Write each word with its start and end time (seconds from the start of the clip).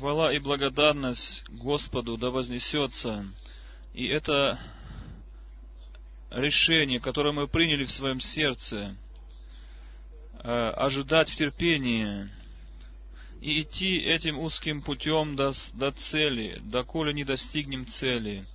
Хвала 0.00 0.32
и 0.32 0.38
благодарность 0.38 1.44
Господу 1.50 2.16
да 2.16 2.30
вознесется. 2.30 3.28
И 3.92 4.06
это 4.06 4.58
решение, 6.30 7.00
которое 7.00 7.32
мы 7.32 7.46
приняли 7.46 7.84
в 7.84 7.92
своем 7.92 8.18
сердце, 8.18 8.96
э, 10.42 10.48
ожидать 10.48 11.28
в 11.28 11.36
терпении 11.36 12.30
и 13.42 13.60
идти 13.60 13.98
этим 13.98 14.38
узким 14.38 14.80
путем 14.80 15.36
до, 15.36 15.52
до 15.74 15.92
цели, 15.92 16.62
доколе 16.64 17.12
не 17.12 17.24
достигнем 17.24 17.86
цели, 17.86 18.46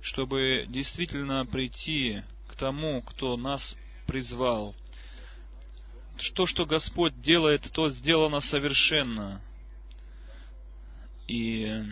чтобы 0.00 0.66
действительно 0.66 1.46
прийти 1.46 2.24
к 2.48 2.56
тому, 2.56 3.00
кто 3.02 3.36
нас 3.36 3.76
призвал. 4.08 4.74
То, 6.34 6.46
что 6.46 6.66
Господь 6.66 7.22
делает, 7.22 7.70
то 7.70 7.90
сделано 7.90 8.40
совершенно. 8.40 9.40
И 11.30 11.84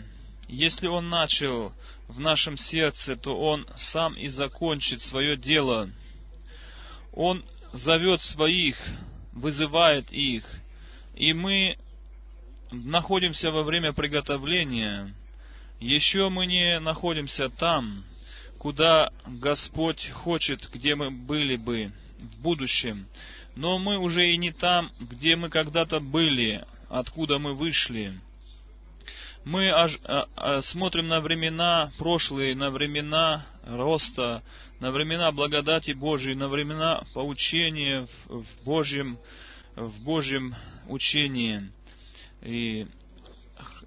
если 0.49 0.87
Он 0.87 1.07
начал 1.07 1.71
в 2.09 2.19
нашем 2.19 2.57
сердце, 2.57 3.15
то 3.15 3.39
Он 3.39 3.65
сам 3.77 4.17
и 4.17 4.27
закончит 4.27 5.01
свое 5.01 5.37
дело. 5.37 5.89
Он 7.13 7.45
зовет 7.71 8.21
своих, 8.21 8.75
вызывает 9.31 10.11
их, 10.11 10.43
и 11.15 11.31
мы 11.31 11.77
находимся 12.69 13.51
во 13.51 13.63
время 13.63 13.93
приготовления. 13.93 15.15
Еще 15.79 16.27
мы 16.27 16.45
не 16.45 16.77
находимся 16.81 17.47
там, 17.47 18.03
куда 18.57 19.13
Господь 19.25 20.09
хочет, 20.09 20.69
где 20.69 20.95
мы 20.95 21.11
были 21.11 21.55
бы 21.55 21.93
в 22.19 22.41
будущем. 22.41 23.07
Но 23.55 23.79
мы 23.79 23.99
уже 23.99 24.33
и 24.33 24.35
не 24.35 24.51
там, 24.51 24.91
где 24.99 25.37
мы 25.37 25.47
когда-то 25.49 26.01
были, 26.01 26.65
откуда 26.89 27.39
мы 27.39 27.53
вышли 27.53 28.19
мы 29.45 29.69
аж, 29.69 29.99
а, 30.03 30.27
а, 30.35 30.61
смотрим 30.61 31.07
на 31.07 31.21
времена 31.21 31.91
прошлые, 31.97 32.55
на 32.55 32.71
времена 32.71 33.45
роста, 33.65 34.43
на 34.79 34.91
времена 34.91 35.31
благодати 35.31 35.91
Божией, 35.91 36.35
на 36.35 36.49
времена 36.49 37.03
поучения 37.13 38.07
в, 38.27 38.41
в 38.43 38.63
Божьем, 38.63 39.17
в 39.75 40.03
Божьем 40.03 40.55
учении. 40.87 41.71
И 42.41 42.87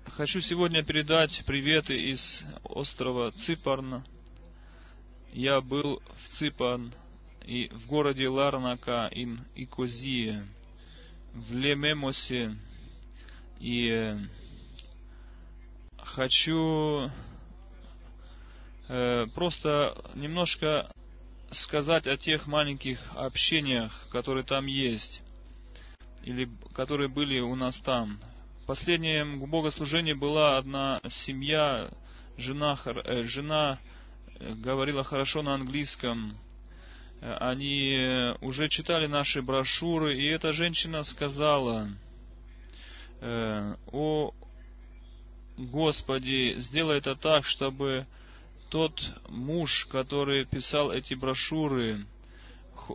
хочу 0.06 0.40
сегодня 0.40 0.84
передать 0.84 1.42
приветы 1.46 1.96
из 1.96 2.44
острова 2.64 3.32
Ципарна. 3.32 4.04
Я 5.32 5.60
был 5.60 6.02
в 6.24 6.28
Ципан 6.28 6.92
и 7.46 7.68
в 7.68 7.86
городе 7.86 8.28
Ларнака 8.28 9.08
ин 9.12 9.44
Икозия, 9.54 10.46
в 11.32 11.52
Лемемосе 11.52 12.56
и 13.58 14.16
хочу 16.04 17.10
э, 18.88 19.26
просто 19.34 19.96
немножко 20.14 20.90
сказать 21.50 22.06
о 22.06 22.16
тех 22.16 22.46
маленьких 22.46 22.98
общениях, 23.14 24.08
которые 24.10 24.44
там 24.44 24.66
есть, 24.66 25.22
или 26.24 26.48
которые 26.74 27.08
были 27.08 27.40
у 27.40 27.54
нас 27.54 27.78
там. 27.78 28.20
В 28.62 28.66
последнем 28.66 29.40
богослужении 29.40 30.12
была 30.12 30.58
одна 30.58 31.00
семья, 31.10 31.90
жена, 32.36 32.78
э, 32.84 33.22
жена 33.24 33.78
э, 34.38 34.54
говорила 34.54 35.04
хорошо 35.04 35.42
на 35.42 35.54
английском, 35.54 36.36
они 37.20 38.34
уже 38.40 38.68
читали 38.68 39.06
наши 39.06 39.42
брошюры, 39.42 40.16
и 40.18 40.26
эта 40.26 40.52
женщина 40.52 41.04
сказала, 41.04 41.88
о 43.20 44.32
Господи, 45.56 46.54
сделай 46.58 46.98
это 46.98 47.14
так, 47.14 47.44
чтобы 47.44 48.06
тот 48.70 49.06
муж, 49.28 49.86
который 49.90 50.46
писал 50.46 50.90
эти 50.90 51.14
брошюры, 51.14 52.06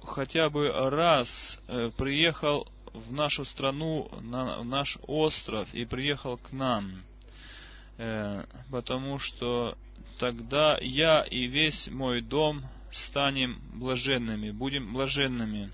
хотя 0.04 0.50
бы 0.50 0.72
раз 0.72 1.60
э, 1.68 1.92
приехал 1.96 2.68
в 2.94 3.14
нашу 3.14 3.46
страну, 3.46 4.10
на 4.22 4.64
наш 4.64 4.98
остров 5.06 5.72
и 5.74 5.86
приехал 5.86 6.38
к 6.38 6.52
нам. 6.52 7.04
Э, 7.98 8.46
потому 8.72 9.20
что 9.20 9.78
тогда 10.20 10.80
я 10.82 11.24
и 11.24 11.46
весь 11.46 11.88
мой 11.90 12.22
дом 12.22 12.64
станем 12.92 13.62
блаженными, 13.76 14.50
будем 14.52 14.94
блаженными 14.94 15.72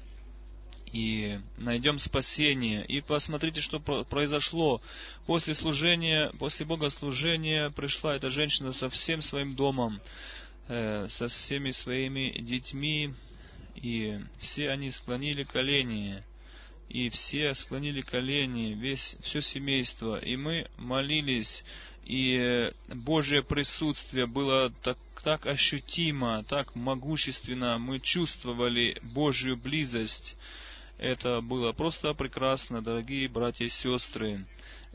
и 0.93 1.39
найдем 1.57 1.97
спасение. 1.97 2.85
И 2.85 3.01
посмотрите, 3.01 3.61
что 3.61 3.79
произошло. 3.79 4.81
После 5.25 5.55
служения, 5.55 6.31
после 6.37 6.65
богослужения 6.65 7.71
пришла 7.71 8.15
эта 8.15 8.29
женщина 8.29 8.71
со 8.71 8.89
всем 8.89 9.21
своим 9.23 9.55
домом, 9.55 9.99
э, 10.67 11.07
со 11.09 11.27
всеми 11.27 11.71
своими 11.71 12.39
детьми, 12.39 13.13
и 13.75 14.19
все 14.39 14.69
они 14.69 14.91
склонили 14.91 15.43
колени, 15.43 16.23
и 16.89 17.09
все 17.09 17.55
склонили 17.55 18.01
колени, 18.01 18.75
весь, 18.75 19.15
все 19.23 19.41
семейство, 19.41 20.19
и 20.19 20.35
мы 20.35 20.69
молились, 20.77 21.63
и 22.05 22.71
Божье 22.89 23.41
присутствие 23.41 24.27
было 24.27 24.71
так, 24.83 24.99
так 25.23 25.47
ощутимо, 25.47 26.43
так 26.43 26.75
могущественно, 26.75 27.79
мы 27.79 27.99
чувствовали 27.99 28.99
Божью 29.01 29.57
близость, 29.57 30.35
это 30.97 31.41
было 31.41 31.71
просто 31.71 32.13
прекрасно, 32.13 32.81
дорогие 32.81 33.27
братья 33.27 33.65
и 33.65 33.69
сестры. 33.69 34.45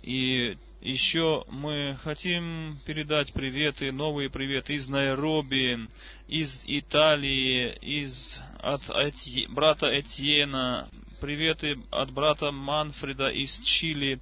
И 0.03 0.57
еще 0.81 1.45
мы 1.49 1.99
хотим 2.03 2.79
передать 2.87 3.33
приветы, 3.33 3.91
новые 3.91 4.31
приветы 4.31 4.75
из 4.75 4.87
Найроби, 4.89 5.89
из 6.29 6.63
Италии, 6.67 7.77
из, 7.81 8.41
от 8.61 8.89
Эти, 8.91 9.47
брата 9.49 9.89
Этьена, 9.99 10.89
приветы 11.21 11.79
от 11.91 12.13
брата 12.13 12.53
Манфреда 12.53 13.29
из 13.29 13.59
Чили. 13.61 14.21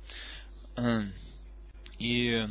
И 1.99 2.47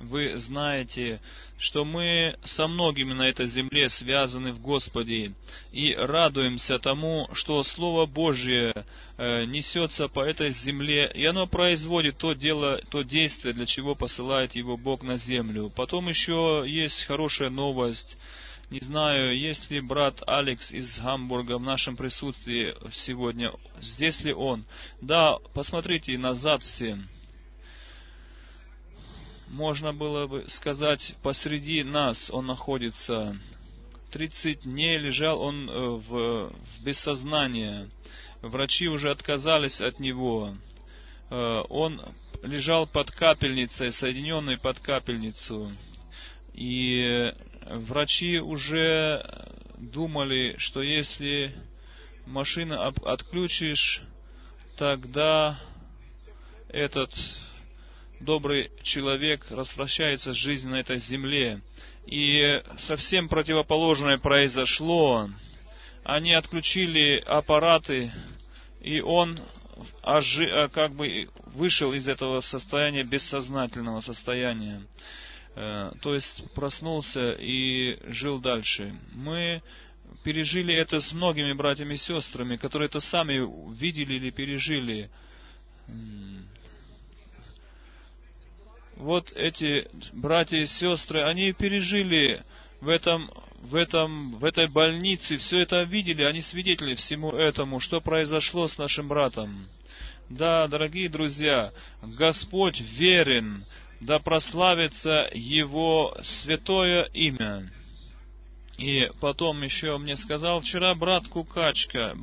вы 0.00 0.36
знаете, 0.38 1.20
что 1.58 1.84
мы 1.84 2.36
со 2.44 2.66
многими 2.66 3.12
на 3.12 3.28
этой 3.28 3.46
земле 3.46 3.90
связаны 3.90 4.52
в 4.52 4.60
Господе 4.60 5.34
и 5.72 5.94
радуемся 5.94 6.78
тому, 6.78 7.28
что 7.34 7.62
Слово 7.62 8.06
Божье 8.06 8.86
э, 9.18 9.44
несется 9.44 10.08
по 10.08 10.20
этой 10.20 10.50
земле, 10.50 11.10
и 11.14 11.24
оно 11.24 11.46
производит 11.46 12.16
то 12.16 12.32
дело, 12.32 12.80
то 12.90 13.02
действие, 13.02 13.52
для 13.52 13.66
чего 13.66 13.94
посылает 13.94 14.54
его 14.54 14.76
Бог 14.76 15.02
на 15.02 15.18
землю. 15.18 15.70
Потом 15.76 16.08
еще 16.08 16.64
есть 16.66 17.04
хорошая 17.04 17.50
новость. 17.50 18.16
Не 18.70 18.80
знаю, 18.80 19.36
есть 19.36 19.70
ли 19.70 19.80
брат 19.80 20.22
Алекс 20.26 20.72
из 20.72 20.98
Гамбурга 20.98 21.58
в 21.58 21.62
нашем 21.62 21.96
присутствии 21.96 22.74
сегодня. 22.92 23.52
Здесь 23.80 24.22
ли 24.22 24.32
он? 24.32 24.64
Да, 25.00 25.38
посмотрите 25.54 26.16
назад 26.16 26.62
все 26.62 26.98
можно 29.50 29.92
было 29.92 30.28
бы 30.28 30.44
сказать, 30.48 31.14
посреди 31.22 31.82
нас 31.82 32.30
он 32.30 32.46
находится. 32.46 33.36
Тридцать 34.12 34.62
дней 34.62 34.96
лежал 34.98 35.40
он 35.40 35.68
э, 35.68 35.72
в, 35.72 36.50
в 36.50 36.84
бессознании. 36.84 37.90
Врачи 38.42 38.88
уже 38.88 39.10
отказались 39.10 39.80
от 39.80 39.98
него. 39.98 40.54
Э, 41.30 41.62
он 41.68 42.00
лежал 42.42 42.86
под 42.86 43.10
капельницей, 43.10 43.92
соединенной 43.92 44.56
под 44.56 44.78
капельницу. 44.78 45.72
И 46.54 47.32
врачи 47.66 48.38
уже 48.38 49.48
думали, 49.78 50.54
что 50.58 50.80
если 50.80 51.52
машину 52.24 52.80
отключишь, 52.80 54.02
тогда 54.76 55.58
этот 56.68 57.12
добрый 58.20 58.70
человек 58.82 59.46
распрощается 59.50 60.32
с 60.32 60.36
жизнью 60.36 60.72
на 60.72 60.80
этой 60.80 60.98
земле. 60.98 61.60
И 62.06 62.62
совсем 62.78 63.28
противоположное 63.28 64.18
произошло. 64.18 65.28
Они 66.04 66.32
отключили 66.32 67.22
аппараты, 67.26 68.12
и 68.80 69.00
он 69.00 69.40
ожи, 70.02 70.48
а, 70.50 70.68
как 70.68 70.94
бы 70.94 71.28
вышел 71.46 71.92
из 71.92 72.08
этого 72.08 72.40
состояния, 72.40 73.04
бессознательного 73.04 74.00
состояния. 74.00 74.82
Э, 75.56 75.92
то 76.00 76.14
есть 76.14 76.52
проснулся 76.54 77.32
и 77.32 77.98
жил 78.10 78.38
дальше. 78.40 78.94
Мы 79.12 79.62
пережили 80.24 80.74
это 80.74 81.00
с 81.00 81.12
многими 81.12 81.52
братьями 81.52 81.94
и 81.94 81.98
сестрами, 81.98 82.56
которые 82.56 82.88
это 82.88 83.00
сами 83.00 83.40
видели 83.78 84.14
или 84.14 84.30
пережили 84.30 85.10
вот 89.00 89.32
эти 89.34 89.88
братья 90.12 90.58
и 90.58 90.66
сестры, 90.66 91.24
они 91.24 91.52
пережили 91.52 92.42
в 92.80 92.88
этом, 92.88 93.30
в 93.62 93.74
этом, 93.74 94.38
в 94.38 94.44
этой 94.44 94.68
больнице, 94.68 95.38
все 95.38 95.60
это 95.60 95.82
видели, 95.82 96.22
они 96.22 96.42
свидетели 96.42 96.94
всему 96.94 97.32
этому, 97.32 97.80
что 97.80 98.00
произошло 98.00 98.68
с 98.68 98.78
нашим 98.78 99.08
братом. 99.08 99.66
Да, 100.28 100.68
дорогие 100.68 101.08
друзья, 101.08 101.72
Господь 102.02 102.80
верен, 102.80 103.64
да 104.00 104.18
прославится 104.18 105.28
Его 105.32 106.16
святое 106.22 107.04
имя. 107.12 107.72
И 108.78 109.10
потом 109.20 109.62
еще 109.62 109.98
мне 109.98 110.16
сказал 110.16 110.60
вчера 110.60 110.94
брат 110.94 111.26
Кукачка, 111.26 112.16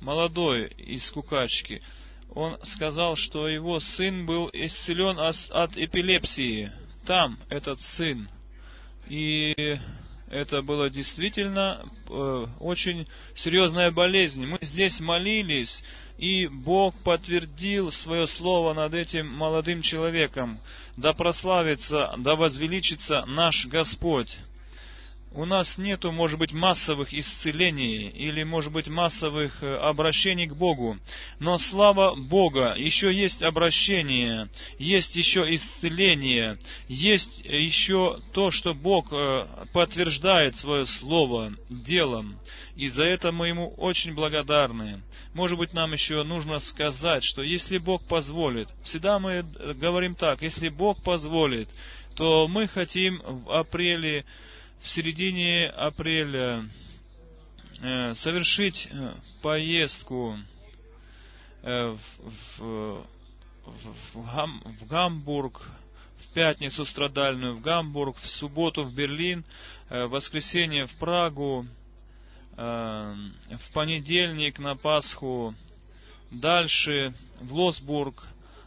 молодой 0.00 0.68
из 0.68 1.10
Кукачки, 1.10 1.82
он 2.30 2.58
сказал, 2.64 3.16
что 3.16 3.48
его 3.48 3.80
сын 3.80 4.26
был 4.26 4.50
исцелен 4.52 5.18
от 5.18 5.76
эпилепсии. 5.76 6.72
Там 7.06 7.38
этот 7.48 7.80
сын. 7.80 8.28
И 9.08 9.54
это 10.28 10.62
было 10.62 10.90
действительно 10.90 11.88
э, 12.08 12.46
очень 12.58 13.06
серьезная 13.34 13.92
болезнь. 13.92 14.44
Мы 14.44 14.58
здесь 14.60 14.98
молились, 14.98 15.82
и 16.18 16.48
Бог 16.48 16.96
подтвердил 17.04 17.92
свое 17.92 18.26
слово 18.26 18.74
над 18.74 18.94
этим 18.94 19.28
молодым 19.28 19.82
человеком. 19.82 20.58
Да 20.96 21.12
прославится, 21.12 22.14
да 22.18 22.34
возвеличится 22.34 23.24
наш 23.26 23.66
Господь 23.66 24.36
у 25.36 25.44
нас 25.44 25.76
нету, 25.76 26.12
может 26.12 26.38
быть, 26.38 26.52
массовых 26.52 27.12
исцелений 27.12 28.08
или, 28.08 28.42
может 28.42 28.72
быть, 28.72 28.88
массовых 28.88 29.62
э, 29.62 29.76
обращений 29.76 30.46
к 30.46 30.54
Богу. 30.54 30.98
Но 31.38 31.58
слава 31.58 32.14
Бога, 32.16 32.74
еще 32.76 33.14
есть 33.14 33.42
обращение, 33.42 34.48
есть 34.78 35.14
еще 35.14 35.42
исцеление, 35.54 36.58
есть 36.88 37.40
еще 37.44 38.18
то, 38.32 38.50
что 38.50 38.72
Бог 38.72 39.12
э, 39.12 39.46
подтверждает 39.74 40.56
свое 40.56 40.86
слово 40.86 41.52
делом. 41.68 42.38
И 42.74 42.88
за 42.88 43.04
это 43.04 43.30
мы 43.30 43.48
Ему 43.48 43.74
очень 43.76 44.14
благодарны. 44.14 45.02
Может 45.34 45.58
быть, 45.58 45.74
нам 45.74 45.92
еще 45.92 46.22
нужно 46.22 46.60
сказать, 46.60 47.24
что 47.24 47.42
если 47.42 47.76
Бог 47.76 48.02
позволит, 48.06 48.68
всегда 48.84 49.18
мы 49.18 49.42
говорим 49.74 50.14
так, 50.14 50.40
если 50.40 50.70
Бог 50.70 51.02
позволит, 51.02 51.68
то 52.14 52.48
мы 52.48 52.66
хотим 52.66 53.20
в 53.22 53.50
апреле 53.50 54.24
в 54.80 54.88
середине 54.88 55.68
апреля 55.68 56.68
э, 57.82 58.14
совершить 58.14 58.88
э, 58.90 59.14
поездку 59.42 60.36
э, 61.62 61.96
в, 62.58 62.58
в, 62.58 63.06
в, 64.14 64.34
Гам, 64.34 64.62
в 64.80 64.86
Гамбург, 64.86 65.68
в 66.18 66.32
пятницу 66.34 66.84
страдальную 66.84 67.56
в 67.56 67.60
Гамбург, 67.60 68.16
в 68.16 68.28
субботу 68.28 68.84
в 68.84 68.94
Берлин, 68.94 69.44
в 69.88 70.06
воскресенье 70.06 70.86
в 70.86 70.94
Прагу, 70.96 71.66
в 72.56 73.72
понедельник 73.74 74.58
на 74.58 74.76
Пасху, 74.76 75.54
дальше 76.30 77.14
в 77.40 77.52
Лосбург, 77.52 78.26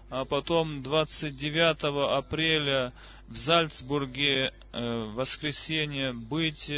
а 0.09 0.25
потом 0.25 0.81
29 0.81 2.17
апреля 2.17 2.93
в 3.27 3.37
Зальцбурге, 3.37 4.51
э, 4.71 5.03
в 5.03 5.13
воскресенье 5.13 6.13
быть, 6.13 6.71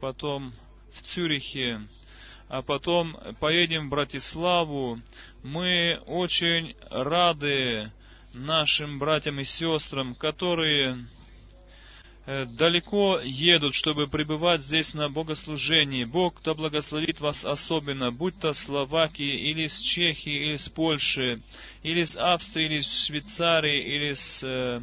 потом 0.00 0.52
в 0.94 1.02
Цюрихе, 1.02 1.82
а 2.48 2.62
потом 2.62 3.16
поедем 3.40 3.86
в 3.86 3.90
Братиславу. 3.90 5.00
Мы 5.42 6.00
очень 6.06 6.74
рады 6.90 7.92
нашим 8.34 8.98
братьям 8.98 9.40
и 9.40 9.44
сестрам, 9.44 10.14
которые 10.14 11.06
Э, 11.06 11.25
далеко 12.26 13.20
едут, 13.22 13.74
чтобы 13.74 14.08
пребывать 14.08 14.62
здесь 14.62 14.94
на 14.94 15.08
богослужении. 15.08 16.04
Бог 16.04 16.42
да 16.42 16.54
благословит 16.54 17.20
вас 17.20 17.44
особенно, 17.44 18.10
будь 18.10 18.38
то 18.40 18.52
Словакии, 18.52 19.50
или 19.50 19.68
с 19.68 19.78
Чехии, 19.78 20.48
или 20.48 20.56
с 20.56 20.68
Польши, 20.68 21.40
или 21.82 22.02
с 22.02 22.16
Австрии, 22.16 22.66
или 22.66 22.80
с 22.80 23.06
Швейцарии, 23.06 23.94
или 23.94 24.14
с 24.14 24.42
э, 24.42 24.80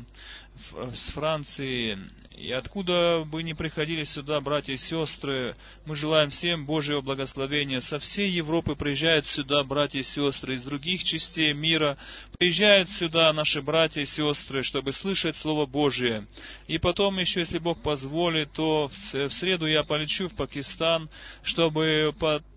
с 0.94 1.12
Франции, 1.12 1.98
и 2.36 2.52
откуда 2.52 3.24
бы 3.26 3.44
ни 3.44 3.54
приходили 3.54 4.04
сюда 4.04 4.42
братья 4.42 4.74
и 4.74 4.78
сестры, 4.78 5.56
мы 5.86 5.96
желаем 5.96 6.30
всем 6.30 6.66
Божьего 6.66 7.02
благословения. 7.02 7.80
Со 7.80 8.00
всей 8.00 8.30
Европы 8.32 8.76
приезжают 8.76 9.28
сюда 9.28 9.64
братья 9.64 10.00
и 10.00 10.04
сестры, 10.04 10.56
из 10.56 10.64
других 10.64 11.04
частей 11.04 11.54
мира 11.54 11.98
приезжают 12.40 12.90
сюда 12.90 13.32
наши 13.34 13.62
братья 13.62 14.02
и 14.02 14.06
сестры, 14.06 14.64
чтобы 14.64 14.94
слышать 14.94 15.38
Слово 15.38 15.66
Божие. 15.66 16.28
И 16.68 16.80
потом 16.80 17.20
еще, 17.20 17.42
если 17.42 17.60
Бог 17.60 17.82
позволит, 17.82 18.52
то 18.54 18.90
в, 18.90 19.14
в 19.14 19.34
среду 19.34 19.68
я 19.68 19.84
полечу 19.84 20.28
в 20.28 20.36
Пакистан, 20.36 21.10
чтобы 21.44 22.14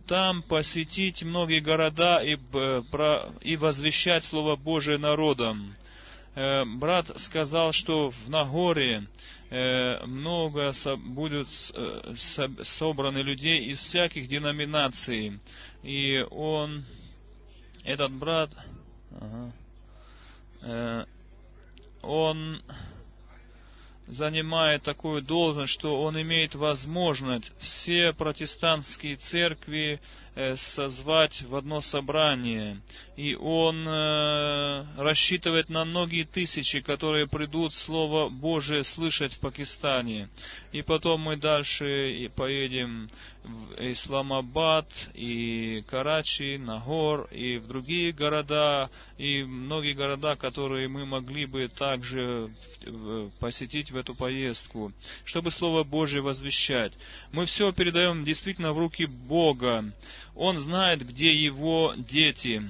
там 0.07 0.43
посетить 0.43 1.23
многие 1.23 1.61
города 1.61 2.23
и, 2.23 2.39
и 3.43 3.57
возвещать 3.57 4.25
Слово 4.25 4.57
Божие 4.57 4.99
народам. 4.99 5.75
Э, 6.37 6.67
брат 6.67 7.11
сказал, 7.19 7.73
что 7.73 8.11
в 8.11 8.29
Нагоре 8.29 9.07
э, 9.49 10.05
много 10.05 10.75
будут 10.99 11.49
э, 11.73 12.15
собраны 12.63 13.21
людей 13.21 13.65
из 13.71 13.81
всяких 13.81 14.29
деноминаций. 14.29 15.41
И 15.83 16.23
он, 16.31 16.85
этот 17.85 18.13
брат, 18.13 18.51
он 22.03 22.63
занимает 24.07 24.83
такую 24.83 25.23
должность, 25.23 25.73
что 25.73 26.03
он 26.03 26.21
имеет 26.21 26.55
возможность 26.55 27.51
все 27.61 28.13
протестантские 28.13 29.17
церкви 29.17 30.01
созвать 30.57 31.43
в 31.43 31.57
одно 31.57 31.81
собрание. 31.81 32.81
И 33.17 33.35
он 33.35 33.89
э, 33.89 34.85
рассчитывает 34.99 35.71
на 35.71 35.87
многие 35.87 36.25
тысячи, 36.25 36.81
которые 36.81 37.27
придут 37.27 37.73
Слово 37.73 38.29
Божие 38.29 38.85
слышать 38.85 39.33
в 39.33 39.41
Пакистане. 39.41 40.29
И 40.73 40.83
потом 40.83 41.23
мы 41.23 41.37
дальше 41.37 42.31
поедем 42.37 43.09
в 43.47 43.93
Исламабад, 43.93 44.87
и 45.15 45.83
Карачи, 45.87 46.59
Нагор, 46.59 47.29
и 47.31 47.59
в 47.59 47.69
другие 47.69 48.13
города, 48.13 48.91
и 49.17 49.45
многие 49.45 49.95
города, 49.95 50.37
которые 50.37 50.89
мы 50.89 51.07
могли 51.07 51.47
бы 51.47 51.69
также 51.69 52.51
посетить 53.39 53.91
в 53.91 53.97
эту 53.97 54.15
поездку, 54.15 54.93
чтобы 55.25 55.51
Слово 55.51 55.85
Божие 55.85 56.23
возвещать. 56.23 56.93
Мы 57.33 57.47
все 57.47 57.73
передаем 57.73 58.25
действительно 58.25 58.73
в 58.73 58.79
руки 58.79 59.07
Бога. 59.07 59.93
Он 60.37 60.59
знает, 60.59 61.07
где 61.07 61.35
его 61.35 61.95
дети. 61.97 62.63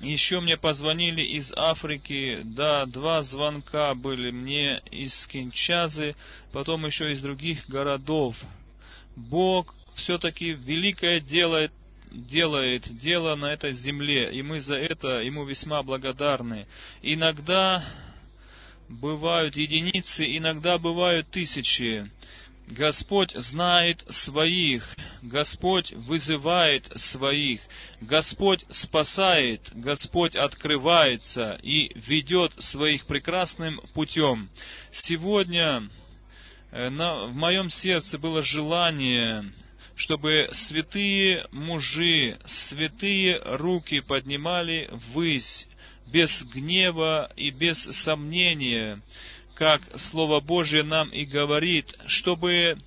Еще 0.00 0.40
мне 0.40 0.56
позвонили 0.56 1.22
из 1.22 1.52
Африки, 1.56 2.40
да, 2.44 2.86
два 2.86 3.22
звонка 3.22 3.94
были 3.94 4.30
мне 4.30 4.80
из 4.92 5.26
Кинчазы, 5.26 6.14
потом 6.52 6.86
еще 6.86 7.10
из 7.12 7.20
других 7.20 7.68
городов. 7.68 8.36
Бог 9.16 9.74
все-таки 9.96 10.52
великое 10.52 11.20
делает, 11.20 11.72
делает 12.12 12.84
дело 12.98 13.34
на 13.34 13.46
этой 13.52 13.72
земле, 13.72 14.30
и 14.32 14.42
мы 14.42 14.60
за 14.60 14.76
это 14.76 15.22
ему 15.22 15.44
весьма 15.44 15.82
благодарны. 15.82 16.68
Иногда 17.02 17.84
бывают 18.88 19.56
единицы, 19.56 20.24
иногда 20.36 20.78
бывают 20.78 21.28
тысячи. 21.30 22.08
Господь 22.66 23.32
знает 23.32 24.04
своих, 24.10 24.96
Господь 25.22 25.92
вызывает 25.92 26.84
своих, 26.96 27.60
Господь 28.00 28.64
спасает, 28.70 29.70
Господь 29.72 30.34
открывается 30.34 31.60
и 31.62 31.92
ведет 31.94 32.52
своих 32.60 33.06
прекрасным 33.06 33.80
путем. 33.94 34.50
Сегодня 34.90 35.88
э, 36.72 36.88
в 36.88 37.34
моем 37.34 37.70
сердце 37.70 38.18
было 38.18 38.42
желание, 38.42 39.52
чтобы 39.94 40.48
святые 40.52 41.46
мужи, 41.52 42.36
святые 42.46 43.40
руки 43.44 44.00
поднимали 44.00 44.90
ввысь, 44.90 45.68
без 46.06 46.42
гнева 46.44 47.30
и 47.36 47.50
без 47.50 47.78
сомнения, 47.78 49.00
как 49.56 49.82
Слово 49.98 50.40
Божие 50.40 50.82
нам 50.82 51.08
и 51.08 51.24
говорит, 51.24 51.94
чтобы 52.06 52.78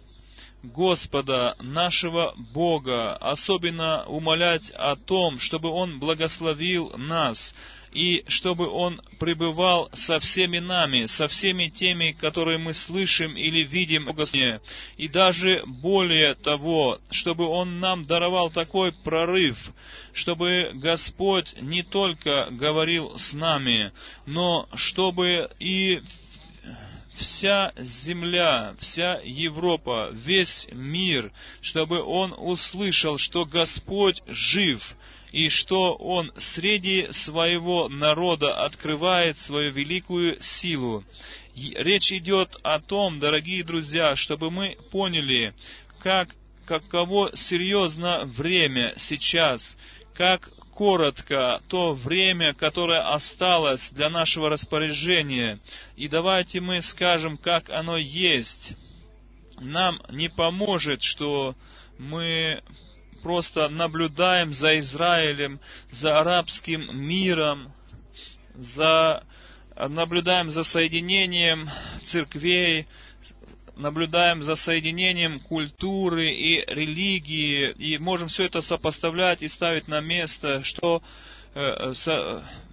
Господа, 0.61 1.55
нашего 1.61 2.35
Бога, 2.53 3.15
особенно 3.15 4.05
умолять 4.05 4.69
о 4.75 4.95
том, 4.95 5.39
чтобы 5.39 5.69
Он 5.69 5.99
благословил 5.99 6.93
нас, 6.97 7.53
и 7.91 8.23
чтобы 8.27 8.67
Он 8.69 9.01
пребывал 9.19 9.89
со 9.93 10.19
всеми 10.19 10.59
нами, 10.59 11.07
со 11.07 11.27
всеми 11.27 11.69
теми, 11.69 12.11
которые 12.11 12.57
мы 12.57 12.73
слышим 12.73 13.35
или 13.35 13.63
видим, 13.63 14.07
и 14.97 15.07
даже 15.07 15.63
более 15.65 16.35
того, 16.35 16.99
чтобы 17.09 17.47
Он 17.47 17.79
нам 17.79 18.03
даровал 18.03 18.51
такой 18.51 18.91
прорыв, 18.91 19.57
чтобы 20.13 20.71
Господь 20.75 21.55
не 21.61 21.83
только 21.83 22.49
говорил 22.51 23.17
с 23.17 23.33
нами, 23.33 23.91
но 24.25 24.67
чтобы 24.75 25.49
и 25.59 26.01
вся 27.19 27.73
земля, 27.77 28.75
вся 28.79 29.19
Европа, 29.23 30.09
весь 30.11 30.67
мир, 30.71 31.31
чтобы 31.61 32.01
он 32.01 32.33
услышал, 32.37 33.17
что 33.17 33.45
Господь 33.45 34.21
жив, 34.27 34.95
и 35.31 35.49
что 35.49 35.95
Он 35.95 36.31
среди 36.37 37.07
своего 37.11 37.87
народа 37.87 38.63
открывает 38.65 39.37
свою 39.37 39.71
великую 39.71 40.41
силу. 40.41 41.03
Речь 41.55 42.11
идет 42.11 42.55
о 42.63 42.79
том, 42.79 43.19
дорогие 43.19 43.63
друзья, 43.63 44.15
чтобы 44.15 44.49
мы 44.49 44.77
поняли, 44.91 45.53
как, 45.99 46.29
каково 46.65 47.35
серьезно 47.35 48.23
время 48.25 48.93
сейчас, 48.97 49.75
как 50.19 50.49
коротко 50.73 51.61
то 51.69 51.93
время, 51.93 52.53
которое 52.53 52.99
осталось 53.13 53.89
для 53.91 54.09
нашего 54.09 54.49
распоряжения. 54.49 55.59
И 55.95 56.09
давайте 56.09 56.59
мы 56.59 56.81
скажем, 56.81 57.37
как 57.37 57.69
оно 57.69 57.95
есть. 57.95 58.73
Нам 59.61 60.01
не 60.09 60.27
поможет, 60.27 61.03
что 61.03 61.55
мы 61.97 62.61
просто 63.23 63.69
наблюдаем 63.69 64.51
за 64.51 64.79
Израилем, 64.79 65.61
за 65.89 66.19
арабским 66.19 66.99
миром, 66.99 67.71
за, 68.55 69.23
наблюдаем 69.77 70.49
за 70.49 70.65
соединением 70.65 71.69
церквей, 72.03 72.87
наблюдаем 73.79 74.43
за 74.43 74.55
соединением 74.55 75.39
культуры 75.39 76.31
и 76.31 76.63
религии, 76.67 77.71
и 77.71 77.97
можем 77.97 78.27
все 78.27 78.43
это 78.43 78.61
сопоставлять 78.61 79.41
и 79.41 79.47
ставить 79.47 79.87
на 79.87 80.01
место, 80.01 80.63
что 80.63 81.01
э, 81.55 81.93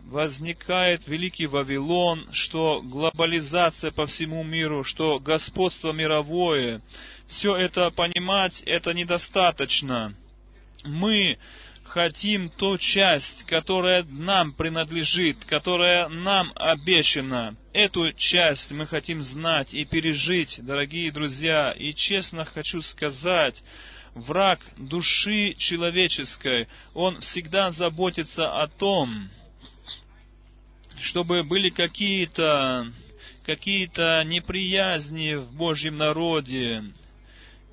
возникает 0.04 1.06
великий 1.06 1.46
Вавилон, 1.46 2.28
что 2.32 2.82
глобализация 2.82 3.92
по 3.92 4.06
всему 4.06 4.42
миру, 4.42 4.84
что 4.84 5.20
господство 5.20 5.92
мировое. 5.92 6.82
Все 7.28 7.56
это 7.56 7.90
понимать, 7.90 8.62
это 8.66 8.92
недостаточно. 8.92 10.14
Мы 10.84 11.38
хотим 11.88 12.50
ту 12.50 12.78
часть, 12.78 13.44
которая 13.44 14.04
нам 14.04 14.52
принадлежит, 14.52 15.44
которая 15.44 16.08
нам 16.08 16.52
обещана. 16.54 17.56
Эту 17.72 18.12
часть 18.12 18.70
мы 18.72 18.86
хотим 18.86 19.22
знать 19.22 19.72
и 19.72 19.84
пережить, 19.84 20.58
дорогие 20.62 21.10
друзья. 21.10 21.72
И 21.72 21.94
честно 21.94 22.44
хочу 22.44 22.80
сказать, 22.80 23.62
враг 24.14 24.60
души 24.76 25.54
человеческой, 25.54 26.68
он 26.94 27.20
всегда 27.20 27.70
заботится 27.70 28.62
о 28.62 28.68
том, 28.68 29.28
чтобы 31.00 31.44
были 31.44 31.70
какие-то 31.70 32.92
какие-то 33.44 34.24
неприязни 34.24 35.34
в 35.34 35.52
Божьем 35.52 35.96
народе, 35.96 36.82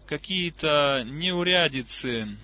какие-то 0.05 1.03
неурядицы, 1.03 2.37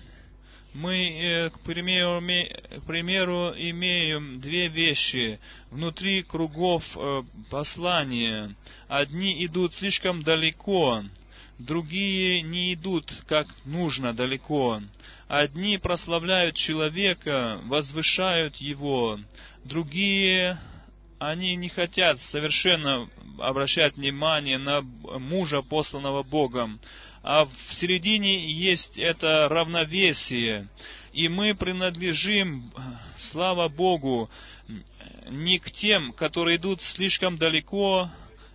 мы, 0.74 1.08
э, 1.08 1.50
к 1.50 1.60
примеру, 1.60 2.20
к 2.20 2.86
примеру, 2.86 3.52
имеем 3.56 4.40
две 4.40 4.68
вещи 4.68 5.40
внутри 5.70 6.22
кругов 6.22 6.84
э, 6.96 7.22
послания. 7.50 8.54
Одни 8.88 9.44
идут 9.44 9.74
слишком 9.74 10.22
далеко, 10.22 11.02
другие 11.58 12.42
не 12.42 12.74
идут 12.74 13.10
как 13.26 13.46
нужно 13.64 14.12
далеко. 14.12 14.80
Одни 15.28 15.78
прославляют 15.78 16.56
человека, 16.56 17.60
возвышают 17.64 18.56
его, 18.56 19.18
другие 19.64 20.58
они 21.20 21.54
не 21.54 21.68
хотят 21.68 22.18
совершенно 22.18 23.08
обращать 23.38 23.96
внимание 23.98 24.56
на 24.56 24.80
мужа, 24.80 25.60
посланного 25.60 26.22
Богом 26.22 26.80
а 27.22 27.44
в 27.44 27.74
середине 27.74 28.50
есть 28.50 28.98
это 28.98 29.48
равновесие. 29.48 30.68
И 31.12 31.28
мы 31.28 31.54
принадлежим, 31.54 32.72
слава 33.18 33.68
Богу, 33.68 34.30
не 35.28 35.58
к 35.58 35.70
тем, 35.70 36.12
которые 36.12 36.56
идут 36.56 36.82
слишком 36.82 37.36
далеко, 37.36 38.10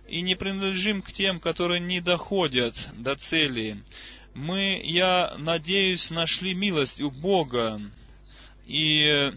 и 0.08 0.20
не 0.20 0.36
принадлежим 0.36 1.02
к 1.02 1.12
тем, 1.12 1.40
которые 1.40 1.80
не 1.80 2.00
доходят 2.00 2.74
до 2.94 3.16
цели. 3.16 3.82
Мы, 4.34 4.80
я 4.84 5.34
надеюсь, 5.38 6.10
нашли 6.10 6.54
милость 6.54 7.00
у 7.00 7.10
Бога, 7.10 7.80
и 8.66 9.32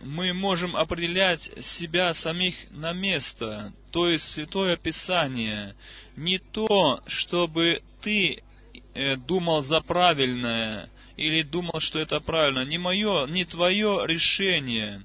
мы 0.00 0.32
можем 0.32 0.76
определять 0.76 1.42
себя 1.64 2.14
самих 2.14 2.54
на 2.70 2.92
место, 2.92 3.72
то 3.92 4.08
есть 4.08 4.32
Святое 4.32 4.76
Писание, 4.76 5.76
не 6.16 6.38
то, 6.38 7.02
чтобы 7.06 7.82
ты 8.00 8.42
э, 8.94 9.16
думал 9.16 9.62
за 9.62 9.82
правильное 9.82 10.88
или 11.16 11.42
думал, 11.42 11.78
что 11.80 11.98
это 11.98 12.18
правильно, 12.20 12.64
не 12.64 12.78
мое, 12.78 13.26
не 13.26 13.44
твое 13.44 14.06
решение, 14.06 15.04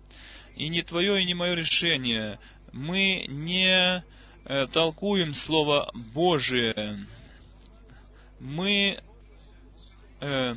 и 0.56 0.70
не 0.70 0.82
твое, 0.84 1.22
и 1.22 1.25
не 1.25 1.34
мое 1.34 1.53
решение. 1.53 2.39
Мы 2.72 3.25
не 3.27 4.03
э, 4.46 4.67
толкуем 4.67 5.34
Слово 5.34 5.91
Божие, 5.94 7.06
мы 8.39 9.01
э, 10.22 10.56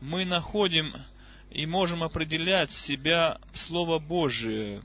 мы 0.00 0.24
находим 0.24 0.94
и 1.50 1.66
можем 1.66 2.02
определять 2.02 2.70
себя 2.72 3.38
в 3.52 3.58
Слово 3.58 3.98
Божие. 3.98 4.82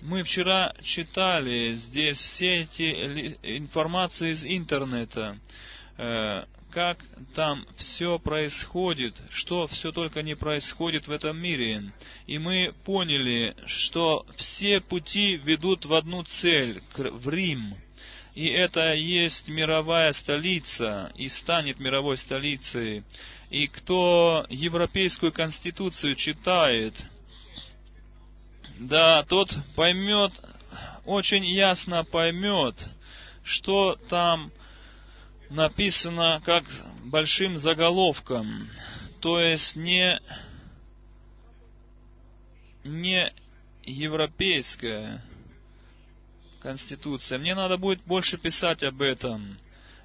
Мы 0.00 0.22
вчера 0.22 0.74
читали 0.82 1.74
здесь 1.74 2.18
все 2.18 2.62
эти 2.62 3.38
информации 3.42 4.32
из 4.32 4.44
интернета, 4.44 5.38
э, 5.96 6.44
как 6.70 6.98
там 7.34 7.64
все 7.76 8.18
происходит, 8.18 9.14
что 9.30 9.68
все 9.68 9.92
только 9.92 10.22
не 10.22 10.34
происходит 10.34 11.06
в 11.06 11.12
этом 11.12 11.38
мире. 11.38 11.92
И 12.26 12.38
мы 12.38 12.74
поняли, 12.84 13.56
что 13.66 14.26
все 14.36 14.80
пути 14.80 15.36
ведут 15.36 15.84
в 15.84 15.94
одну 15.94 16.24
цель, 16.24 16.82
в 16.96 17.28
Рим. 17.28 17.76
И 18.34 18.48
это 18.48 18.92
есть 18.94 19.48
мировая 19.48 20.12
столица, 20.12 21.12
и 21.14 21.28
станет 21.28 21.78
мировой 21.78 22.16
столицей. 22.16 23.04
И 23.50 23.66
кто 23.68 24.46
Европейскую 24.48 25.32
Конституцию 25.32 26.16
читает, 26.16 26.94
да, 28.78 29.22
тот 29.24 29.54
поймет, 29.76 30.32
очень 31.04 31.44
ясно 31.44 32.04
поймет, 32.04 32.74
что 33.44 33.96
там 34.08 34.50
написано 35.50 36.42
как 36.44 36.64
большим 37.04 37.58
заголовком, 37.58 38.68
то 39.20 39.38
есть 39.40 39.76
не, 39.76 40.20
не 42.82 43.32
европейская 43.84 45.22
конституция. 46.60 47.38
Мне 47.38 47.54
надо 47.54 47.76
будет 47.76 48.02
больше 48.04 48.38
писать 48.38 48.82
об 48.82 49.02
этом 49.02 49.56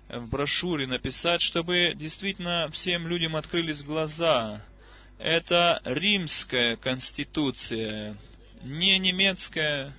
в 0.09 0.27
брошюре 0.27 0.87
написать, 0.87 1.41
чтобы 1.41 1.93
действительно 1.95 2.69
всем 2.71 3.07
людям 3.07 3.35
открылись 3.35 3.83
глаза. 3.83 4.61
Это 5.19 5.81
римская 5.83 6.77
конституция, 6.77 8.17
не 8.63 8.97
немецкая, 8.97 9.93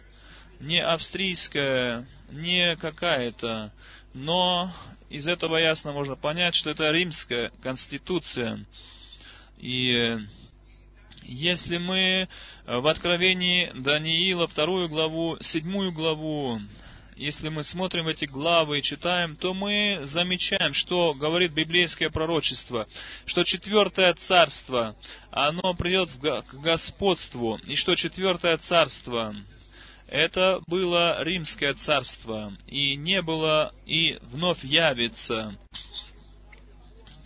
не 0.58 0.82
австрийская, 0.82 2.08
не 2.30 2.76
какая-то, 2.76 3.72
но 4.14 4.72
из 5.08 5.26
этого 5.26 5.56
ясно 5.56 5.92
можно 5.92 6.16
понять, 6.16 6.54
что 6.54 6.70
это 6.70 6.90
римская 6.90 7.52
конституция. 7.62 8.64
И 9.58 10.16
если 11.22 11.76
мы 11.76 12.28
в 12.66 12.86
Откровении 12.86 13.70
Даниила, 13.74 14.48
вторую 14.48 14.88
главу, 14.88 15.36
седьмую 15.40 15.92
главу, 15.92 16.60
если 17.20 17.50
мы 17.50 17.64
смотрим 17.64 18.08
эти 18.08 18.24
главы 18.24 18.78
и 18.78 18.82
читаем, 18.82 19.36
то 19.36 19.52
мы 19.52 20.00
замечаем, 20.04 20.72
что 20.72 21.12
говорит 21.12 21.52
библейское 21.52 22.08
пророчество, 22.08 22.88
что 23.26 23.44
четвертое 23.44 24.14
царство, 24.14 24.96
оно 25.30 25.74
придет 25.74 26.10
к 26.12 26.54
господству, 26.54 27.60
и 27.66 27.74
что 27.76 27.94
четвертое 27.94 28.56
царство, 28.56 29.36
это 30.08 30.62
было 30.66 31.22
римское 31.22 31.74
царство, 31.74 32.54
и 32.66 32.96
не 32.96 33.20
было, 33.20 33.74
и 33.84 34.18
вновь 34.22 34.64
явится. 34.64 35.54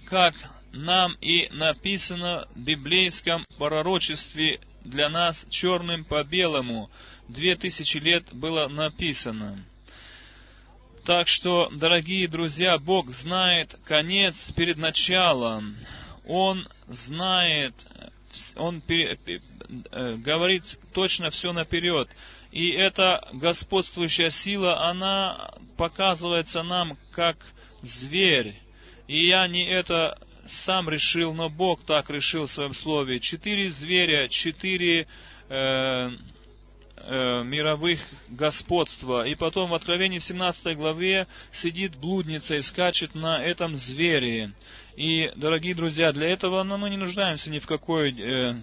Как 0.07 0.35
нам 0.73 1.13
и 1.21 1.49
написано 1.51 2.49
в 2.53 2.59
библейском 2.59 3.47
пророчестве 3.59 4.59
для 4.83 5.09
нас 5.09 5.47
черным 5.51 6.05
по 6.05 6.25
белому, 6.25 6.91
две 7.29 7.55
тысячи 7.55 7.99
лет 7.99 8.25
было 8.33 8.67
написано. 8.67 9.65
Так 11.05 11.29
что, 11.29 11.69
дорогие 11.71 12.27
друзья, 12.29 12.79
Бог 12.79 13.11
знает 13.11 13.79
конец 13.85 14.51
перед 14.53 14.79
началом. 14.79 15.77
Он 16.27 16.67
знает 16.89 17.75
Он 18.57 18.81
пере, 18.81 19.19
э, 19.93 20.17
говорит 20.17 20.65
точно 20.95 21.29
все 21.29 21.53
наперед. 21.53 22.09
И 22.53 22.71
эта 22.71 23.29
господствующая 23.35 24.31
сила, 24.31 24.89
она 24.89 25.53
показывается 25.77 26.63
нам 26.63 26.97
как 27.13 27.37
зверь. 27.83 28.55
И 29.07 29.27
я 29.27 29.47
не 29.47 29.63
это 29.69 30.19
сам 30.49 30.89
решил, 30.89 31.35
но 31.35 31.51
Бог 31.51 31.85
так 31.85 32.09
решил 32.09 32.47
в 32.47 32.51
своем 32.51 32.73
слове. 32.73 33.21
Четыре 33.21 33.71
зверя, 33.71 34.29
четыре 34.29 35.07
э, 35.51 36.11
э, 37.07 37.45
мировых 37.45 38.01
господства. 38.29 39.27
И 39.27 39.35
потом 39.35 39.71
в 39.71 39.75
Откровении 39.75 40.19
в 40.19 40.25
17 40.25 40.77
главе 40.77 41.27
сидит 41.53 41.97
блудница 41.97 42.57
и 42.57 42.63
скачет 42.63 43.15
на 43.15 43.43
этом 43.43 43.77
звере. 43.77 44.53
И, 44.97 45.33
дорогие 45.37 45.75
друзья, 45.75 46.13
для 46.13 46.29
этого 46.29 46.63
ну, 46.63 46.77
мы 46.77 46.91
не 46.91 46.97
нуждаемся 46.97 47.51
ни 47.51 47.59
в 47.59 47.67
какой 47.67 48.13
э, 48.13 48.55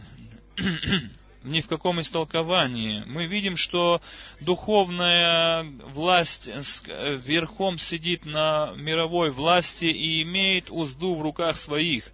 ни 1.43 1.61
в 1.61 1.67
каком 1.67 1.99
истолковании. 2.01 3.03
Мы 3.07 3.25
видим, 3.27 3.57
что 3.57 4.01
духовная 4.39 5.63
власть 5.93 6.47
э, 6.47 7.17
верхом 7.17 7.79
сидит 7.79 8.25
на 8.25 8.73
мировой 8.75 9.31
власти 9.31 9.85
и 9.85 10.21
имеет 10.23 10.69
узду 10.69 11.15
в 11.15 11.21
руках 11.21 11.57
своих. 11.57 12.11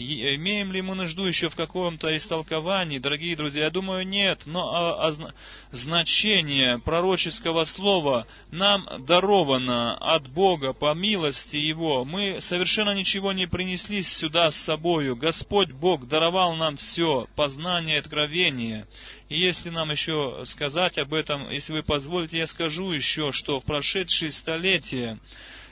Имеем 0.00 0.72
ли 0.72 0.80
мы 0.80 0.94
нужду 0.94 1.26
еще 1.26 1.50
в 1.50 1.56
каком-то 1.56 2.16
истолковании, 2.16 2.98
дорогие 2.98 3.36
друзья? 3.36 3.64
Я 3.64 3.70
думаю, 3.70 4.06
нет. 4.06 4.42
Но 4.46 4.74
а, 4.74 5.08
а, 5.08 5.32
значение 5.72 6.78
пророческого 6.78 7.64
слова 7.64 8.26
нам 8.50 8.88
даровано 9.06 9.96
от 9.96 10.26
Бога 10.28 10.72
по 10.72 10.94
милости 10.94 11.56
Его. 11.56 12.06
Мы 12.06 12.40
совершенно 12.40 12.94
ничего 12.94 13.32
не 13.32 13.46
принесли 13.46 14.02
сюда 14.02 14.50
с 14.50 14.56
собою. 14.56 15.16
Господь 15.16 15.70
Бог 15.70 16.08
даровал 16.08 16.56
нам 16.56 16.76
все, 16.78 17.26
познание, 17.36 17.98
откровение. 17.98 18.86
И 19.28 19.38
если 19.38 19.68
нам 19.68 19.90
еще 19.90 20.44
сказать 20.46 20.96
об 20.96 21.12
этом, 21.12 21.50
если 21.50 21.74
вы 21.74 21.82
позволите, 21.82 22.38
я 22.38 22.46
скажу 22.46 22.90
еще, 22.90 23.32
что 23.32 23.60
в 23.60 23.64
прошедшие 23.64 24.32
столетия 24.32 25.18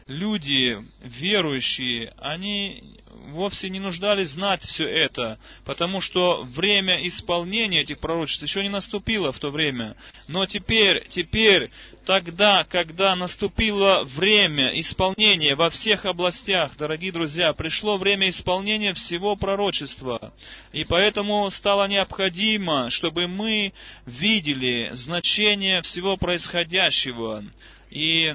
люди 0.09 0.83
верующие, 1.03 2.15
они 2.17 2.83
вовсе 3.29 3.69
не 3.69 3.79
нуждались 3.79 4.31
знать 4.31 4.63
все 4.63 4.89
это, 4.89 5.39
потому 5.65 6.01
что 6.01 6.45
время 6.45 7.07
исполнения 7.07 7.83
этих 7.83 7.99
пророчеств 7.99 8.43
еще 8.43 8.63
не 8.63 8.71
наступило 8.71 9.33
в 9.33 9.39
то 9.39 9.51
время. 9.51 9.97
Но 10.27 10.47
теперь, 10.47 11.07
теперь, 11.11 11.71
тогда, 12.07 12.65
когда 12.65 13.15
наступило 13.17 14.05
время 14.05 14.81
исполнения 14.81 15.55
во 15.55 15.69
всех 15.69 16.07
областях, 16.07 16.77
дорогие 16.79 17.13
друзья, 17.13 17.53
пришло 17.53 17.99
время 17.99 18.31
исполнения 18.31 18.95
всего 18.95 19.37
пророчества. 19.37 20.33
И 20.73 20.85
поэтому 20.85 21.51
стало 21.51 21.87
необходимо, 21.87 22.89
чтобы 22.89 23.29
мы 23.29 23.75
видели 24.07 24.91
значение 24.93 25.83
всего 25.83 26.17
происходящего. 26.17 27.45
И 27.91 28.35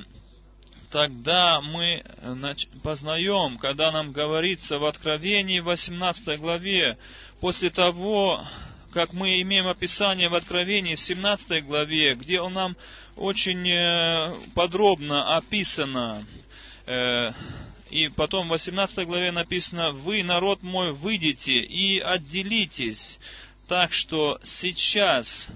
тогда 0.93 1.59
мы 1.59 2.03
э, 2.05 2.55
познаем, 2.83 3.57
когда 3.57 3.91
нам 3.91 4.11
говорится 4.11 4.77
в 4.77 4.85
Откровении 4.85 5.59
18 5.59 6.39
главе, 6.39 6.99
после 7.41 7.71
того, 7.71 8.45
как 8.91 9.11
мы 9.11 9.41
имеем 9.41 9.67
описание 9.67 10.29
в 10.29 10.35
Откровении 10.35 10.93
в 10.93 10.99
17 10.99 11.65
главе, 11.65 12.13
где 12.13 12.39
он 12.39 12.53
нам 12.53 12.77
очень 13.17 13.67
э, 13.67 14.35
подробно 14.53 15.35
описано, 15.35 16.27
э, 16.85 17.31
и 17.89 18.09
потом 18.09 18.45
в 18.45 18.51
18 18.51 19.07
главе 19.07 19.31
написано, 19.31 19.93
«Вы, 19.93 20.21
народ 20.21 20.61
мой, 20.61 20.93
выйдите 20.93 21.53
и 21.53 21.99
отделитесь». 21.99 23.19
Так 23.67 23.93
что 23.93 24.39
сейчас, 24.43 25.47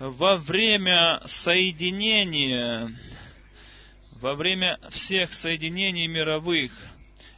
во 0.00 0.36
время 0.36 1.20
соединения 1.26 2.92
во 4.20 4.34
время 4.34 4.78
всех 4.90 5.34
соединений 5.34 6.06
мировых, 6.06 6.72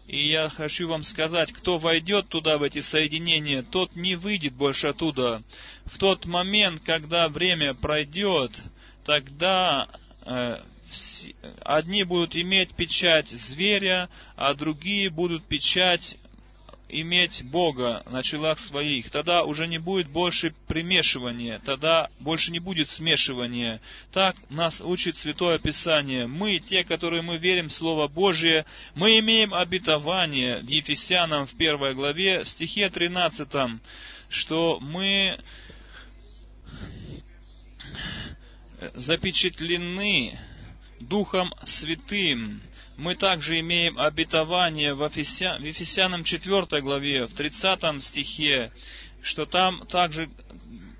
и 0.07 0.29
я 0.29 0.49
хочу 0.49 0.89
вам 0.89 1.03
сказать, 1.03 1.53
кто 1.53 1.79
войдет 1.79 2.29
туда, 2.29 2.59
в 2.59 2.63
эти 2.63 2.81
соединения, 2.81 3.63
тот 3.63 3.95
не 3.95 4.17
выйдет 4.17 4.55
больше 4.55 4.89
оттуда. 4.89 5.43
В 5.85 5.99
тот 5.99 6.25
момент, 6.25 6.83
когда 6.85 7.29
время 7.29 7.75
пройдет, 7.75 8.51
тогда 9.05 9.89
э, 10.27 10.57
одни 11.63 12.03
будут 12.05 12.35
иметь 12.35 12.75
печать 12.75 13.29
зверя, 13.29 14.09
а 14.37 14.55
другие 14.55 15.11
будут 15.11 15.45
печать 15.45 16.17
иметь 16.91 17.43
Бога 17.45 18.03
на 18.11 18.23
челах 18.23 18.59
своих, 18.59 19.11
тогда 19.11 19.45
уже 19.45 19.67
не 19.67 19.79
будет 19.79 20.09
больше 20.09 20.55
примешивания, 20.67 21.61
тогда 21.65 22.09
больше 22.19 22.51
не 22.51 22.59
будет 22.59 22.89
смешивания. 22.89 23.81
Так 24.13 24.37
нас 24.51 24.81
учит 24.81 25.17
Святое 25.17 25.59
Писание. 25.59 26.27
Мы, 26.27 26.59
те, 26.59 26.85
которые 26.85 27.23
мы 27.23 27.39
верим 27.39 27.69
в 27.69 27.73
Слово 27.73 28.09
Божие, 28.09 28.65
мы 28.95 29.19
имеем 29.19 29.55
обетование 29.55 30.61
в 30.61 30.69
Ефесянам 30.69 31.47
в 31.47 31.57
первой 31.57 31.95
главе, 31.95 32.45
в 32.45 32.49
стихе 32.49 32.91
13, 32.91 33.49
что 34.29 34.79
мы 34.81 35.39
запечатлены 38.95 40.39
Духом 41.01 41.53
Святым 41.65 42.63
мы 43.01 43.15
также 43.15 43.59
имеем 43.61 43.99
обетование 43.99 44.93
в, 44.95 45.03
Ефеся, 45.03 45.57
в 45.59 45.63
Ефесянам 45.63 46.23
4 46.23 46.83
главе, 46.83 47.27
в 47.27 47.33
30 47.33 48.05
стихе, 48.05 48.73
что 49.23 49.47
там 49.47 49.87
также 49.87 50.29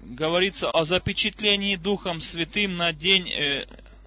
говорится 0.03 0.71
о 0.71 0.87
запечатлении 0.87 1.77
Духом 1.77 2.21
Святым 2.21 2.79
на 2.79 2.95
день 2.95 3.29
э, 3.29 3.67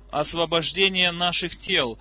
освобождения 0.09 1.11
наших 1.11 1.59
тел. 1.59 1.99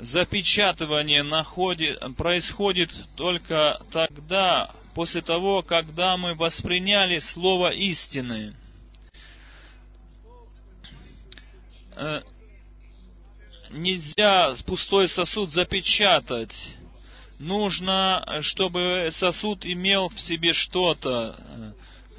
Запечатывание 0.00 1.22
находит, 1.22 1.98
происходит 2.16 2.90
только 3.14 3.82
тогда, 3.92 4.70
после 4.94 5.20
того, 5.20 5.62
когда 5.62 6.16
мы 6.16 6.36
восприняли 6.36 7.18
Слово 7.18 7.72
истины. 7.72 8.56
Э, 13.70 13.76
нельзя 13.76 14.54
пустой 14.66 15.08
сосуд 15.08 15.52
запечатать. 15.52 16.54
Нужно, 17.38 18.40
чтобы 18.42 19.08
сосуд 19.12 19.64
имел 19.64 20.08
в 20.08 20.20
себе 20.20 20.52
что-то. 20.52 21.74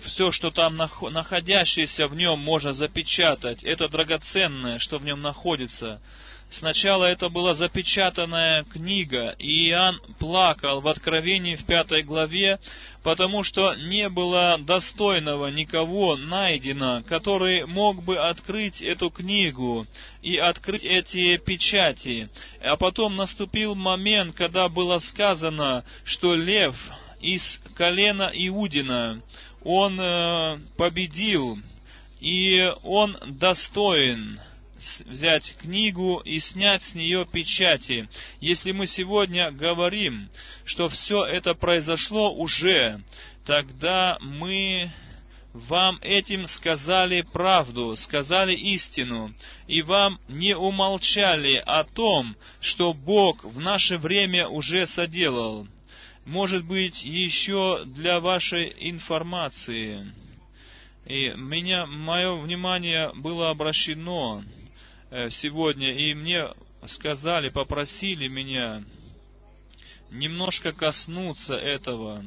Все, 0.06 0.32
что 0.32 0.50
там 0.50 0.76
находящееся 0.76 2.08
в 2.08 2.16
нем, 2.16 2.40
можно 2.40 2.72
запечатать. 2.72 3.64
Это 3.64 3.90
драгоценное, 3.90 4.80
что 4.80 4.98
в 4.98 5.04
нем 5.04 5.22
находится. 5.22 6.02
Сначала 6.52 7.06
это 7.06 7.30
была 7.30 7.54
запечатанная 7.54 8.64
книга, 8.64 9.36
и 9.38 9.70
Иоанн 9.70 10.02
плакал 10.18 10.82
в 10.82 10.88
Откровении 10.88 11.56
в 11.56 11.64
пятой 11.66 12.02
главе, 12.02 12.60
потому 13.04 13.44
что 13.44 13.76
не 13.76 14.10
было 14.10 14.58
достойного 14.60 15.48
никого 15.48 16.18
найдено, 16.18 17.04
который 17.08 17.68
мог 17.68 18.04
бы 18.04 18.18
открыть 18.18 18.82
эту 18.82 19.12
книгу 19.12 19.86
и 20.24 20.38
открыть 20.38 20.84
эти 20.84 21.38
печати. 21.38 22.30
А 22.62 22.78
потом 22.78 23.16
наступил 23.16 23.76
момент, 23.76 24.34
когда 24.34 24.70
было 24.70 24.98
сказано, 24.98 25.86
что 26.04 26.34
лев 26.34 26.76
из 27.22 27.62
колена 27.76 28.32
Иудина, 28.34 29.22
он 29.64 30.00
э, 30.02 30.58
победил, 30.78 31.60
и 32.20 32.72
он 32.82 33.18
достоин 33.28 34.40
взять 35.06 35.56
книгу 35.58 36.22
и 36.26 36.40
снять 36.40 36.84
с 36.84 36.96
нее 36.96 37.26
печати. 37.26 38.10
Если 38.40 38.72
мы 38.72 38.88
сегодня 38.88 39.52
говорим, 39.52 40.30
что 40.66 40.90
все 40.90 41.26
это 41.26 41.54
произошло 41.54 42.34
уже, 42.34 43.02
тогда 43.46 44.18
мы 44.22 44.92
вам 45.54 45.98
этим 46.02 46.46
сказали 46.48 47.22
правду, 47.22 47.96
сказали 47.96 48.54
истину, 48.54 49.34
и 49.68 49.82
вам 49.82 50.20
не 50.28 50.56
умолчали 50.56 51.56
о 51.66 51.84
том, 51.84 52.36
что 52.62 52.94
Бог 52.94 53.44
в 53.44 53.60
наше 53.60 53.98
время 53.98 54.48
уже 54.48 54.86
соделал. 54.86 55.68
Может 56.26 56.66
быть, 56.66 57.04
еще 57.04 57.84
для 57.86 58.20
вашей 58.20 58.76
информации. 58.90 60.14
И 61.06 61.30
меня, 61.30 61.88
мое 61.88 62.36
внимание 62.36 63.12
было 63.16 63.50
обращено 63.50 64.44
сегодня, 65.32 65.96
и 65.96 66.14
мне 66.14 66.50
сказали, 66.88 67.50
попросили 67.50 68.28
меня 68.28 68.84
немножко 70.12 70.72
коснуться 70.72 71.56
этого. 71.56 72.24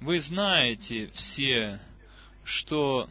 Вы 0.00 0.20
знаете 0.20 1.10
все, 1.14 1.80
что 2.44 3.08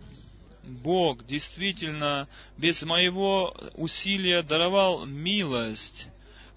Бог 0.64 1.26
действительно 1.26 2.28
без 2.58 2.82
моего 2.84 3.56
усилия 3.76 4.42
даровал 4.42 5.06
милость, 5.06 6.08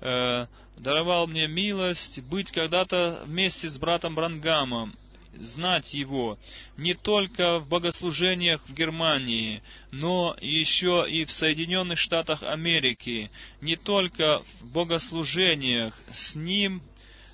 э, 0.01 0.47
даровал 0.77 1.27
мне 1.27 1.47
милость 1.47 2.21
быть 2.21 2.51
когда-то 2.51 3.23
вместе 3.27 3.69
с 3.69 3.79
братом 3.79 4.15
Брангамом. 4.15 4.95
Знать 5.35 5.95
Его 5.95 6.39
не 6.77 6.95
только 6.95 7.59
в 7.59 7.69
богослужениях 7.69 8.61
в 8.67 8.75
Германии, 8.75 9.63
но 9.91 10.37
еще 10.41 11.07
и 11.09 11.25
в 11.25 11.33
Соединенных 11.33 11.99
Штатах 11.99 12.43
Америки, 12.43 13.31
не 13.61 13.77
только 13.77 14.43
в 14.61 14.73
богослужениях 14.73 15.99
с 16.13 16.35
Ним, 16.35 16.83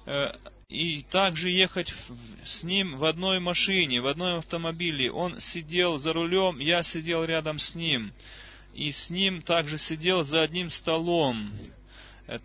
э, 0.06 0.32
и 0.68 1.02
также 1.10 1.48
ехать 1.48 1.94
с 2.44 2.62
ним 2.62 2.98
в 2.98 3.04
одной 3.04 3.40
машине, 3.40 4.02
в 4.02 4.06
одном 4.06 4.38
автомобиле. 4.38 5.10
Он 5.10 5.40
сидел 5.40 5.98
за 5.98 6.12
рулем, 6.12 6.58
я 6.58 6.82
сидел 6.82 7.24
рядом 7.24 7.58
с 7.58 7.74
ним. 7.74 8.12
И 8.74 8.92
с 8.92 9.08
ним 9.08 9.40
также 9.40 9.78
сидел 9.78 10.24
за 10.24 10.42
одним 10.42 10.68
столом. 10.68 11.52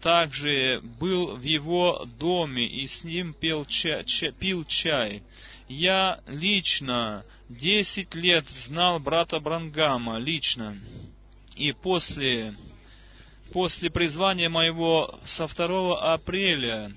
Также 0.02 0.82
был 1.00 1.36
в 1.36 1.42
его 1.42 2.08
доме 2.18 2.66
и 2.66 2.88
с 2.88 3.04
ним 3.04 3.34
пил 3.34 3.66
чай. 3.66 4.06
Пил 4.40 4.64
чай. 4.64 5.24
Я 5.68 6.22
лично 6.28 7.26
десять 7.50 8.16
лет 8.16 8.48
знал 8.50 9.00
брата 9.00 9.40
Брангама, 9.40 10.20
лично. 10.20 10.78
И 11.58 11.74
после, 11.74 12.54
после 13.52 13.90
призвания 13.90 14.50
моего 14.50 15.20
со 15.26 15.48
2 15.48 16.14
апреля 16.14 16.94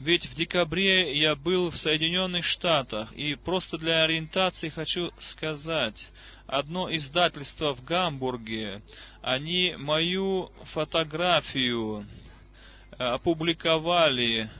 ведь 0.00 0.26
в 0.26 0.34
декабре 0.34 1.16
я 1.16 1.36
был 1.36 1.70
в 1.70 1.78
Соединенных 1.78 2.44
Штатах, 2.44 3.12
и 3.12 3.36
просто 3.36 3.78
для 3.78 4.02
ориентации 4.02 4.68
хочу 4.68 5.12
сказать, 5.20 6.08
одно 6.46 6.94
издательство 6.94 7.74
в 7.74 7.84
Гамбурге, 7.84 8.82
они 9.24 9.74
мою 9.78 10.50
фотографию 10.64 12.06
э, 12.90 13.02
опубликовали 13.02 14.50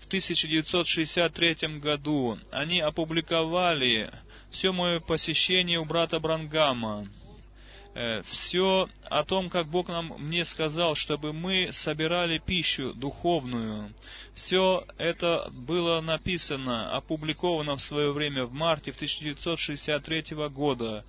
в 0.00 0.06
1963 0.06 1.78
году. 1.78 2.38
Они 2.50 2.80
опубликовали 2.80 4.10
все 4.50 4.72
мое 4.72 5.00
посещение 5.00 5.78
у 5.78 5.84
брата 5.84 6.18
Брангама. 6.18 7.06
Э, 7.94 8.22
все 8.30 8.88
о 9.10 9.24
том, 9.24 9.50
как 9.50 9.66
Бог 9.66 9.88
нам, 9.88 10.14
мне 10.16 10.46
сказал, 10.46 10.94
чтобы 10.94 11.34
мы 11.34 11.68
собирали 11.72 12.38
пищу 12.38 12.94
духовную. 12.94 13.92
Все 14.32 14.86
это 14.96 15.50
было 15.52 16.00
написано, 16.00 16.96
опубликовано 16.96 17.76
в 17.76 17.82
свое 17.82 18.10
время 18.10 18.46
в 18.46 18.54
марте 18.54 18.90
1963 18.90 20.48
года. 20.48 21.04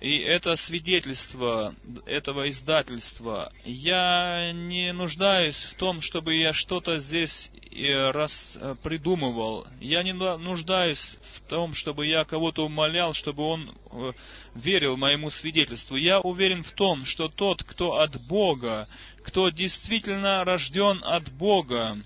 И 0.00 0.16
это 0.16 0.56
свидетельство 0.56 1.74
этого 2.06 2.48
издательства. 2.48 3.52
Я 3.64 4.50
не 4.52 4.94
нуждаюсь 4.94 5.62
в 5.64 5.74
том, 5.74 6.00
чтобы 6.00 6.36
я 6.36 6.54
что-то 6.54 7.00
здесь 7.00 7.50
э, 7.70 8.10
раз 8.10 8.56
э, 8.58 8.76
придумывал. 8.82 9.66
Я 9.78 10.02
не 10.02 10.14
нуждаюсь 10.14 11.18
в 11.34 11.42
том, 11.42 11.74
чтобы 11.74 12.06
я 12.06 12.24
кого-то 12.24 12.64
умолял, 12.64 13.12
чтобы 13.12 13.42
он 13.42 13.76
э, 13.92 14.12
верил 14.54 14.96
моему 14.96 15.28
свидетельству. 15.28 15.96
Я 15.96 16.20
уверен 16.20 16.62
в 16.62 16.72
том, 16.72 17.04
что 17.04 17.28
тот, 17.28 17.62
кто 17.62 17.98
от 17.98 18.18
Бога, 18.26 18.88
кто 19.22 19.50
действительно 19.50 20.44
рожден 20.44 21.04
от 21.04 21.30
Бога, 21.30 21.98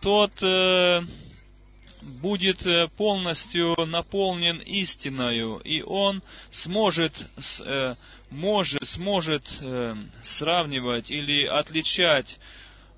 тот 0.00 0.32
будет 2.06 2.64
э, 2.66 2.88
полностью 2.96 3.74
наполнен 3.86 4.58
истиною, 4.58 5.58
и 5.58 5.82
он 5.82 6.22
сможет, 6.50 7.12
э, 7.64 7.94
может, 8.30 8.86
сможет 8.86 9.44
э, 9.60 9.94
сравнивать 10.22 11.10
или 11.10 11.44
отличать 11.44 12.38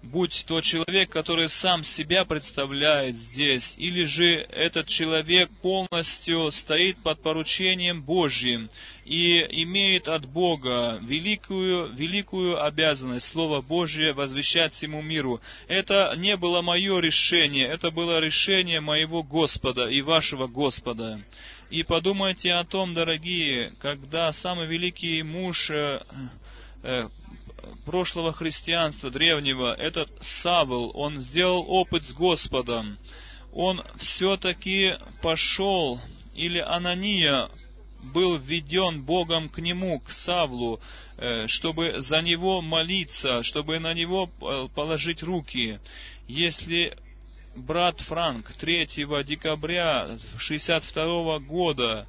будь 0.03 0.45
то 0.47 0.61
человек, 0.61 1.11
который 1.11 1.49
сам 1.49 1.83
себя 1.83 2.25
представляет 2.25 3.17
здесь, 3.17 3.75
или 3.79 4.05
же 4.05 4.47
этот 4.51 4.89
человек 4.89 5.51
полностью 5.61 6.51
стоит 6.53 6.99
под 7.03 7.21
поручением 7.23 8.03
Божьим 8.03 8.71
и 9.05 9.41
имеет 9.63 10.09
от 10.09 10.27
Бога 10.27 10.99
великую, 11.03 11.93
великую 11.95 12.63
обязанность 12.63 13.27
Слово 13.29 13.61
Божье 13.61 14.13
возвещать 14.13 14.73
всему 14.73 15.03
миру. 15.03 15.41
Это 15.67 16.15
не 16.17 16.37
было 16.37 16.63
мое 16.63 17.01
решение, 17.01 17.67
это 17.67 17.91
было 17.91 18.21
решение 18.21 18.81
моего 18.81 19.23
Господа 19.23 19.89
и 19.89 20.01
вашего 20.01 20.47
Господа. 20.47 21.21
И 21.71 21.83
подумайте 21.83 22.53
о 22.53 22.65
том, 22.65 22.95
дорогие, 22.95 23.73
когда 23.81 24.33
самый 24.33 24.67
великий 24.67 25.23
муж 25.23 25.71
э, 25.71 26.01
э, 26.83 27.09
прошлого 27.85 28.33
христианства 28.33 29.11
древнего, 29.11 29.75
этот 29.75 30.11
Савл, 30.21 30.91
он 30.95 31.21
сделал 31.21 31.65
опыт 31.69 32.05
с 32.05 32.13
Господом. 32.13 32.99
Он 33.53 33.83
все-таки 33.99 34.95
пошел, 35.23 36.01
или 36.35 36.59
Анания 36.59 37.49
был 38.03 38.39
введен 38.39 39.03
Богом 39.03 39.49
к 39.49 39.59
нему, 39.59 40.01
к 40.01 40.11
Савлу, 40.11 40.81
э, 41.17 41.47
чтобы 41.47 42.01
за 42.01 42.23
него 42.23 42.61
молиться, 42.61 43.43
чтобы 43.43 43.79
на 43.79 43.95
него 43.95 44.29
положить 44.75 45.23
руки. 45.23 45.81
Если 46.29 46.97
брат 47.57 48.01
Франк 48.01 48.53
3 48.53 48.87
декабря 49.25 50.19
62 50.39 51.39
года 51.41 52.07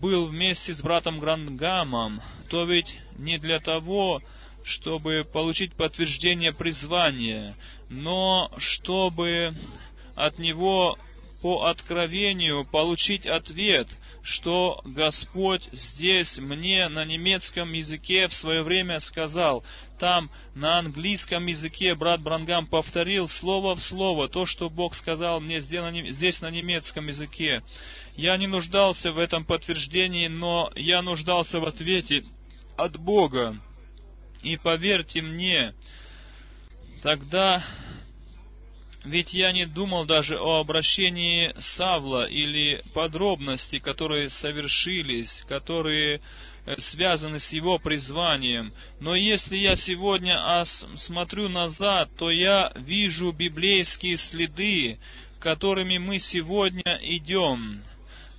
был 0.00 0.26
вместе 0.26 0.74
с 0.74 0.82
братом 0.82 1.20
Грангамом, 1.20 2.20
то 2.50 2.64
ведь 2.64 2.98
не 3.16 3.38
для 3.38 3.60
того, 3.60 4.20
чтобы 4.64 5.26
получить 5.30 5.74
подтверждение 5.74 6.52
призвания, 6.52 7.56
но 7.90 8.50
чтобы 8.56 9.54
от 10.16 10.38
него 10.38 10.98
по 11.42 11.66
откровению 11.66 12.64
получить 12.64 13.26
ответ, 13.26 13.86
что 14.22 14.80
Господь 14.86 15.68
здесь 15.72 16.38
мне 16.38 16.88
на 16.88 17.04
немецком 17.04 17.74
языке 17.74 18.26
в 18.28 18.32
свое 18.32 18.62
время 18.62 18.98
сказал. 19.00 19.62
Там 19.98 20.30
на 20.54 20.78
английском 20.78 21.44
языке 21.46 21.94
брат 21.94 22.22
Брангам 22.22 22.66
повторил 22.66 23.28
слово 23.28 23.76
в 23.76 23.80
слово 23.80 24.30
то, 24.30 24.46
что 24.46 24.70
Бог 24.70 24.94
сказал 24.94 25.42
мне 25.42 25.60
здесь 25.60 26.40
на 26.40 26.50
немецком 26.50 27.08
языке. 27.08 27.62
Я 28.16 28.38
не 28.38 28.46
нуждался 28.46 29.12
в 29.12 29.18
этом 29.18 29.44
подтверждении, 29.44 30.28
но 30.28 30.72
я 30.74 31.02
нуждался 31.02 31.60
в 31.60 31.66
ответе 31.66 32.24
от 32.78 32.96
Бога. 32.98 33.60
И 34.44 34.58
поверьте 34.58 35.22
мне, 35.22 35.74
тогда 37.02 37.64
ведь 39.02 39.32
я 39.32 39.52
не 39.52 39.64
думал 39.64 40.04
даже 40.04 40.38
о 40.38 40.60
обращении 40.60 41.54
Савла 41.58 42.26
или 42.26 42.82
подробности, 42.92 43.78
которые 43.78 44.28
совершились, 44.28 45.44
которые 45.48 46.20
э, 46.66 46.78
связаны 46.78 47.38
с 47.38 47.52
его 47.52 47.78
призванием. 47.78 48.72
Но 49.00 49.14
если 49.14 49.56
я 49.56 49.76
сегодня 49.76 50.38
смотрю 50.96 51.48
назад, 51.48 52.10
то 52.18 52.30
я 52.30 52.70
вижу 52.76 53.32
библейские 53.32 54.18
следы, 54.18 54.98
которыми 55.38 55.96
мы 55.96 56.18
сегодня 56.18 56.98
идем. 57.02 57.82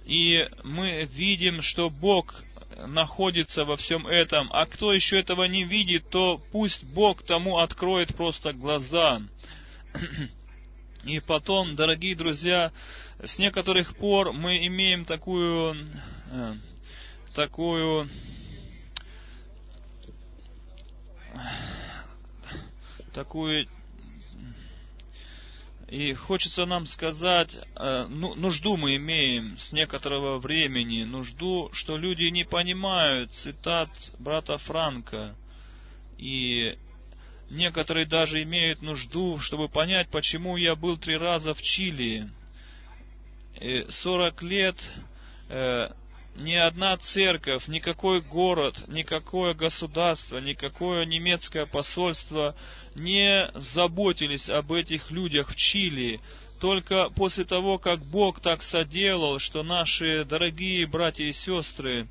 И 0.06 0.48
мы 0.64 1.10
видим, 1.12 1.64
что 1.64 1.90
Бог 1.90 2.44
находится 2.78 3.66
во 3.66 3.78
всем 3.78 4.08
этом, 4.08 4.50
а 4.52 4.66
кто 4.66 4.94
еще 4.94 5.20
этого 5.20 5.46
не 5.46 5.64
видит, 5.64 6.10
то 6.10 6.42
пусть 6.52 6.84
Бог 6.84 7.24
тому 7.24 7.58
откроет 7.60 8.16
просто 8.16 8.54
глаза. 8.54 9.22
И 11.04 11.20
потом, 11.20 11.76
дорогие 11.76 12.16
друзья, 12.16 12.72
с 13.24 13.38
некоторых 13.38 13.96
пор 13.96 14.34
мы 14.34 14.66
имеем 14.66 15.06
такую, 15.06 15.88
э, 16.32 16.54
такую 17.36 18.10
такую 23.14 23.68
и 25.88 26.14
хочется 26.14 26.66
нам 26.66 26.88
сказать, 26.88 27.56
э, 27.76 28.08
ну, 28.10 28.34
нужду 28.34 28.76
мы 28.76 28.96
имеем 28.96 29.58
с 29.60 29.72
некоторого 29.72 30.40
времени, 30.40 31.04
нужду, 31.04 31.70
что 31.74 31.98
люди 31.98 32.24
не 32.26 32.44
понимают 32.44 33.32
цитат 33.34 33.90
брата 34.18 34.58
Франка. 34.58 35.36
И 36.18 36.76
некоторые 37.52 38.08
даже 38.08 38.42
имеют 38.42 38.82
нужду, 38.82 39.38
чтобы 39.38 39.70
понять, 39.70 40.10
почему 40.10 40.58
я 40.58 40.76
был 40.76 40.98
три 40.98 41.18
раза 41.18 41.54
в 41.54 41.62
Чили. 41.62 42.30
Сорок 43.90 44.42
лет 44.42 44.76
э, 45.50 45.90
ни 46.36 46.54
одна 46.54 46.98
церковь, 46.98 47.68
никакой 47.68 48.22
город, 48.22 48.84
никакое 48.88 49.54
государство, 49.54 50.38
никакое 50.40 51.06
немецкое 51.06 51.66
посольство 51.66 52.56
не 52.96 53.52
заботились 53.56 54.50
об 54.50 54.72
этих 54.72 55.12
людях 55.12 55.52
в 55.52 55.56
Чили. 55.56 56.20
Только 56.60 57.10
после 57.16 57.46
того, 57.46 57.78
как 57.78 58.04
Бог 58.06 58.40
так 58.42 58.64
соделал, 58.64 59.40
что 59.40 59.64
наши 59.64 60.26
дорогие 60.26 60.88
братья 60.88 61.26
и 61.26 61.34
сестры, 61.34 62.08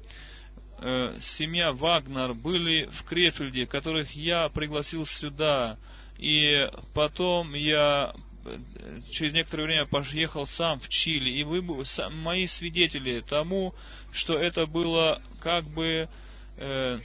э, 0.79 1.19
семья 1.23 1.73
Вагнер 1.73 2.35
были 2.35 2.87
в 2.87 3.05
Крефельде, 3.05 3.67
которых 3.67 4.15
я 4.17 4.49
пригласил 4.49 5.07
сюда, 5.07 5.79
и 6.19 6.69
потом 6.95 7.55
я 7.55 8.15
через 9.11 9.33
некоторое 9.33 9.65
время 9.65 9.87
поехал 9.87 10.47
сам 10.47 10.81
в 10.81 10.89
Чили, 10.89 11.31
и 11.31 11.45
вы 11.45 11.63
мои 12.11 12.47
свидетели 12.47 13.21
тому, 13.21 13.75
что 14.13 14.39
это 14.39 14.67
было 14.67 15.21
как 15.41 15.65
бы 15.65 16.09
э, 16.57 17.01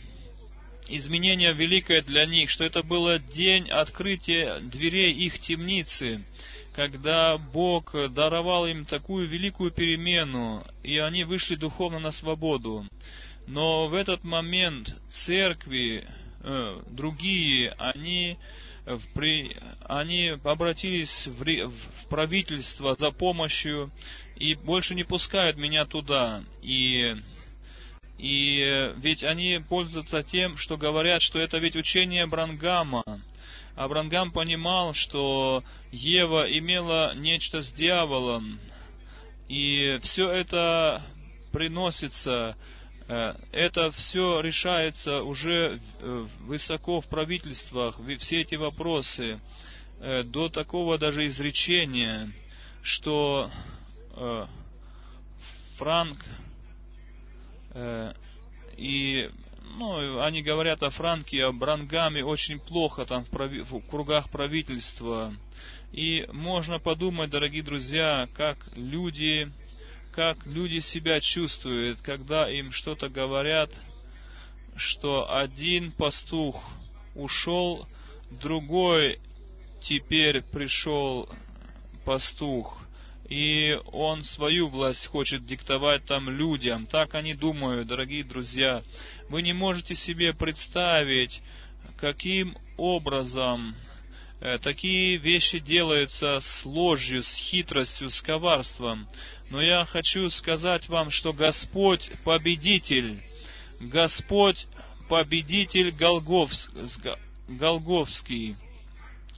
изменение 0.88 1.54
великое 1.54 2.02
для 2.02 2.25
них, 2.25 2.49
что 2.49 2.63
это 2.63 2.84
было 2.84 3.19
день 3.19 3.69
открытия 3.69 4.60
дверей 4.60 5.13
их 5.13 5.39
темницы, 5.39 6.23
когда 6.75 7.38
Бог 7.38 7.93
даровал 8.13 8.67
им 8.67 8.86
такую 8.86 9.28
великую 9.28 9.71
перемену, 9.71 10.65
и 10.84 10.97
они 10.97 11.23
вышли 11.23 11.56
духовно 11.56 11.99
на 11.99 12.12
свободу. 12.12 12.86
Но 13.47 13.88
в 13.88 13.93
этот 13.93 14.23
момент 14.23 14.95
церкви, 15.10 16.08
э, 16.41 16.82
другие, 16.91 17.71
они, 17.78 18.38
при, 19.13 19.56
они 19.86 20.30
обратились 20.43 21.28
в, 21.28 21.43
в 21.43 22.08
правительство 22.10 22.95
за 22.95 23.12
помощью 23.12 23.91
и 24.36 24.56
больше 24.56 24.95
не 24.95 25.04
пускают 25.04 25.58
меня 25.58 25.86
туда. 25.86 26.43
И 26.62 27.15
и 28.19 28.93
ведь 28.97 29.23
они 29.23 29.60
пользуются 29.69 30.23
тем, 30.23 30.58
что 30.58 30.75
говорят, 30.75 31.21
что 31.21 31.39
это 31.39 31.58
ведь 31.58 31.78
учение 31.78 32.28
Брангама. 32.28 33.04
А 33.75 33.88
Брангам 33.88 34.32
понимал, 34.32 34.93
что 34.93 35.63
Ева 35.93 36.45
имела 36.52 37.15
нечто 37.15 37.62
с 37.62 37.71
дьяволом. 37.71 38.60
И 39.47 39.99
все 40.04 40.30
это 40.30 41.02
приносится, 41.54 42.58
это 43.52 43.91
все 43.91 44.39
решается 44.41 45.24
уже 45.24 45.80
э, 46.00 46.28
высоко 46.41 47.02
в 47.02 47.08
правительствах, 47.08 48.00
все 48.19 48.41
эти 48.41 48.56
вопросы, 48.56 49.39
э, 50.00 50.24
до 50.24 50.50
такого 50.50 50.98
даже 50.98 51.28
изречения, 51.28 52.32
что 52.82 53.50
Франк 55.78 56.17
Э, 57.72 58.13
и 58.78 59.30
ну, 59.78 60.22
они 60.22 60.41
говорят 60.41 60.84
о 60.84 60.89
Франке, 60.89 61.43
о 61.45 61.52
Брангаме 61.52 62.24
очень 62.24 62.60
плохо 62.60 63.06
там 63.06 63.26
в, 63.26 63.30
прави, 63.30 63.62
в 63.62 63.80
кругах 63.82 64.30
правительства. 64.30 65.34
И 65.91 66.28
можно 66.32 66.80
подумать, 66.80 67.30
дорогие 67.30 67.63
друзья, 67.63 68.28
как 68.34 68.58
люди, 68.76 69.52
как 70.19 70.45
люди 70.45 70.79
себя 70.79 71.21
чувствуют, 71.21 72.01
когда 72.01 72.51
им 72.51 72.73
что-то 72.73 73.08
говорят, 73.08 73.69
что 74.75 75.34
один 75.34 75.93
пастух 75.93 76.62
ушел, 77.15 77.88
другой 78.29 79.21
теперь 79.82 80.41
пришел 80.41 81.29
пастух 82.03 82.82
и 83.29 83.79
он 83.93 84.25
свою 84.25 84.67
власть 84.67 85.05
хочет 85.05 85.45
диктовать 85.45 86.03
там 86.03 86.29
людям. 86.29 86.86
Так 86.86 87.15
они 87.15 87.34
думают, 87.34 87.88
дорогие 87.88 88.25
друзья. 88.25 88.84
Вы 89.29 89.41
не 89.41 89.53
можете 89.53 89.95
себе 89.95 90.34
представить, 90.34 91.41
каким 91.95 92.58
образом 92.75 93.73
такие 94.62 95.17
вещи 95.17 95.60
делаются 95.60 96.39
с 96.41 96.65
ложью, 96.65 97.23
с 97.23 97.36
хитростью, 97.36 98.10
с 98.10 98.21
коварством. 98.21 99.08
Но 99.49 99.62
я 99.62 99.86
хочу 99.86 100.30
сказать 100.30 100.88
вам, 100.88 101.12
что 101.12 101.34
Господь 101.34 102.10
победитель, 102.23 103.21
Господь 103.80 104.67
победитель 105.10 105.91
Голговский. 107.47 108.56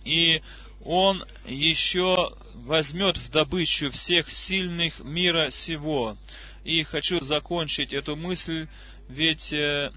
И 0.03 0.41
он 0.83 1.23
еще 1.45 2.35
возьмет 2.53 3.17
в 3.17 3.29
добычу 3.31 3.91
всех 3.91 4.31
сильных 4.31 4.99
мира 4.99 5.49
сего. 5.49 6.17
И 6.63 6.83
хочу 6.83 7.23
закончить 7.23 7.93
эту 7.93 8.15
мысль, 8.15 8.67
ведь 9.07 9.51
э, 9.53 9.91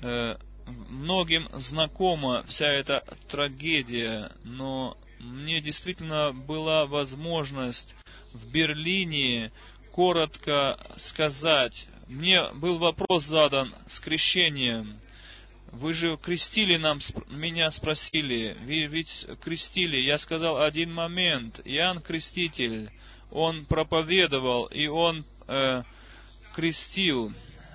э, 0.00 0.36
многим 0.66 1.48
знакома 1.52 2.44
вся 2.48 2.66
эта 2.66 3.04
трагедия, 3.28 4.32
но 4.44 4.96
мне 5.18 5.60
действительно 5.60 6.32
была 6.32 6.86
возможность 6.86 7.94
в 8.32 8.50
Берлине 8.50 9.52
коротко 9.92 10.78
сказать. 10.98 11.86
Мне 12.08 12.52
был 12.54 12.78
вопрос 12.78 13.24
задан 13.24 13.74
с 13.86 14.00
крещением. 14.00 15.00
Вы 15.72 15.94
же 15.94 16.16
крестили 16.16 16.76
нам, 16.76 17.00
меня 17.30 17.70
спросили, 17.70 18.56
вы 18.60 18.86
ведь 18.86 19.26
крестили. 19.42 19.96
Я 19.96 20.18
сказал 20.18 20.62
один 20.62 20.92
момент. 20.92 21.60
Иоанн 21.64 22.00
Креститель, 22.00 22.90
он 23.30 23.64
проповедовал 23.64 24.66
и 24.66 24.86
он 24.86 25.24
э, 25.48 25.82
крестил. 26.54 27.32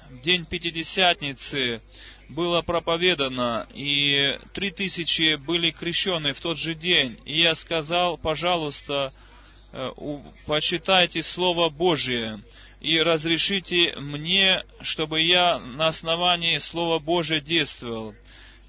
В 0.09 0.21
день 0.21 0.45
Пятидесятницы 0.45 1.81
было 2.29 2.61
проповедано, 2.61 3.67
и 3.73 4.37
три 4.53 4.71
тысячи 4.71 5.35
были 5.35 5.71
крещены 5.71 6.33
в 6.33 6.39
тот 6.39 6.57
же 6.57 6.75
день. 6.75 7.19
И 7.25 7.41
я 7.41 7.55
сказал, 7.55 8.17
пожалуйста, 8.17 9.11
э, 9.71 9.89
почитайте 10.45 11.23
Слово 11.23 11.69
Божие 11.69 12.39
и 12.79 12.99
разрешите 12.99 13.95
мне, 13.97 14.63
чтобы 14.81 15.21
я 15.21 15.59
на 15.59 15.87
основании 15.87 16.59
Слова 16.59 16.99
Божия 16.99 17.41
действовал. 17.41 18.13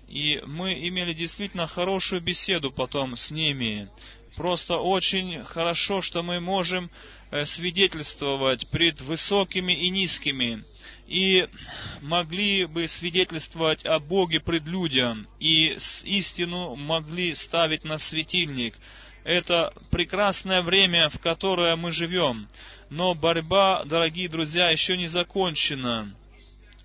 И 0.09 0.40
мы 0.44 0.73
имели 0.88 1.12
действительно 1.12 1.66
хорошую 1.66 2.20
беседу 2.20 2.73
потом 2.73 3.16
с 3.16 3.31
ними. 3.31 3.88
Просто 4.37 4.79
очень 4.79 5.44
хорошо, 5.44 6.03
что 6.03 6.23
мы 6.23 6.40
можем 6.40 6.90
э, 7.31 7.44
свидетельствовать 7.44 8.68
пред 8.70 9.01
высокими 9.03 9.73
и 9.73 9.90
низкими, 9.90 10.64
и 11.11 11.46
могли 12.01 12.64
бы 12.64 12.88
свидетельствовать 12.88 13.85
о 13.85 13.99
Боге 13.99 14.40
пред 14.40 14.64
людям, 14.64 15.27
и 15.38 15.77
с 15.79 16.03
истину 16.05 16.75
могли 16.77 17.35
ставить 17.35 17.85
на 17.85 17.99
светильник. 17.99 18.79
Это 19.25 19.75
прекрасное 19.90 20.62
время, 20.62 21.11
в 21.11 21.18
которое 21.18 21.77
мы 21.77 21.90
живем 21.90 22.49
но 22.90 23.14
борьба, 23.14 23.85
дорогие 23.85 24.29
друзья, 24.29 24.70
еще 24.70 24.96
не 24.96 25.07
закончена. 25.07 26.12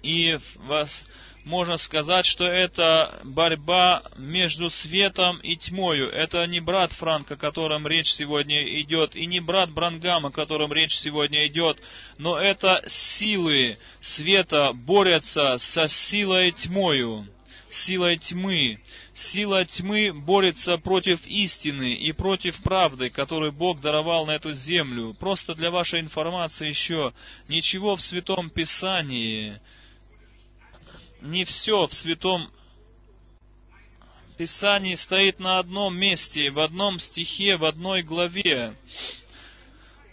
И 0.03 0.37
вас 0.55 1.03
можно 1.45 1.77
сказать, 1.77 2.25
что 2.25 2.45
это 2.45 3.21
борьба 3.23 4.03
между 4.17 4.69
светом 4.71 5.37
и 5.37 5.55
тьмою. 5.55 6.09
Это 6.09 6.45
не 6.47 6.59
брат 6.59 6.91
Франк, 6.91 7.31
о 7.31 7.37
котором 7.37 7.87
речь 7.87 8.11
сегодня 8.11 8.81
идет, 8.81 9.15
и 9.15 9.27
не 9.27 9.39
брат 9.39 9.71
Брангам, 9.71 10.25
о 10.25 10.31
котором 10.31 10.73
речь 10.73 10.95
сегодня 10.95 11.47
идет, 11.47 11.79
но 12.17 12.37
это 12.37 12.83
силы 12.87 13.77
света 14.01 14.73
борются 14.73 15.57
со 15.59 15.87
силой 15.87 16.51
тьмою 16.51 17.27
силой 17.75 18.17
тьмы. 18.17 18.79
Сила 19.13 19.65
тьмы 19.65 20.13
борется 20.13 20.77
против 20.77 21.25
истины 21.25 21.93
и 21.93 22.11
против 22.11 22.61
правды, 22.61 23.09
которую 23.09 23.51
Бог 23.51 23.81
даровал 23.81 24.25
на 24.25 24.31
эту 24.31 24.53
землю. 24.53 25.13
Просто 25.13 25.55
для 25.55 25.71
вашей 25.71 25.99
информации 25.99 26.67
еще, 26.69 27.13
ничего 27.47 27.95
в 27.95 28.01
Святом 28.01 28.49
Писании, 28.49 29.59
не 31.21 31.45
все 31.45 31.87
в 31.87 31.93
Святом 31.93 32.51
Писании 34.37 34.95
стоит 34.95 35.39
на 35.39 35.59
одном 35.59 35.97
месте, 35.97 36.51
в 36.51 36.59
одном 36.59 36.99
стихе, 36.99 37.57
в 37.57 37.63
одной 37.63 38.03
главе. 38.03 38.75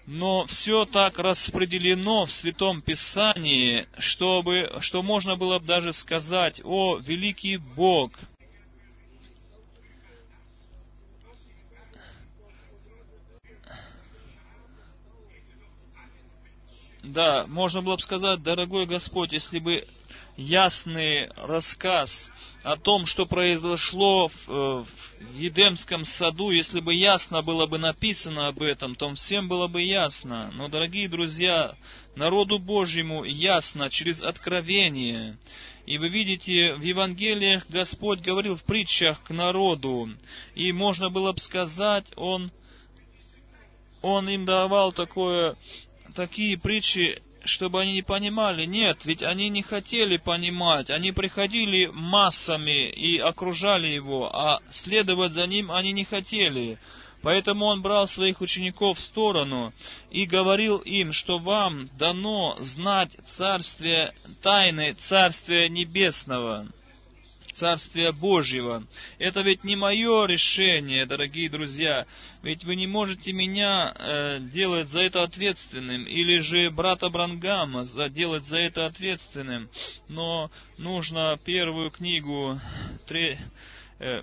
Но 0.06 0.46
все 0.46 0.84
так 0.84 1.18
распределено 1.18 2.26
в 2.26 2.32
Святом 2.32 2.82
Писании, 2.82 3.86
чтобы, 3.98 4.78
что 4.80 5.02
можно 5.02 5.36
было 5.36 5.58
бы 5.58 5.66
даже 5.66 5.92
сказать, 5.92 6.60
о, 6.64 6.98
великий 6.98 7.56
Бог, 7.56 8.12
Да, 17.02 17.46
можно 17.48 17.82
было 17.82 17.96
бы 17.96 18.02
сказать, 18.02 18.42
дорогой 18.42 18.86
Господь, 18.86 19.32
если 19.32 19.58
бы 19.58 19.84
ясный 20.36 21.28
рассказ 21.36 22.30
о 22.62 22.76
том, 22.76 23.06
что 23.06 23.26
произошло 23.26 24.28
в, 24.28 24.48
э, 24.48 24.84
в 25.20 25.36
Едемском 25.36 26.04
саду, 26.04 26.50
если 26.50 26.80
бы 26.80 26.94
ясно 26.94 27.42
было 27.42 27.66
бы 27.66 27.78
написано 27.78 28.48
об 28.48 28.62
этом, 28.62 28.94
то 28.94 29.12
всем 29.14 29.48
было 29.48 29.68
бы 29.68 29.82
ясно. 29.82 30.50
Но, 30.54 30.68
дорогие 30.68 31.08
друзья, 31.08 31.76
народу 32.16 32.58
Божьему 32.58 33.24
ясно 33.24 33.90
через 33.90 34.22
откровение. 34.22 35.38
И 35.86 35.98
вы 35.98 36.08
видите, 36.08 36.74
в 36.74 36.82
Евангелиях 36.82 37.66
Господь 37.68 38.20
говорил 38.20 38.56
в 38.56 38.62
притчах 38.62 39.22
к 39.24 39.30
народу, 39.30 40.10
и 40.54 40.72
можно 40.72 41.10
было 41.10 41.32
бы 41.32 41.40
сказать, 41.40 42.06
Он, 42.14 42.50
он 44.00 44.28
им 44.28 44.44
давал 44.44 44.92
такое, 44.92 45.56
такие 46.14 46.56
притчи, 46.56 47.20
чтобы 47.44 47.80
они 47.80 47.94
не 47.94 48.02
понимали. 48.02 48.64
Нет, 48.64 49.04
ведь 49.04 49.22
они 49.22 49.48
не 49.48 49.62
хотели 49.62 50.16
понимать. 50.16 50.90
Они 50.90 51.12
приходили 51.12 51.86
массами 51.86 52.90
и 52.90 53.18
окружали 53.18 53.88
его, 53.88 54.34
а 54.34 54.60
следовать 54.70 55.32
за 55.32 55.46
ним 55.46 55.70
они 55.70 55.92
не 55.92 56.04
хотели. 56.04 56.78
Поэтому 57.22 57.66
он 57.66 57.82
брал 57.82 58.08
своих 58.08 58.40
учеников 58.40 58.98
в 58.98 59.00
сторону 59.00 59.72
и 60.10 60.26
говорил 60.26 60.78
им, 60.78 61.12
что 61.12 61.38
вам 61.38 61.86
дано 61.96 62.56
знать 62.58 63.16
царствие 63.26 64.12
тайны, 64.42 64.94
царствия 64.94 65.68
небесного. 65.68 66.66
Царствия 67.54 68.12
Божьего. 68.12 68.86
Это 69.18 69.42
ведь 69.42 69.64
не 69.64 69.76
мое 69.76 70.26
решение, 70.26 71.06
дорогие 71.06 71.48
друзья. 71.48 72.06
Ведь 72.42 72.64
вы 72.64 72.76
не 72.76 72.86
можете 72.86 73.32
меня 73.32 73.94
э, 73.94 74.38
делать 74.40 74.88
за 74.88 75.02
это 75.02 75.22
ответственным, 75.22 76.04
или 76.04 76.38
же 76.38 76.70
брата 76.70 77.08
Брангама 77.08 77.84
за, 77.84 78.08
делать 78.08 78.44
за 78.44 78.58
это 78.58 78.86
ответственным. 78.86 79.68
Но 80.08 80.50
нужно 80.78 81.38
первую 81.44 81.90
книгу, 81.90 82.60
тре, 83.06 83.38
э, 83.98 84.22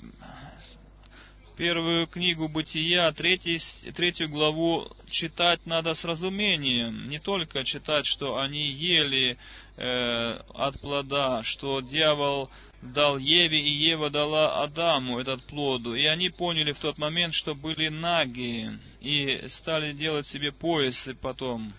первую 1.60 2.08
книгу 2.08 2.48
Бытия, 2.48 3.12
третий, 3.12 3.60
третью 3.92 4.30
главу 4.30 4.88
читать 5.10 5.66
надо 5.66 5.94
с 5.94 6.06
разумением. 6.06 7.04
Не 7.04 7.20
только 7.20 7.66
читать, 7.66 8.06
что 8.06 8.40
они 8.40 8.72
ели 8.72 9.38
э, 9.76 10.40
от 10.54 10.80
плода, 10.80 11.44
что 11.44 11.82
дьявол 11.82 12.50
дал 12.82 13.18
Еве, 13.18 13.60
и 13.60 13.72
Ева 13.72 14.10
дала 14.10 14.64
Адаму 14.64 15.20
этот 15.20 15.44
плоду. 15.48 15.96
И 15.96 16.06
они 16.06 16.30
поняли 16.30 16.72
в 16.72 16.80
тот 16.80 16.98
момент, 16.98 17.34
что 17.34 17.56
были 17.56 17.90
наги, 17.90 18.80
и 19.02 19.44
стали 19.50 19.92
делать 19.92 20.28
себе 20.28 20.54
поясы 20.54 21.14
потом, 21.14 21.74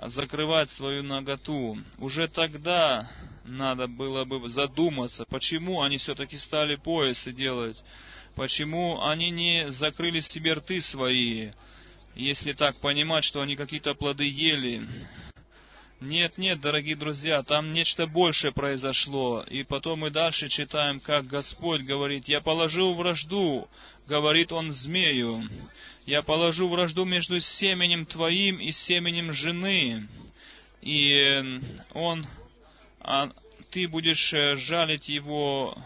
закрывать 0.00 0.70
свою 0.70 1.02
наготу. 1.02 1.76
Уже 1.98 2.28
тогда 2.28 3.10
надо 3.44 3.88
было 3.88 4.24
бы 4.24 4.48
задуматься, 4.48 5.24
почему 5.28 5.82
они 5.82 5.98
все-таки 5.98 6.38
стали 6.38 6.76
поясы 6.76 7.32
делать 7.32 7.82
Почему 8.34 9.02
они 9.04 9.30
не 9.30 9.70
закрыли 9.70 10.20
себе 10.20 10.54
рты 10.54 10.80
свои, 10.80 11.50
если 12.14 12.52
так 12.52 12.80
понимать, 12.80 13.24
что 13.24 13.42
они 13.42 13.56
какие-то 13.56 13.94
плоды 13.94 14.24
ели? 14.24 14.88
Нет, 16.00 16.36
нет, 16.36 16.60
дорогие 16.60 16.96
друзья, 16.96 17.42
там 17.42 17.72
нечто 17.72 18.06
большее 18.06 18.52
произошло. 18.52 19.44
И 19.48 19.62
потом 19.62 20.00
мы 20.00 20.10
дальше 20.10 20.48
читаем, 20.48 20.98
как 20.98 21.26
Господь 21.26 21.82
говорит, 21.82 22.26
«Я 22.26 22.40
положил 22.40 22.94
вражду», 22.94 23.68
говорит 24.08 24.50
Он 24.50 24.72
змею, 24.72 25.48
«Я 26.06 26.22
положу 26.22 26.68
вражду 26.68 27.04
между 27.04 27.38
семенем 27.38 28.06
твоим 28.06 28.58
и 28.58 28.72
семенем 28.72 29.32
жены». 29.32 30.08
И 30.80 31.60
Он, 31.92 32.26
а, 32.98 33.30
ты 33.70 33.86
будешь 33.86 34.32
э, 34.32 34.56
жалить 34.56 35.08
его 35.08 35.76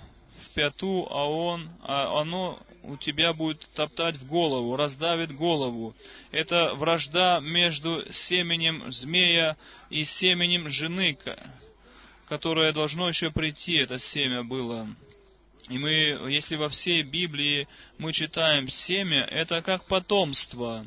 пяту, 0.57 1.07
а 1.11 1.31
он, 1.31 1.71
а 1.83 2.21
оно 2.21 2.59
у 2.83 2.97
тебя 2.97 3.35
будет 3.35 3.69
топтать 3.75 4.16
в 4.16 4.27
голову, 4.27 4.75
раздавит 4.75 5.31
голову. 5.33 5.95
Это 6.31 6.75
вражда 6.75 7.40
между 7.40 8.11
семенем 8.12 8.90
змея 8.90 9.57
и 9.90 10.05
семенем 10.05 10.69
жены, 10.69 11.19
которое 12.27 12.73
должно 12.73 13.09
еще 13.09 13.31
прийти, 13.31 13.75
это 13.75 13.99
семя 13.99 14.42
было. 14.42 14.88
И 15.69 15.79
мы, 15.79 15.90
если 16.33 16.57
во 16.57 16.71
всей 16.71 17.03
Библии 17.03 17.69
мы 17.99 18.14
читаем 18.14 18.69
семя, 18.69 19.25
это 19.25 19.61
как 19.61 19.87
потомство. 19.87 20.87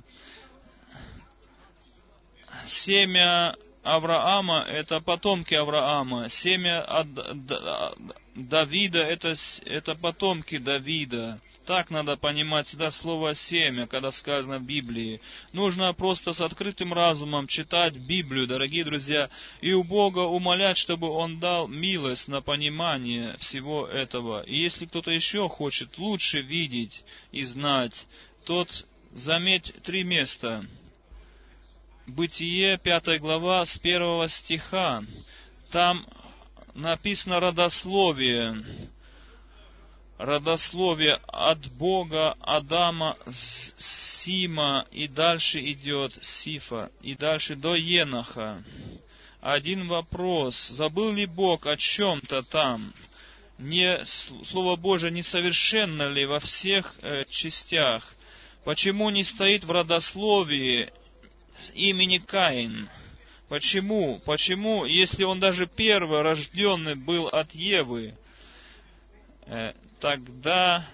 Семя 2.65 3.55
Авраама– 3.83 4.65
это 4.69 4.99
потомки 4.99 5.53
Авраама. 5.53 6.29
Семя 6.29 6.81
от 6.81 7.07
Давида 8.35 8.99
это, 8.99 9.35
это 9.65 9.95
потомки 9.95 10.57
Давида. 10.57 11.39
Так 11.65 11.91
надо 11.91 12.17
понимать 12.17 12.65
всегда 12.65 12.89
слово 12.89 13.35
«семя», 13.35 13.85
когда 13.85 14.11
сказано 14.11 14.57
в 14.57 14.63
Библии. 14.63 15.21
Нужно 15.53 15.93
просто 15.93 16.33
с 16.33 16.41
открытым 16.41 16.93
разумом 16.93 17.45
читать 17.45 17.95
Библию, 17.95 18.47
дорогие 18.47 18.83
друзья, 18.83 19.29
и 19.61 19.71
у 19.73 19.83
Бога 19.83 20.21
умолять, 20.21 20.79
чтобы 20.79 21.09
Он 21.09 21.39
дал 21.39 21.67
милость 21.67 22.27
на 22.27 22.41
понимание 22.41 23.37
всего 23.37 23.85
этого. 23.85 24.41
И 24.41 24.55
если 24.57 24.87
кто-то 24.87 25.11
еще 25.11 25.47
хочет 25.47 25.99
лучше 25.99 26.41
видеть 26.41 27.03
и 27.31 27.43
знать, 27.43 28.07
тот 28.45 28.87
заметь 29.11 29.71
три 29.83 30.03
места. 30.03 30.65
Бытие, 32.09 32.79
пятая 32.79 33.19
глава, 33.19 33.63
с 33.65 33.77
первого 33.77 34.27
стиха. 34.29 35.03
Там 35.71 36.07
написано 36.73 37.39
родословие. 37.39 38.65
Родословие 40.17 41.19
от 41.27 41.67
Бога 41.73 42.35
Адама 42.41 43.15
Сима 43.77 44.87
и 44.91 45.07
дальше 45.07 45.59
идет 45.59 46.17
Сифа 46.23 46.91
и 47.01 47.13
дальше 47.13 47.55
до 47.55 47.75
Еноха. 47.75 48.63
Один 49.39 49.87
вопрос. 49.87 50.67
Забыл 50.69 51.13
ли 51.13 51.27
Бог 51.27 51.67
о 51.67 51.77
чем-то 51.77 52.41
там? 52.41 52.91
Не, 53.59 54.03
Слово 54.45 54.77
Божие 54.77 55.11
несовершенно 55.11 56.09
ли 56.09 56.25
во 56.25 56.39
всех 56.39 56.95
э, 57.01 57.25
частях? 57.29 58.15
Почему 58.65 59.09
не 59.11 59.23
стоит 59.23 59.63
в 59.63 59.71
родословии 59.71 60.91
имени 61.73 62.17
Каин? 62.17 62.89
Почему? 63.49 64.21
Почему, 64.25 64.85
если 64.85 65.23
он 65.23 65.39
даже 65.39 65.65
первый 65.65 66.21
рожденный 66.21 66.95
был 66.95 67.27
от 67.27 67.51
Евы, 67.51 68.15
э, 69.47 69.73
тогда, 69.99 70.87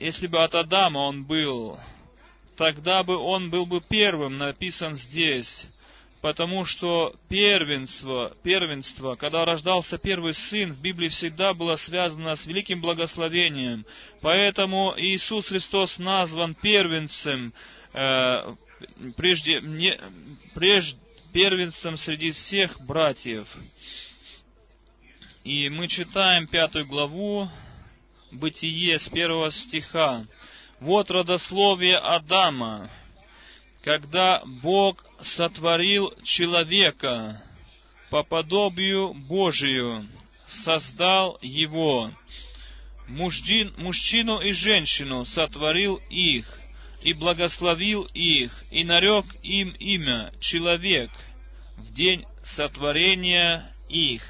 если 0.00 0.26
бы 0.26 0.42
от 0.42 0.54
Адама 0.56 0.98
он 0.98 1.24
был, 1.24 1.78
тогда 2.56 3.04
бы 3.04 3.16
он 3.16 3.48
был 3.48 3.64
бы 3.64 3.80
первым 3.80 4.38
написан 4.38 4.96
здесь, 4.96 5.64
потому 6.20 6.64
что 6.64 7.14
первенство, 7.28 8.36
первенство, 8.42 9.14
когда 9.14 9.44
рождался 9.44 9.98
первый 9.98 10.34
сын, 10.34 10.72
в 10.72 10.80
Библии 10.80 11.08
всегда 11.08 11.54
было 11.54 11.76
связано 11.76 12.36
с 12.36 12.44
великим 12.44 12.80
благословением. 12.80 13.86
Поэтому 14.20 14.94
Иисус 14.96 15.48
Христос 15.48 15.98
назван 15.98 16.54
первенцем, 16.54 17.54
э, 17.92 18.54
прежде, 19.16 19.60
не, 19.60 19.98
прежде, 20.54 20.98
первенцем 21.32 21.96
среди 21.96 22.32
всех 22.32 22.80
братьев. 22.80 23.48
И 25.44 25.68
мы 25.68 25.88
читаем 25.88 26.46
пятую 26.46 26.86
главу 26.86 27.48
Бытие 28.30 28.98
с 28.98 29.08
первого 29.08 29.50
стиха. 29.50 30.24
Вот 30.78 31.10
родословие 31.10 31.96
Адама, 31.96 32.90
когда 33.82 34.42
Бог 34.44 35.04
сотворил 35.20 36.12
человека 36.22 37.42
по 38.08 38.22
подобию 38.22 39.12
Божию, 39.14 40.08
создал 40.48 41.38
его. 41.42 42.12
Мужчин, 43.08 43.74
мужчину 43.78 44.40
и 44.40 44.52
женщину 44.52 45.24
сотворил 45.24 46.00
их, 46.08 46.59
и 47.02 47.12
благословил 47.14 48.04
их, 48.12 48.64
и 48.70 48.84
нарек 48.84 49.24
им 49.42 49.70
имя 49.78 50.32
человек 50.40 51.10
в 51.76 51.92
день 51.92 52.24
сотворения 52.44 53.74
их. 53.88 54.22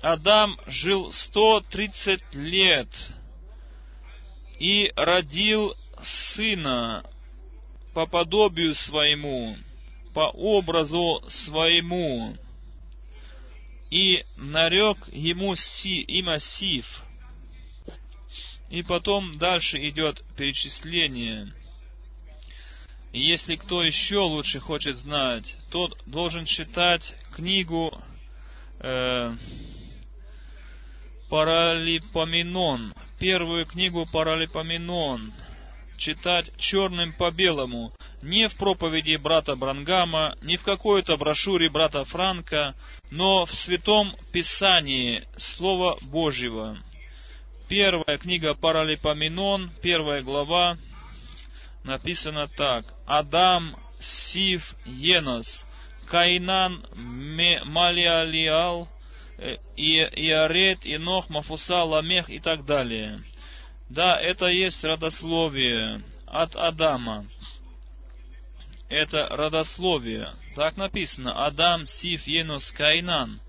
Адам 0.00 0.58
жил 0.66 1.12
сто 1.12 1.60
тридцать 1.60 2.34
лет 2.34 2.88
и 4.58 4.92
родил 4.96 5.74
сына 6.02 7.04
по 7.92 8.06
подобию 8.06 8.74
своему, 8.74 9.56
по 10.14 10.30
образу 10.30 11.22
своему, 11.28 12.36
и 13.90 14.24
нарек 14.36 15.08
ему 15.12 15.54
си, 15.56 16.00
имя 16.00 16.38
Сиф, 16.38 17.02
и 18.70 18.82
потом 18.82 19.36
дальше 19.36 19.76
идет 19.88 20.22
перечисление. 20.36 21.52
Если 23.12 23.56
кто 23.56 23.82
еще 23.82 24.18
лучше 24.18 24.60
хочет 24.60 24.96
знать, 24.96 25.56
тот 25.70 25.98
должен 26.06 26.44
читать 26.44 27.12
книгу 27.34 28.00
э, 28.78 29.34
Паралипоменон, 31.28 32.94
первую 33.18 33.66
книгу 33.66 34.06
Паралипоменон, 34.06 35.32
читать 35.96 36.56
черным 36.56 37.12
по 37.12 37.32
белому, 37.32 37.92
не 38.22 38.48
в 38.48 38.56
проповеди 38.56 39.16
брата 39.16 39.56
Брангама, 39.56 40.36
не 40.42 40.56
в 40.56 40.62
какой-то 40.62 41.16
брошюре 41.16 41.68
брата 41.68 42.04
Франка, 42.04 42.76
но 43.10 43.44
в 43.44 43.54
Святом 43.54 44.14
Писании 44.32 45.24
Слова 45.36 45.98
Божьего. 46.02 46.78
Первая 47.70 48.18
книга 48.18 48.56
Паралипоменон, 48.56 49.70
первая 49.80 50.22
глава, 50.22 50.76
написано 51.84 52.48
так. 52.48 52.84
Адам, 53.06 53.76
Сив, 54.00 54.74
Енос, 54.84 55.64
Каинан, 56.06 56.84
Малиалиал, 56.96 58.88
э, 59.38 59.54
Иарет, 59.76 60.80
Инох, 60.82 61.30
Мафуса, 61.30 61.84
Ламех 61.84 62.28
и 62.28 62.40
так 62.40 62.64
далее. 62.64 63.22
Да, 63.88 64.20
это 64.20 64.46
есть 64.48 64.82
родословие 64.82 66.02
от 66.26 66.56
Адама. 66.56 67.24
Это 68.88 69.28
родословие. 69.28 70.32
Так 70.56 70.76
написано. 70.76 71.46
Адам, 71.46 71.86
Сиф, 71.86 72.26
Енус, 72.26 72.72
Каинан. 72.72 73.40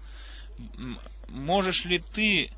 Можешь 1.27 1.85
ли 1.85 1.97
ты 2.13 2.51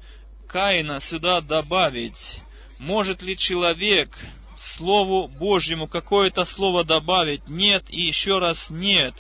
Каина 0.47 0.99
сюда 0.99 1.41
добавить? 1.41 2.39
Может 2.79 3.21
ли 3.21 3.37
человек 3.37 4.17
Слову 4.57 5.27
Божьему 5.27 5.87
какое-то 5.87 6.45
слово 6.45 6.83
добавить? 6.83 7.47
Нет 7.47 7.85
и 7.89 8.01
еще 8.01 8.39
раз 8.39 8.69
нет. 8.69 9.15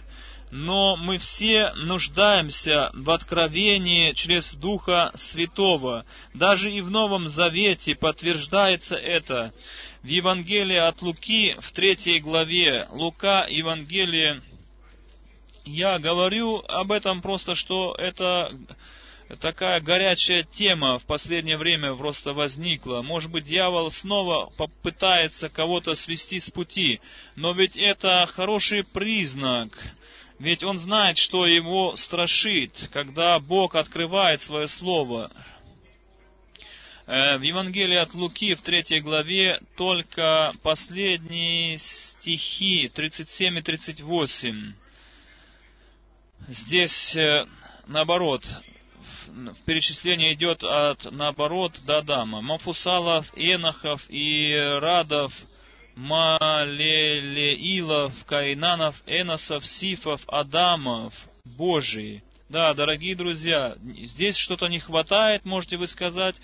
Но 0.51 0.95
мы 0.95 1.17
все 1.17 1.73
нуждаемся 1.73 2.91
в 2.93 3.09
откровении 3.09 4.13
через 4.13 4.53
Духа 4.53 5.11
Святого. 5.15 6.05
Даже 6.33 6.71
и 6.71 6.81
в 6.81 6.91
Новом 6.91 7.27
Завете 7.27 7.95
подтверждается 7.95 8.95
это. 8.95 9.51
В 10.03 10.07
Евангелии 10.07 10.77
от 10.77 11.01
Луки, 11.01 11.55
в 11.59 11.71
третьей 11.71 12.19
главе, 12.19 12.87
Лука, 12.91 13.47
Евангелие, 13.49 14.43
я 15.65 15.97
говорю 15.97 16.57
об 16.67 16.91
этом 16.91 17.21
просто, 17.21 17.55
что 17.55 17.95
это 17.97 18.51
такая 19.39 19.81
горячая 19.81 20.43
тема 20.43 20.99
в 20.99 21.05
последнее 21.05 21.57
время 21.57 21.95
просто 21.95 22.33
возникла. 22.33 23.01
Может 23.01 23.31
быть, 23.31 23.45
дьявол 23.45 23.91
снова 23.91 24.51
попытается 24.57 25.49
кого-то 25.49 25.95
свести 25.95 26.39
с 26.39 26.49
пути, 26.49 26.99
но 27.35 27.53
ведь 27.53 27.75
это 27.75 28.25
хороший 28.27 28.83
признак. 28.83 29.77
Ведь 30.39 30.63
он 30.63 30.77
знает, 30.77 31.17
что 31.17 31.45
его 31.45 31.95
страшит, 31.95 32.89
когда 32.91 33.39
Бог 33.39 33.75
открывает 33.75 34.41
свое 34.41 34.67
слово. 34.67 35.31
Э, 37.05 37.37
в 37.37 37.41
Евангелии 37.41 37.97
от 37.97 38.13
Луки 38.13 38.55
в 38.55 38.61
третьей 38.61 38.99
главе 38.99 39.61
только 39.77 40.51
последние 40.63 41.77
стихи 41.77 42.89
37 42.93 43.59
и 43.59 43.61
38. 43.61 44.73
Здесь 46.47 47.15
э, 47.15 47.45
наоборот, 47.87 48.43
в 49.33 49.65
перечислении 49.65 50.33
идет 50.33 50.63
от, 50.63 51.11
наоборот, 51.11 51.81
до 51.85 51.97
Адама. 51.99 52.41
Мафусалов, 52.41 53.31
Энохов, 53.35 54.03
и 54.09 54.53
Радов, 54.79 55.33
Малелеилов, 55.95 56.63
Каинанов, 58.25 58.95
Эносов, 59.07 59.65
Сифов, 59.65 60.21
Адамов, 60.27 61.13
Божий. 61.45 62.23
Да, 62.49 62.75
дорогие 62.75 63.15
друзья, 63.15 63.75
здесь 64.03 64.35
что-то 64.37 64.67
не 64.67 64.79
хватает, 64.79 65.45
можете 65.45 65.77
вы 65.77 65.87
сказать. 65.87 66.35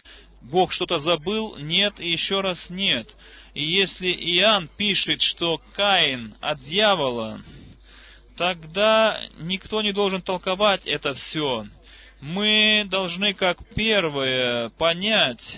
Бог 0.42 0.72
что-то 0.72 0.98
забыл? 1.00 1.58
Нет, 1.58 2.00
и 2.00 2.10
еще 2.10 2.42
раз 2.42 2.72
нет. 2.72 3.16
И 3.54 3.64
если 3.64 4.08
Иоанн 4.08 4.68
пишет, 4.78 5.22
что 5.22 5.62
Каин 5.76 6.34
от 6.40 6.62
дьявола, 6.62 7.44
тогда 8.38 9.22
никто 9.38 9.84
не 9.84 9.92
должен 9.92 10.24
толковать 10.24 10.88
это 10.88 11.14
все 11.14 11.66
мы 12.22 12.86
должны 12.90 13.34
как 13.34 13.58
первое 13.76 14.70
понять, 14.70 15.58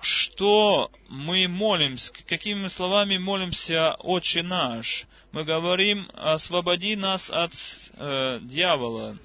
что 0.00 0.90
мы 1.08 1.48
молимся, 1.48 2.12
какими 2.26 2.68
словами 2.68 3.18
молимся 3.18 3.94
«Отче 3.98 4.42
наш». 4.42 5.06
Мы 5.32 5.44
говорим 5.44 6.08
«Освободи 6.14 6.96
нас 6.96 7.30
от 7.30 7.52
э, 7.94 8.40
дьявола». 8.42 9.18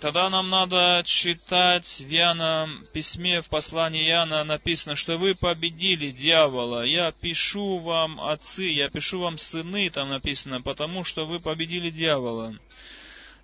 Тогда 0.00 0.28
нам 0.28 0.48
надо 0.50 1.02
читать 1.04 1.86
в 2.00 2.10
Иоанном 2.12 2.84
письме, 2.92 3.42
в 3.42 3.48
послании 3.48 4.08
Иоанна 4.08 4.42
написано, 4.44 4.96
что 4.96 5.18
вы 5.18 5.34
победили 5.34 6.10
дьявола. 6.10 6.84
Я 6.84 7.12
пишу 7.12 7.78
вам 7.78 8.20
отцы, 8.20 8.64
я 8.64 8.88
пишу 8.88 9.20
вам 9.20 9.38
сыны, 9.38 9.90
там 9.90 10.08
написано, 10.08 10.62
потому 10.62 11.04
что 11.04 11.26
вы 11.26 11.38
победили 11.38 11.90
дьявола. 11.90 12.54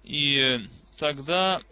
И 0.04 0.68
тогда 0.98 1.62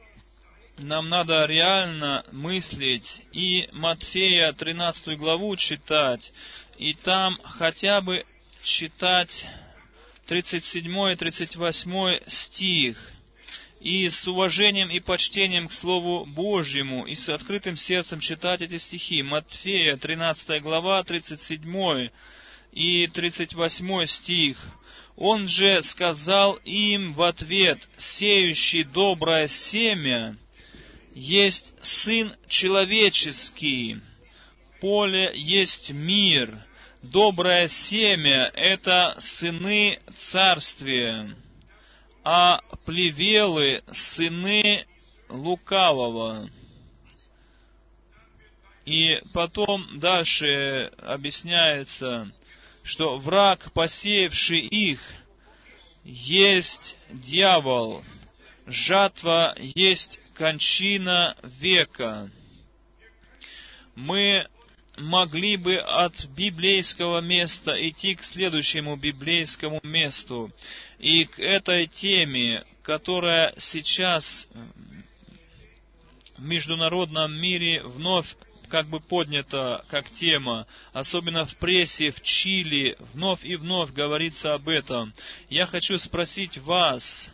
нам 0.79 1.11
надо 1.11 1.45
реально 1.45 2.25
мыслить 2.33 3.23
и 3.33 3.69
Матфея 3.73 4.53
13 4.55 5.19
главу 5.19 5.55
читать, 5.57 6.33
и 6.79 6.95
там 6.95 7.39
хотя 7.45 8.01
бы 8.01 8.25
читать 8.63 9.47
37 10.27 11.13
и 11.13 11.17
38 11.17 12.21
стих, 12.29 13.11
и 13.81 14.09
с 14.09 14.27
уважением 14.27 14.91
и 14.91 15.01
почтением 15.01 15.69
к 15.69 15.73
Слову 15.73 16.25
Божьему, 16.25 17.05
и 17.05 17.15
с 17.15 17.29
открытым 17.29 17.77
сердцем 17.77 18.21
читать 18.21 18.63
эти 18.63 18.79
стихи. 18.79 19.23
Матфея 19.23 19.99
13 19.99 20.63
глава, 20.63 21.05
37 21.05 22.09
и 22.73 23.07
38 23.09 24.07
стих– 24.07 24.57
он 25.17 25.49
же 25.49 25.83
сказал 25.83 26.55
им 26.65 27.15
в 27.15 27.23
ответ, 27.23 27.79
сеющий 27.97 28.85
доброе 28.85 29.47
семя, 29.47 30.37
есть 31.15 31.73
Сын 31.83 32.35
Человеческий, 32.49 34.01
поле 34.81 35.33
есть 35.35 35.91
мир, 35.91 36.59
доброе 37.03 37.69
семя— 37.69 38.51
это 38.55 39.17
сыны 39.19 40.01
Царствия, 40.17 41.37
а 42.25 42.61
плевелы— 42.87 43.83
сыны 43.93 44.87
лукавого. 45.29 46.49
И 48.85 49.21
потом 49.33 50.01
дальше 50.01 50.91
объясняется, 50.99 52.33
что 52.83 53.19
враг, 53.19 53.73
посеявший 53.73 54.61
их, 54.61 55.01
есть 56.05 56.97
дьявол, 57.11 58.05
жатва 58.67 59.55
есть 59.59 60.19
кончина 60.35 61.37
века. 61.43 62.31
Мы 63.95 64.49
могли 64.97 65.57
бы 65.57 65.77
от 65.79 66.27
библейского 66.27 67.21
места 67.21 67.73
идти 67.89 68.15
к 68.15 68.25
следующему 68.25 68.97
библейскому 68.97 69.81
месту 69.83 70.51
и 70.99 71.25
к 71.25 71.39
этой 71.39 71.87
теме, 71.87 72.65
которая 72.83 73.55
сейчас 73.59 74.49
в 76.37 76.43
международном 76.43 77.33
мире 77.33 77.83
вновь 77.83 78.35
как 78.73 78.89
бы 78.89 79.01
поднято 79.01 79.85
как 79.91 80.09
тема, 80.13 80.67
особенно 80.95 81.45
в 81.45 81.55
прессе, 81.59 82.11
в 82.11 82.23
Чили, 82.23 82.97
вновь 83.13 83.45
и 83.45 83.57
вновь 83.57 83.93
говорится 83.93 84.55
об 84.55 84.67
этом. 84.67 85.13
Я 85.51 85.67
хочу 85.67 85.99
спросить 85.99 86.57
вас, 86.57 87.29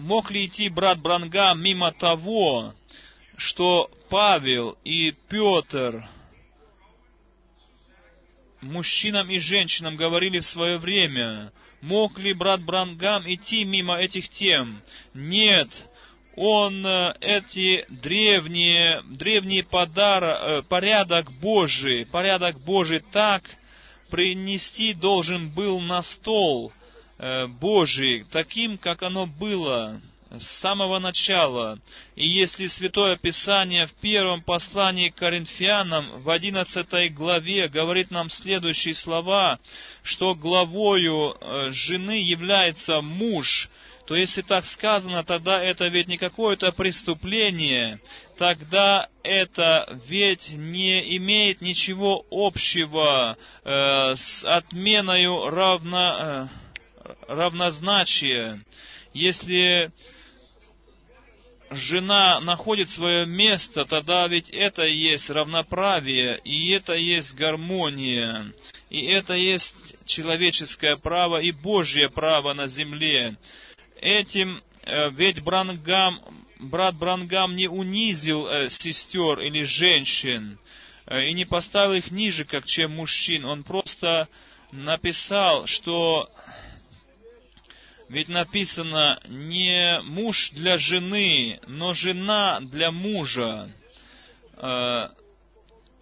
мог 0.00 0.32
ли 0.32 0.46
идти 0.46 0.68
брат 0.68 1.00
Брангам 1.00 1.62
мимо 1.62 1.92
того, 1.92 2.74
что 3.36 3.88
Павел 4.10 4.76
и 4.82 5.12
Петр 5.28 6.08
мужчинам 8.60 9.30
и 9.30 9.38
женщинам 9.38 9.94
говорили 9.94 10.40
в 10.40 10.44
свое 10.44 10.78
время, 10.78 11.52
Мог 11.82 12.16
ли 12.20 12.32
брат 12.32 12.62
Брангам 12.62 13.24
идти 13.26 13.64
мимо 13.64 13.96
этих 13.96 14.28
тем? 14.28 14.80
Нет. 15.14 15.68
Он 16.36 16.86
э, 16.86 17.14
эти 17.20 17.84
древние, 17.88 19.02
древний 19.10 19.62
подар, 19.62 20.22
э, 20.22 20.62
порядок 20.62 21.32
Божий, 21.32 22.06
порядок 22.06 22.60
Божий 22.60 23.00
так 23.00 23.42
принести 24.10 24.94
должен 24.94 25.50
был 25.50 25.80
на 25.80 26.02
стол 26.02 26.72
э, 27.18 27.48
Божий, 27.48 28.26
таким, 28.30 28.78
как 28.78 29.02
оно 29.02 29.26
было 29.26 30.00
с 30.38 30.60
самого 30.60 30.98
начала. 30.98 31.78
И 32.16 32.26
если 32.26 32.66
Святое 32.66 33.16
Писание 33.16 33.86
в 33.86 33.94
первом 33.94 34.42
послании 34.42 35.10
к 35.10 35.16
Коринфянам 35.16 36.22
в 36.22 36.30
одиннадцатой 36.30 37.08
главе 37.08 37.68
говорит 37.68 38.10
нам 38.10 38.30
следующие 38.30 38.94
слова, 38.94 39.58
что 40.02 40.34
главою 40.34 41.34
э, 41.34 41.70
жены 41.72 42.22
является 42.22 43.00
муж, 43.00 43.68
то 44.06 44.16
если 44.16 44.42
так 44.42 44.66
сказано, 44.66 45.24
тогда 45.24 45.62
это 45.62 45.86
ведь 45.88 46.08
не 46.08 46.18
какое-то 46.18 46.72
преступление, 46.72 48.00
тогда 48.36 49.08
это 49.22 50.00
ведь 50.08 50.50
не 50.50 51.16
имеет 51.16 51.60
ничего 51.60 52.26
общего 52.30 53.36
э, 53.64 54.16
с 54.16 54.44
отменою 54.44 55.48
равно, 55.50 56.48
э, 57.04 57.14
равнозначия. 57.28 58.60
Если 59.14 59.92
жена 61.74 62.40
находит 62.40 62.90
свое 62.90 63.26
место, 63.26 63.84
тогда 63.84 64.26
ведь 64.28 64.50
это 64.50 64.82
есть 64.84 65.30
равноправие, 65.30 66.40
и 66.44 66.70
это 66.70 66.94
есть 66.94 67.34
гармония, 67.34 68.52
и 68.90 69.04
это 69.06 69.34
есть 69.34 69.96
человеческое 70.06 70.96
право 70.96 71.40
и 71.40 71.52
Божье 71.52 72.10
право 72.10 72.52
на 72.52 72.68
земле. 72.68 73.36
Этим 74.00 74.62
э, 74.82 75.10
ведь 75.10 75.42
Брангам, 75.42 76.20
брат 76.58 76.96
Брангам 76.96 77.56
не 77.56 77.68
унизил 77.68 78.46
э, 78.46 78.70
сестер 78.70 79.40
или 79.40 79.62
женщин, 79.62 80.58
э, 81.06 81.28
и 81.28 81.32
не 81.34 81.44
поставил 81.44 81.94
их 81.94 82.10
ниже, 82.10 82.44
как 82.44 82.66
чем 82.66 82.96
мужчин. 82.96 83.44
Он 83.44 83.62
просто 83.62 84.28
написал, 84.72 85.66
что 85.66 86.30
ведь 88.12 88.28
написано 88.28 89.18
не 89.26 89.98
муж 90.02 90.50
для 90.50 90.76
жены, 90.76 91.58
но 91.66 91.94
жена 91.94 92.60
для 92.60 92.90
мужа. 92.90 93.72
Э, 94.58 95.08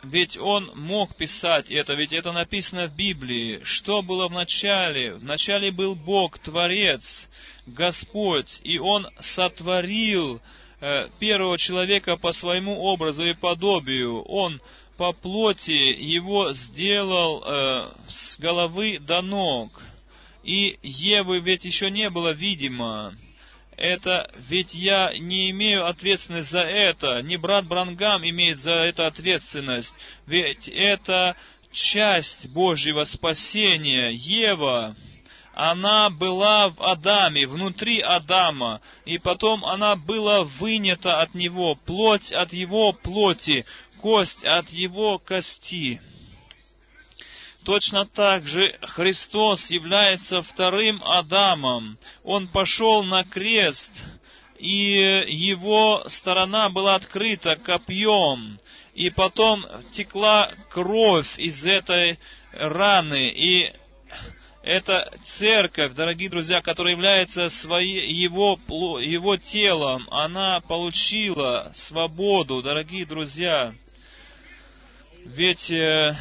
ведь 0.02 0.36
он 0.36 0.72
мог 0.74 1.14
писать 1.14 1.70
это, 1.70 1.94
ведь 1.94 2.12
это 2.12 2.32
написано 2.32 2.88
в 2.88 2.96
Библии. 2.96 3.60
Что 3.62 4.02
было 4.02 4.26
в 4.26 4.32
начале? 4.32 5.14
В 5.14 5.22
начале 5.22 5.70
был 5.70 5.94
Бог, 5.94 6.40
Творец, 6.40 7.28
Господь, 7.66 8.58
и 8.64 8.80
Он 8.80 9.06
сотворил 9.20 10.40
э, 10.80 11.08
первого 11.20 11.58
человека 11.58 12.16
по 12.16 12.32
своему 12.32 12.76
образу 12.80 13.24
и 13.24 13.34
подобию. 13.34 14.22
Он 14.22 14.60
по 14.96 15.12
плоти 15.12 15.70
его 15.70 16.54
сделал 16.54 17.44
э, 17.44 17.92
с 18.08 18.36
головы 18.40 18.98
до 18.98 19.22
ног. 19.22 19.80
И 20.42 20.78
Евы 20.82 21.40
ведь 21.40 21.64
еще 21.64 21.90
не 21.90 22.10
было 22.10 22.32
видимо. 22.32 23.14
Это 23.76 24.30
ведь 24.48 24.74
я 24.74 25.12
не 25.18 25.50
имею 25.50 25.86
ответственность 25.86 26.50
за 26.50 26.60
это, 26.60 27.22
не 27.22 27.38
брат 27.38 27.66
Брангам 27.66 28.22
имеет 28.28 28.58
за 28.58 28.72
это 28.72 29.06
ответственность. 29.06 29.94
Ведь 30.26 30.68
это 30.68 31.34
часть 31.72 32.46
Божьего 32.48 33.04
спасения. 33.04 34.10
Ева, 34.10 34.96
она 35.54 36.10
была 36.10 36.68
в 36.70 36.82
Адаме, 36.82 37.46
внутри 37.46 38.00
Адама, 38.00 38.80
и 39.04 39.18
потом 39.18 39.64
она 39.64 39.96
была 39.96 40.44
вынята 40.44 41.20
от 41.20 41.34
него, 41.34 41.74
плоть 41.74 42.32
от 42.32 42.52
его 42.52 42.92
плоти, 42.92 43.64
кость 44.00 44.44
от 44.44 44.68
его 44.70 45.18
кости. 45.18 46.00
Точно 47.64 48.06
так 48.06 48.46
же 48.46 48.78
Христос 48.82 49.68
является 49.70 50.40
вторым 50.40 51.02
Адамом. 51.04 51.98
Он 52.22 52.48
пошел 52.48 53.04
на 53.04 53.24
крест, 53.24 53.90
и 54.58 55.24
его 55.28 56.04
сторона 56.08 56.70
была 56.70 56.94
открыта 56.94 57.56
копьем, 57.56 58.58
и 58.94 59.10
потом 59.10 59.64
текла 59.92 60.52
кровь 60.70 61.38
из 61.38 61.64
этой 61.66 62.18
раны, 62.52 63.28
и 63.28 63.72
эта 64.62 65.10
церковь, 65.24 65.94
дорогие 65.94 66.28
друзья, 66.28 66.60
которая 66.60 66.94
является 66.94 67.48
своей, 67.48 68.12
его, 68.12 68.58
его 69.00 69.36
телом, 69.36 70.06
она 70.10 70.60
получила 70.60 71.72
свободу, 71.74 72.62
дорогие 72.62 73.06
друзья. 73.06 73.74
Ведь 75.24 75.70
э, 75.70 76.14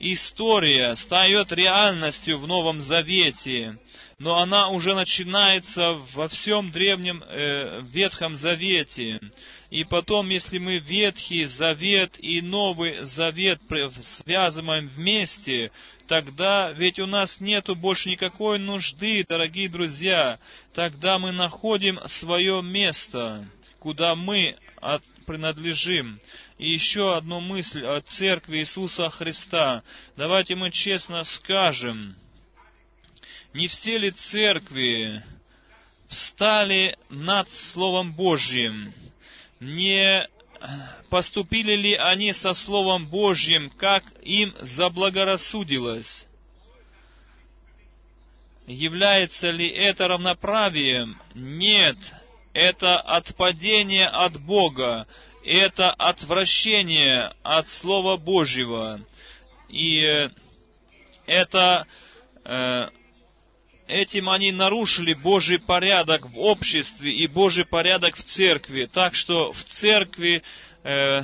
история 0.00 0.96
стает 0.96 1.52
реальностью 1.52 2.38
в 2.38 2.46
Новом 2.46 2.80
Завете, 2.80 3.78
но 4.18 4.38
она 4.38 4.68
уже 4.68 4.94
начинается 4.94 6.00
во 6.14 6.28
всем 6.28 6.70
Древнем 6.70 7.22
э, 7.22 7.82
Ветхом 7.82 8.36
Завете. 8.36 9.20
И 9.70 9.84
потом, 9.84 10.28
если 10.28 10.58
мы 10.58 10.78
Ветхий 10.78 11.46
Завет 11.46 12.16
и 12.18 12.40
Новый 12.40 13.04
Завет 13.04 13.60
связываем 14.02 14.88
вместе, 14.88 15.72
тогда 16.06 16.72
ведь 16.72 16.98
у 16.98 17.06
нас 17.06 17.40
нету 17.40 17.74
больше 17.74 18.08
никакой 18.08 18.58
нужды, 18.58 19.24
дорогие 19.28 19.68
друзья. 19.68 20.38
Тогда 20.74 21.18
мы 21.18 21.32
находим 21.32 21.98
свое 22.06 22.62
место, 22.62 23.48
куда 23.80 24.14
мы 24.14 24.56
от, 24.80 25.02
принадлежим. 25.24 26.20
И 26.58 26.70
еще 26.70 27.16
одну 27.16 27.40
мысль 27.40 27.84
о 27.84 28.00
Церкви 28.00 28.58
Иисуса 28.58 29.10
Христа. 29.10 29.82
Давайте 30.16 30.54
мы 30.54 30.70
честно 30.70 31.24
скажем, 31.24 32.16
не 33.52 33.68
все 33.68 33.98
ли 33.98 34.10
церкви 34.10 35.22
встали 36.08 36.96
над 37.08 37.50
Словом 37.50 38.12
Божьим? 38.12 38.92
Не 39.60 40.28
поступили 41.10 41.76
ли 41.76 41.94
они 41.94 42.32
со 42.32 42.52
Словом 42.54 43.06
Божьим, 43.06 43.70
как 43.70 44.04
им 44.22 44.54
заблагорассудилось? 44.60 46.26
Является 48.66 49.50
ли 49.50 49.68
это 49.68 50.08
равноправием? 50.08 51.20
Нет, 51.34 51.96
это 52.54 53.00
отпадение 53.00 54.06
от 54.06 54.40
Бога, 54.40 55.06
это 55.44 55.90
отвращение 55.90 57.34
от 57.42 57.68
Слова 57.68 58.16
Божьего. 58.16 59.00
И 59.68 60.00
э, 60.00 60.30
это, 61.26 61.86
э, 62.44 62.88
этим 63.88 64.30
они 64.30 64.52
нарушили 64.52 65.14
Божий 65.14 65.58
порядок 65.58 66.30
в 66.30 66.38
обществе 66.38 67.10
и 67.10 67.26
Божий 67.26 67.66
порядок 67.66 68.16
в 68.16 68.22
церкви. 68.22 68.88
Так 68.90 69.16
что 69.16 69.52
в 69.52 69.64
церкви 69.64 70.42
э, 70.84 71.22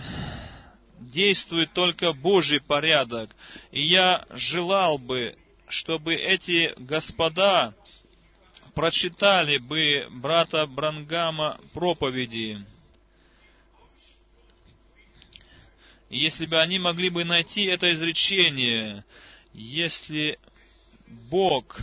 действует 0.98 1.72
только 1.72 2.12
Божий 2.12 2.60
порядок. 2.60 3.30
И 3.70 3.82
я 3.82 4.26
желал 4.30 4.98
бы, 4.98 5.36
чтобы 5.68 6.16
эти 6.16 6.74
господа 6.76 7.72
прочитали 8.74 9.58
бы 9.58 10.06
брата 10.10 10.66
Брангама 10.66 11.58
проповеди. 11.72 12.64
если 16.10 16.46
бы 16.46 16.60
они 16.60 16.78
могли 16.78 17.08
бы 17.08 17.24
найти 17.24 17.64
это 17.64 17.92
изречение, 17.92 19.04
если 19.54 20.38
Бог 21.06 21.80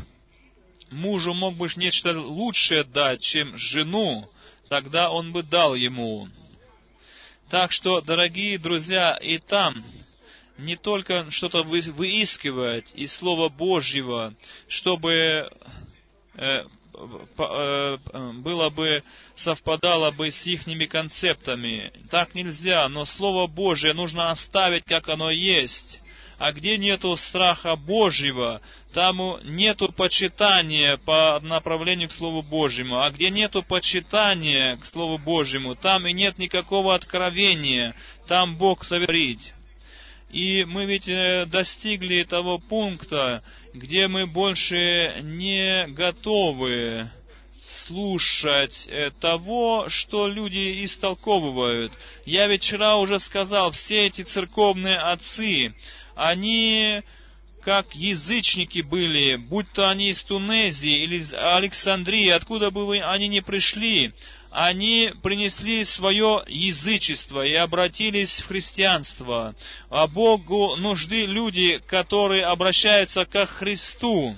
мужу 0.92 1.34
мог 1.34 1.56
бы 1.56 1.70
нечто 1.78 2.18
лучшее 2.20 2.84
дать, 2.84 3.22
чем 3.22 3.58
жену, 3.58 4.30
тогда 4.70 5.10
он 5.10 5.32
бы 5.32 5.44
дал 5.44 5.76
ему. 5.76 6.28
Так 7.50 7.72
что, 7.72 8.02
дорогие 8.02 8.60
друзья, 8.60 9.16
и 9.16 9.38
там 9.38 9.86
не 10.58 10.76
только 10.76 11.32
что-то 11.32 11.64
выискивать 11.64 12.92
из 12.94 13.14
Слова 13.14 13.48
Божьего, 13.48 14.36
чтобы 14.68 15.50
э, 16.34 16.66
было 17.38 18.70
бы, 18.70 19.04
совпадало 19.36 20.12
бы 20.12 20.32
с 20.32 20.46
ихними 20.46 20.86
концептами. 20.86 21.92
Так 22.10 22.36
нельзя, 22.36 22.88
но 22.90 23.06
Слово 23.06 23.48
Божие 23.48 23.94
нужно 23.94 24.32
оставить, 24.32 24.86
как 24.86 25.08
оно 25.08 25.30
есть. 25.30 26.00
А 26.40 26.52
где 26.52 26.78
нету 26.78 27.16
страха 27.16 27.76
Божьего, 27.76 28.62
там 28.94 29.20
нету 29.44 29.92
почитания 29.92 30.98
по 30.98 31.40
направлению 31.42 32.10
к 32.10 32.12
Слову 32.12 32.44
Божьему. 32.44 33.02
А 33.02 33.10
где 33.10 33.32
нету 33.32 33.64
почитания 33.64 34.78
к 34.78 34.86
Слову 34.86 35.18
Божьему, 35.18 35.76
там 35.76 36.06
и 36.06 36.14
нет 36.14 36.38
никакого 36.38 36.94
откровения. 36.94 37.96
Там 38.28 38.56
Бог 38.56 38.84
совершит. 38.84 39.54
И 40.30 40.66
мы 40.66 40.86
ведь 40.86 41.08
э, 41.08 41.46
достигли 41.46 42.24
того 42.24 42.60
пункта, 42.60 43.44
где 43.74 44.08
мы 44.08 44.28
больше 44.28 45.22
не 45.22 45.88
готовы 45.88 47.10
слушать 47.62 48.88
э, 48.88 49.12
того, 49.22 49.88
что 49.90 50.28
люди 50.28 50.84
истолковывают. 50.84 51.94
Я 52.26 52.48
ведь 52.48 52.64
вчера 52.64 52.98
уже 52.98 53.20
сказал, 53.20 53.72
все 53.72 54.08
эти 54.08 54.24
церковные 54.24 54.98
отцы, 54.98 55.74
они 56.16 57.02
как 57.62 57.96
язычники 57.96 58.80
были, 58.80 59.36
будь 59.36 59.70
то 59.74 59.90
они 59.90 60.10
из 60.10 60.22
Тунезии 60.24 61.04
или 61.04 61.18
из 61.18 61.34
Александрии, 61.34 62.30
откуда 62.30 62.72
бы 62.72 62.98
они 63.00 63.28
ни 63.28 63.42
пришли, 63.42 64.14
они 64.52 65.12
принесли 65.24 65.84
свое 65.84 66.44
язычество 66.48 67.46
и 67.46 67.54
обратились 67.54 68.42
в 68.42 68.48
христианство. 68.48 69.56
А 69.90 70.08
Богу 70.08 70.76
нужны 70.78 71.26
люди, 71.26 71.80
которые 71.88 72.46
обращаются 72.46 73.26
к 73.26 73.46
Христу. 73.46 74.36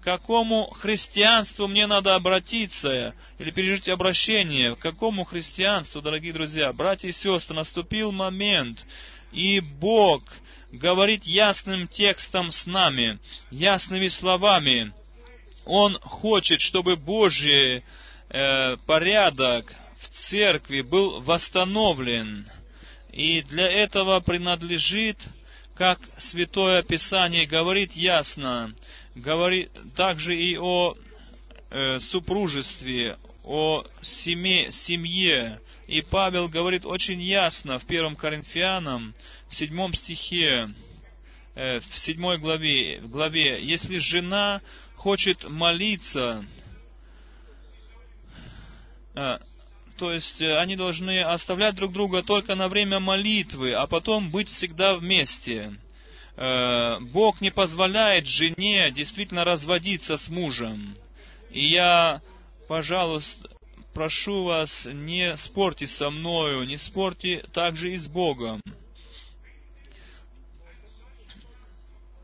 К 0.00 0.04
какому 0.04 0.70
христианству 0.70 1.66
мне 1.66 1.86
надо 1.86 2.14
обратиться 2.14 3.14
или 3.38 3.50
пережить 3.50 3.88
обращение? 3.88 4.76
К 4.76 4.78
какому 4.78 5.24
христианству, 5.24 6.00
дорогие 6.00 6.32
друзья? 6.32 6.72
Братья 6.72 7.08
и 7.08 7.12
сестры, 7.12 7.56
наступил 7.56 8.12
момент, 8.12 8.86
и 9.32 9.58
Бог 9.60 10.22
говорит 10.70 11.24
ясным 11.24 11.88
текстом 11.88 12.52
с 12.52 12.66
нами, 12.66 13.18
ясными 13.50 14.08
словами. 14.08 14.92
Он 15.64 15.98
хочет, 16.00 16.60
чтобы 16.60 16.96
Божьи 16.96 17.82
э, 18.28 18.76
порядок 18.86 19.74
в 20.00 20.08
церкви 20.08 20.82
был 20.82 21.20
восстановлен. 21.20 22.46
И 23.12 23.42
для 23.42 23.66
этого 23.66 24.20
принадлежит, 24.20 25.18
как 25.74 25.98
Святое 26.18 26.82
Писание 26.82 27.46
говорит 27.46 27.92
ясно, 27.92 28.74
говорит 29.14 29.70
также 29.94 30.36
и 30.36 30.56
о 30.58 30.94
э, 31.70 31.98
супружестве, 32.00 33.18
о 33.44 33.84
семье, 34.02 34.70
семье. 34.70 35.60
И 35.86 36.02
Павел 36.02 36.48
говорит 36.48 36.84
очень 36.84 37.22
ясно 37.22 37.78
в 37.78 37.84
1 37.84 38.16
Коринфянам, 38.16 39.14
в 39.48 39.54
7 39.54 39.92
стихе, 39.92 40.70
э, 41.54 41.80
в 41.80 41.98
7 41.98 42.38
главе, 42.38 43.00
в 43.00 43.08
главе, 43.08 43.64
если 43.64 43.98
жена 43.98 44.60
хочет 44.96 45.48
молиться, 45.48 46.44
то 49.96 50.12
есть 50.12 50.40
э, 50.42 50.58
они 50.58 50.76
должны 50.76 51.22
оставлять 51.22 51.74
друг 51.74 51.92
друга 51.92 52.22
только 52.22 52.54
на 52.54 52.68
время 52.68 53.00
молитвы, 53.00 53.72
а 53.72 53.86
потом 53.86 54.30
быть 54.30 54.48
всегда 54.48 54.96
вместе. 54.96 55.74
Э, 56.36 57.00
Бог 57.00 57.40
не 57.40 57.50
позволяет 57.50 58.26
жене 58.26 58.90
действительно 58.90 59.44
разводиться 59.44 60.16
с 60.16 60.28
мужем. 60.28 60.94
И 61.50 61.66
я 61.66 62.20
пожалуйста, 62.68 63.48
прошу 63.94 64.44
вас, 64.44 64.86
не 64.86 65.36
спорьте 65.36 65.86
со 65.86 66.10
мною, 66.10 66.66
не 66.66 66.76
спорьте 66.76 67.44
также 67.52 67.94
и 67.94 67.96
с 67.96 68.06
Богом. 68.06 68.60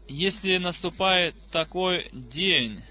Если 0.08 0.58
наступает 0.58 1.34
такой 1.50 2.08
день, 2.12 2.82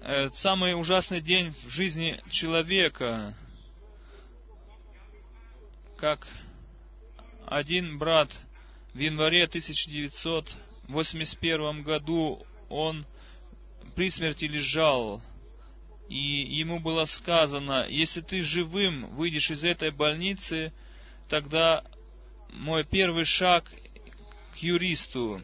э, 0.00 0.30
самый 0.30 0.78
ужасный 0.78 1.20
день 1.20 1.52
в 1.64 1.68
жизни 1.68 2.22
человека, 2.30 3.34
как 5.96 6.28
один 7.46 7.98
брат 7.98 8.30
в 8.94 8.98
январе 8.98 9.44
1981 9.44 11.82
году 11.82 12.46
он 12.68 13.06
при 13.94 14.10
смерти 14.10 14.44
лежал, 14.44 15.22
и 16.08 16.16
ему 16.16 16.80
было 16.80 17.04
сказано, 17.04 17.86
если 17.88 18.20
ты 18.20 18.42
живым 18.42 19.14
выйдешь 19.16 19.50
из 19.50 19.64
этой 19.64 19.90
больницы, 19.90 20.72
тогда 21.28 21.84
мой 22.52 22.84
первый 22.84 23.24
шаг 23.24 23.64
к 24.54 24.58
юристу. 24.58 25.42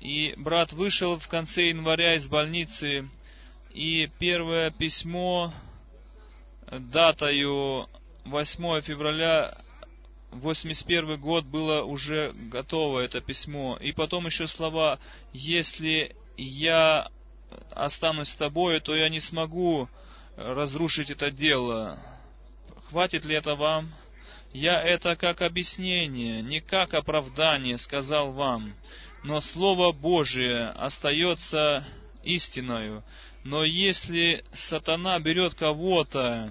И 0.00 0.34
брат 0.36 0.72
вышел 0.72 1.18
в 1.18 1.28
конце 1.28 1.68
января 1.68 2.16
из 2.16 2.28
больницы, 2.28 3.08
и 3.74 4.08
первое 4.20 4.70
письмо 4.70 5.52
датою 6.70 7.88
8 8.24 8.82
февраля 8.82 9.58
81 10.30 11.20
год 11.20 11.44
было 11.44 11.82
уже 11.82 12.32
готово 12.34 13.00
это 13.00 13.20
письмо. 13.20 13.76
И 13.80 13.92
потом 13.92 14.26
еще 14.26 14.46
слова, 14.46 15.00
если 15.32 16.14
я 16.36 17.08
останусь 17.72 18.30
с 18.30 18.36
тобой, 18.36 18.80
то 18.80 18.94
я 18.94 19.08
не 19.08 19.20
смогу 19.20 19.88
разрушить 20.36 21.10
это 21.10 21.32
дело. 21.32 21.98
Хватит 22.90 23.24
ли 23.24 23.34
это 23.34 23.56
вам? 23.56 23.92
Я 24.52 24.80
это 24.82 25.16
как 25.16 25.42
объяснение, 25.42 26.42
не 26.42 26.60
как 26.60 26.94
оправдание 26.94 27.76
сказал 27.76 28.30
вам, 28.32 28.74
но 29.24 29.40
Слово 29.40 29.90
Божие 29.90 30.68
остается 30.68 31.84
истиною. 32.22 33.02
Но 33.44 33.62
если 33.62 34.42
сатана 34.54 35.20
берет 35.20 35.54
кого-то, 35.54 36.50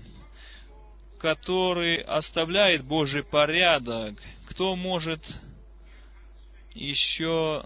который 1.18 1.98
оставляет 1.98 2.84
Божий 2.86 3.24
порядок, 3.24 4.22
кто 4.48 4.76
может 4.76 5.26
еще 6.76 7.66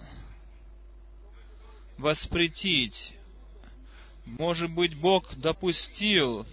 воспретить? 1.98 3.14
Может 4.26 4.72
быть, 4.72 4.96
Бог 4.96 5.36
допустил, 5.36 6.48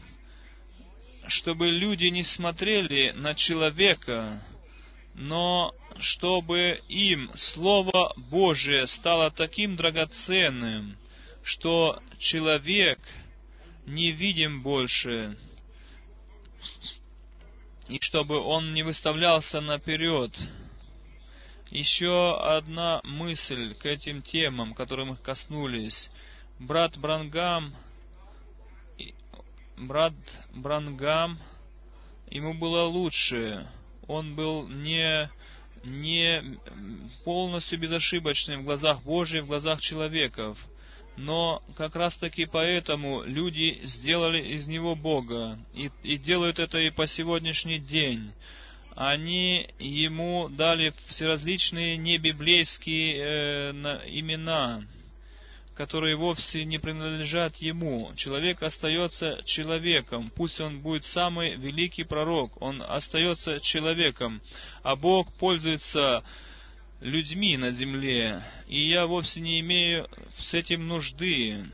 чтобы 1.28 1.70
люди 1.70 2.06
не 2.06 2.24
смотрели 2.24 3.12
на 3.12 3.36
человека, 3.36 4.42
но 5.14 5.72
чтобы 6.00 6.80
им 6.88 7.30
Слово 7.36 8.12
Божие 8.16 8.88
стало 8.88 9.30
таким 9.30 9.76
драгоценным, 9.76 10.96
что 11.44 12.02
человек 12.18 12.98
не 13.86 14.12
видим 14.12 14.62
больше, 14.62 15.36
и 17.86 17.98
чтобы 18.00 18.40
он 18.40 18.72
не 18.72 18.82
выставлялся 18.82 19.60
наперед. 19.60 20.34
Еще 21.70 22.38
одна 22.40 23.00
мысль 23.04 23.74
к 23.74 23.84
этим 23.84 24.22
темам, 24.22 24.74
которым 24.74 25.08
мы 25.08 25.16
коснулись 25.16 26.10
брат 26.58 26.96
Брангам, 26.96 27.74
брат 29.76 30.14
Брангам, 30.54 31.38
ему 32.30 32.54
было 32.54 32.84
лучше. 32.84 33.68
Он 34.06 34.34
был 34.34 34.66
не, 34.68 35.30
не 35.82 36.58
полностью 37.24 37.78
безошибочным 37.78 38.62
в 38.62 38.64
глазах 38.64 39.02
Божьих, 39.02 39.44
в 39.44 39.48
глазах 39.48 39.82
человеков. 39.82 40.58
Но 41.16 41.62
как 41.76 41.94
раз 41.94 42.14
таки 42.16 42.44
поэтому 42.46 43.22
люди 43.22 43.80
сделали 43.84 44.42
из 44.54 44.66
него 44.66 44.96
Бога. 44.96 45.58
И, 45.72 45.90
и 46.02 46.18
делают 46.18 46.58
это 46.58 46.78
и 46.78 46.90
по 46.90 47.06
сегодняшний 47.06 47.78
день. 47.78 48.32
Они 48.96 49.68
ему 49.78 50.48
дали 50.48 50.92
всеразличные 51.08 51.96
небиблейские 51.96 53.16
э, 53.16 53.72
имена 54.06 54.84
которые 55.74 56.16
вовсе 56.16 56.64
не 56.64 56.78
принадлежат 56.78 57.56
ему. 57.56 58.12
Человек 58.16 58.62
остается 58.62 59.42
человеком, 59.44 60.30
пусть 60.34 60.60
он 60.60 60.80
будет 60.80 61.04
самый 61.04 61.56
великий 61.56 62.04
пророк, 62.04 62.60
он 62.62 62.82
остается 62.82 63.60
человеком, 63.60 64.40
а 64.82 64.96
Бог 64.96 65.32
пользуется 65.34 66.22
людьми 67.04 67.58
на 67.58 67.70
земле, 67.70 68.42
и 68.66 68.88
я 68.88 69.06
вовсе 69.06 69.40
не 69.40 69.60
имею 69.60 70.08
с 70.38 70.54
этим 70.54 70.88
нужды. 70.88 71.66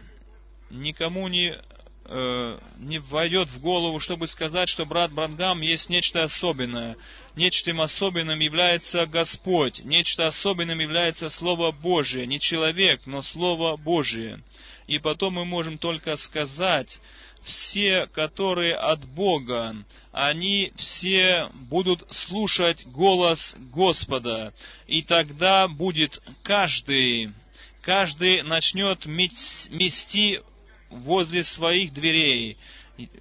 Никому 0.70 1.28
не 1.28 1.56
э, 2.04 2.58
не 2.78 2.98
войдет 2.98 3.48
в 3.48 3.60
голову, 3.60 4.00
чтобы 4.00 4.26
сказать, 4.26 4.68
что 4.68 4.84
брат 4.86 5.12
Брангам 5.12 5.60
есть 5.60 5.88
нечто 5.88 6.24
особенное. 6.24 6.96
Нечто 7.36 7.70
особенным 7.80 8.40
является 8.40 9.06
Господь, 9.06 9.84
нечто 9.84 10.26
особенным 10.26 10.80
является 10.80 11.30
Слово 11.30 11.70
Божие, 11.70 12.26
не 12.26 12.40
человек, 12.40 13.02
но 13.06 13.22
Слово 13.22 13.76
Божие. 13.76 14.42
И 14.88 14.98
потом 14.98 15.34
мы 15.34 15.44
можем 15.44 15.78
только 15.78 16.16
сказать, 16.16 16.98
все, 17.44 18.06
которые 18.08 18.74
от 18.74 19.04
Бога, 19.04 19.76
они 20.12 20.72
все 20.76 21.50
будут 21.54 22.04
слушать 22.10 22.86
голос 22.86 23.54
Господа. 23.72 24.52
И 24.86 25.02
тогда 25.02 25.68
будет 25.68 26.20
каждый, 26.42 27.32
каждый 27.82 28.42
начнет 28.42 29.06
мести 29.06 30.40
возле 30.90 31.44
своих 31.44 31.92
дверей. 31.92 32.56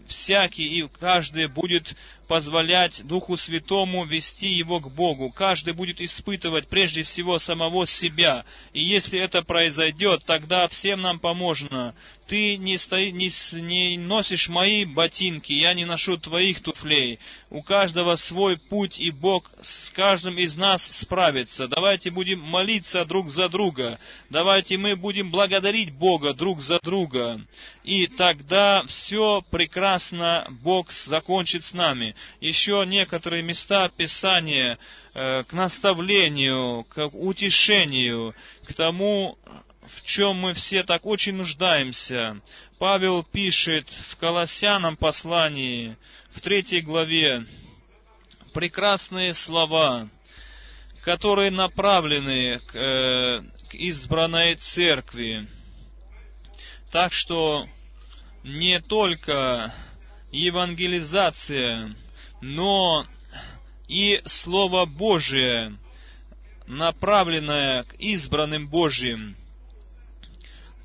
Всякий 0.07 0.79
и 0.79 0.87
каждый 0.87 1.47
будет 1.47 1.95
позволять 2.29 3.01
Духу 3.07 3.37
Святому 3.37 4.05
вести 4.05 4.47
его 4.49 4.79
к 4.79 4.91
Богу. 4.91 5.31
Каждый 5.31 5.73
будет 5.73 5.99
испытывать 5.99 6.67
прежде 6.67 7.01
всего 7.01 7.39
самого 7.39 7.87
себя. 7.87 8.45
И 8.71 8.83
если 8.83 9.19
это 9.19 9.41
произойдет, 9.41 10.23
тогда 10.25 10.67
всем 10.67 11.01
нам 11.01 11.19
поможено. 11.19 11.95
Ты 12.27 12.57
не, 12.57 12.77
стои, 12.77 13.09
не, 13.09 13.31
не 13.59 13.97
носишь 13.97 14.49
мои 14.49 14.85
ботинки, 14.85 15.51
я 15.51 15.73
не 15.73 15.85
ношу 15.85 16.17
твоих 16.17 16.61
туфлей. 16.61 17.17
У 17.49 17.63
каждого 17.63 18.15
свой 18.17 18.59
путь, 18.59 18.99
и 18.99 19.09
Бог 19.09 19.49
с 19.63 19.89
каждым 19.89 20.37
из 20.37 20.55
нас 20.55 20.83
справится. 20.99 21.67
Давайте 21.67 22.11
будем 22.11 22.39
молиться 22.39 23.03
друг 23.05 23.31
за 23.31 23.49
друга. 23.49 23.99
Давайте 24.29 24.77
мы 24.77 24.95
будем 24.95 25.31
благодарить 25.31 25.91
Бога 25.91 26.35
друг 26.35 26.61
за 26.61 26.79
друга. 26.83 27.41
И 27.83 28.05
тогда 28.05 28.83
все 28.83 29.41
прекрасно 29.49 30.45
Бог 30.61 30.91
закончит 30.91 31.63
с 31.63 31.73
нами 31.73 32.13
еще 32.39 32.83
некоторые 32.85 33.43
места 33.43 33.89
Писания 33.89 34.77
э, 35.13 35.43
к 35.43 35.53
наставлению, 35.53 36.83
к 36.85 37.07
утешению, 37.13 38.35
к 38.67 38.73
тому, 38.73 39.37
в 39.87 40.05
чем 40.05 40.37
мы 40.37 40.53
все 40.53 40.83
так 40.83 41.05
очень 41.05 41.33
нуждаемся. 41.33 42.41
Павел 42.77 43.23
пишет 43.23 43.89
в 44.09 44.17
Колоссянам 44.17 44.95
послании, 44.95 45.97
в 46.31 46.41
третьей 46.41 46.81
главе, 46.81 47.45
прекрасные 48.53 49.33
слова, 49.33 50.09
которые 51.03 51.51
направлены 51.51 52.59
к, 52.59 52.75
э, 52.75 53.41
к 53.69 53.73
избранной 53.73 54.55
церкви. 54.55 55.47
Так 56.91 57.13
что 57.13 57.67
не 58.43 58.79
только 58.79 59.73
евангелизация, 60.31 61.95
но 62.41 63.05
и 63.87 64.21
Слово 64.25 64.85
Божие, 64.85 65.77
направленное 66.67 67.83
к 67.83 67.93
избранным 67.95 68.67
Божьим. 68.67 69.35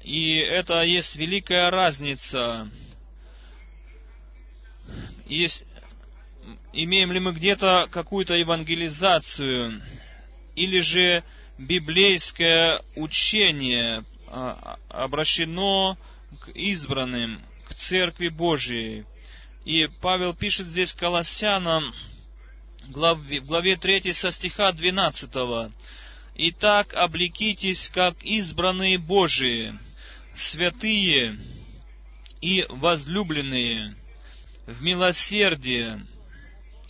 И 0.02 0.36
это 0.36 0.82
есть 0.82 1.16
великая 1.16 1.70
разница. 1.70 2.70
Есть, 5.26 5.64
имеем 6.72 7.12
ли 7.12 7.20
мы 7.20 7.32
где-то 7.32 7.88
какую-то 7.90 8.34
евангелизацию, 8.34 9.82
или 10.54 10.80
же 10.80 11.24
библейское 11.58 12.82
учение 12.96 14.04
а, 14.28 14.78
обращено 14.88 15.96
к 16.40 16.48
избранным, 16.50 17.42
к 17.68 17.74
Церкви 17.74 18.28
Божией. 18.28 19.04
И 19.64 19.86
Павел 20.02 20.34
пишет 20.34 20.66
здесь 20.66 20.92
Колоссянам, 20.92 21.94
в 22.82 22.90
главе 22.90 23.76
3 23.76 24.12
со 24.12 24.30
стиха 24.30 24.72
12. 24.72 25.30
«Итак, 26.36 26.92
облекитесь, 26.94 27.88
как 27.88 28.22
избранные 28.22 28.98
Божии, 28.98 29.78
святые 30.36 31.38
и 32.42 32.66
возлюбленные, 32.68 33.96
в 34.66 34.82
милосердие, 34.82 36.06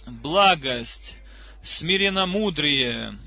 благость, 0.06 1.14
смиренномудрие, 1.62 3.18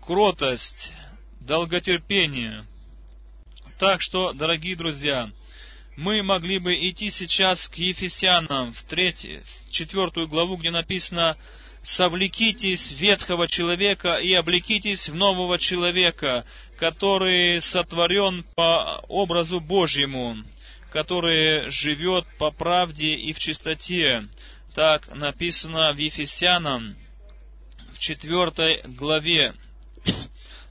кротость, 0.00 0.92
долготерпение. 1.40 2.66
Так 3.78 4.00
что, 4.00 4.32
дорогие 4.32 4.76
друзья, 4.76 5.30
мы 5.96 6.22
могли 6.22 6.58
бы 6.58 6.74
идти 6.74 7.10
сейчас 7.10 7.68
к 7.68 7.76
Ефесянам 7.76 8.74
в, 8.74 8.82
третью, 8.84 9.42
в 9.66 9.72
четвертую 9.72 10.28
главу, 10.28 10.56
где 10.56 10.70
написано 10.70 11.38
«Совлекитесь 11.82 12.92
ветхого 12.92 13.48
человека 13.48 14.16
и 14.16 14.32
облекитесь 14.34 15.08
в 15.08 15.14
нового 15.14 15.58
человека, 15.58 16.44
который 16.78 17.62
сотворен 17.62 18.44
по 18.54 19.04
образу 19.08 19.60
Божьему, 19.60 20.44
который 20.92 21.70
живет 21.70 22.26
по 22.38 22.50
правде 22.50 23.14
и 23.14 23.32
в 23.32 23.38
чистоте». 23.38 24.28
Так 24.74 25.08
написано 25.08 25.94
в 25.94 25.96
Ефесянам 25.96 26.96
в 27.94 27.98
четвертой 27.98 28.82
главе 28.84 29.54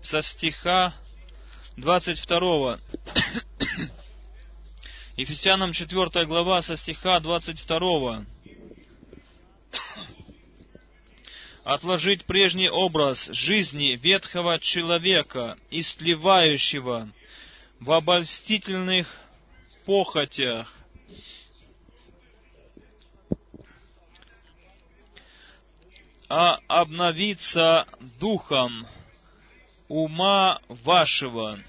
со 0.03 0.21
стиха 0.21 0.93
22. 1.77 2.79
Ефесянам 5.17 5.71
4 5.71 6.25
глава 6.25 6.61
со 6.61 6.75
стиха 6.75 7.21
22. 7.21 8.25
Отложить 11.63 12.25
прежний 12.25 12.67
образ 12.69 13.27
жизни 13.31 13.95
ветхого 13.95 14.59
человека, 14.59 15.57
истлевающего 15.71 17.13
в 17.79 17.91
обольстительных 17.93 19.07
похотях, 19.85 20.73
а 26.27 26.59
обновиться 26.67 27.87
духом 28.19 28.85
ума 29.87 30.59
вашего 30.67 31.63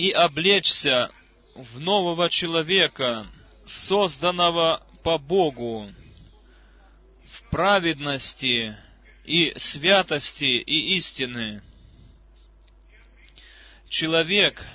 и 0.00 0.12
облечься 0.12 1.10
в 1.54 1.78
нового 1.78 2.30
человека, 2.30 3.26
созданного 3.66 4.82
по 5.02 5.18
Богу, 5.18 5.92
в 7.28 7.50
праведности 7.50 8.74
и 9.26 9.52
святости 9.58 10.44
и 10.44 10.96
истины. 10.96 11.62
Человек, 13.90 14.66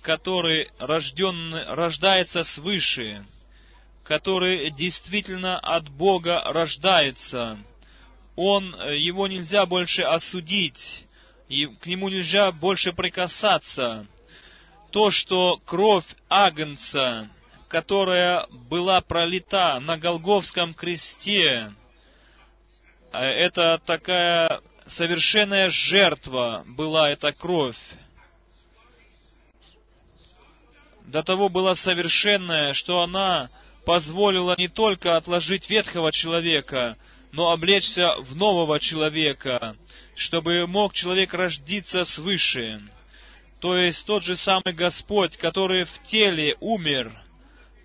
который 0.00 0.70
рожден, 0.78 1.54
рождается 1.54 2.44
свыше, 2.44 3.26
который 4.04 4.70
действительно 4.70 5.58
от 5.58 5.90
Бога 5.90 6.40
рождается, 6.44 7.62
он, 8.36 8.74
его 8.94 9.28
нельзя 9.28 9.66
больше 9.66 10.00
осудить, 10.00 11.04
и 11.52 11.66
к 11.66 11.86
нему 11.86 12.08
нельзя 12.08 12.50
больше 12.50 12.94
прикасаться. 12.94 14.06
То, 14.90 15.10
что 15.10 15.58
кровь 15.66 16.06
Агнца, 16.30 17.28
которая 17.68 18.46
была 18.48 19.02
пролита 19.02 19.78
на 19.80 19.98
Голговском 19.98 20.72
кресте, 20.72 21.74
э, 23.12 23.18
это 23.18 23.78
такая 23.84 24.62
совершенная 24.86 25.68
жертва 25.68 26.64
была 26.66 27.10
эта 27.10 27.32
кровь. 27.32 27.76
До 31.04 31.22
того 31.22 31.50
была 31.50 31.74
совершенная, 31.74 32.72
что 32.72 33.02
она 33.02 33.50
позволила 33.84 34.54
не 34.56 34.68
только 34.68 35.18
отложить 35.18 35.68
ветхого 35.68 36.12
человека, 36.12 36.96
но 37.32 37.50
облечься 37.50 38.14
в 38.20 38.36
нового 38.36 38.78
человека, 38.78 39.76
чтобы 40.14 40.66
мог 40.66 40.92
человек 40.92 41.32
рождиться 41.32 42.04
свыше. 42.04 42.82
То 43.58 43.76
есть 43.76 44.04
тот 44.06 44.22
же 44.22 44.36
самый 44.36 44.74
Господь, 44.74 45.36
который 45.38 45.84
в 45.84 46.02
теле 46.06 46.56
умер, 46.60 47.18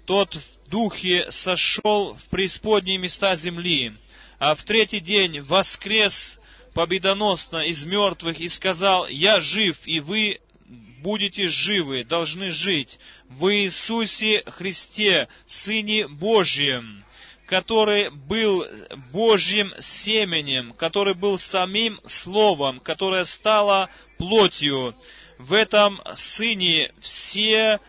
тот 0.05 0.35
в 0.35 0.69
духе 0.69 1.31
сошел 1.31 2.15
в 2.15 2.29
преисподние 2.29 2.97
места 2.97 3.35
земли, 3.35 3.93
а 4.37 4.53
в 4.53 4.63
третий 4.63 4.99
день 4.99 5.39
воскрес 5.41 6.37
победоносно 6.73 7.59
из 7.67 7.85
мертвых 7.85 8.39
и 8.39 8.49
сказал, 8.49 9.07
«Я 9.07 9.39
жив, 9.39 9.77
и 9.85 9.99
вы 9.99 10.39
будете 10.99 11.47
живы, 11.47 12.03
должны 12.03 12.51
жить 12.51 12.99
в 13.29 13.53
Иисусе 13.53 14.43
Христе, 14.45 15.29
Сыне 15.47 16.07
Божьем» 16.07 17.05
который 17.47 18.09
был 18.11 18.65
Божьим 19.11 19.73
семенем, 19.79 20.73
который 20.73 21.15
был 21.15 21.39
самим 21.39 21.99
Словом, 22.05 22.79
которое 22.79 23.23
стало 23.23 23.89
плотью. 24.17 24.93
В 25.39 25.53
этом 25.53 26.01
Сыне 26.15 26.91
все 26.99 27.79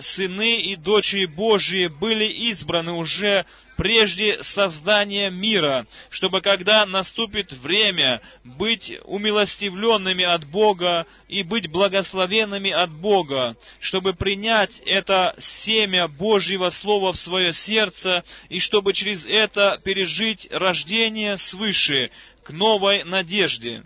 сыны 0.00 0.60
и 0.60 0.76
дочери 0.76 1.26
Божьи 1.26 1.86
были 1.86 2.26
избраны 2.26 2.92
уже 2.92 3.46
прежде 3.76 4.42
создания 4.42 5.30
мира, 5.30 5.86
чтобы 6.10 6.40
когда 6.40 6.84
наступит 6.86 7.52
время 7.52 8.20
быть 8.44 8.92
умилостивленными 9.04 10.24
от 10.24 10.44
Бога 10.48 11.06
и 11.28 11.42
быть 11.42 11.70
благословенными 11.70 12.70
от 12.70 12.92
Бога, 12.92 13.56
чтобы 13.80 14.14
принять 14.14 14.80
это 14.84 15.34
семя 15.38 16.08
Божьего 16.08 16.70
Слова 16.70 17.12
в 17.12 17.18
свое 17.18 17.52
сердце 17.52 18.24
и 18.48 18.60
чтобы 18.60 18.92
через 18.92 19.26
это 19.26 19.80
пережить 19.84 20.46
рождение 20.50 21.36
свыше 21.36 22.10
к 22.44 22.50
новой 22.50 23.04
надежде. 23.04 23.84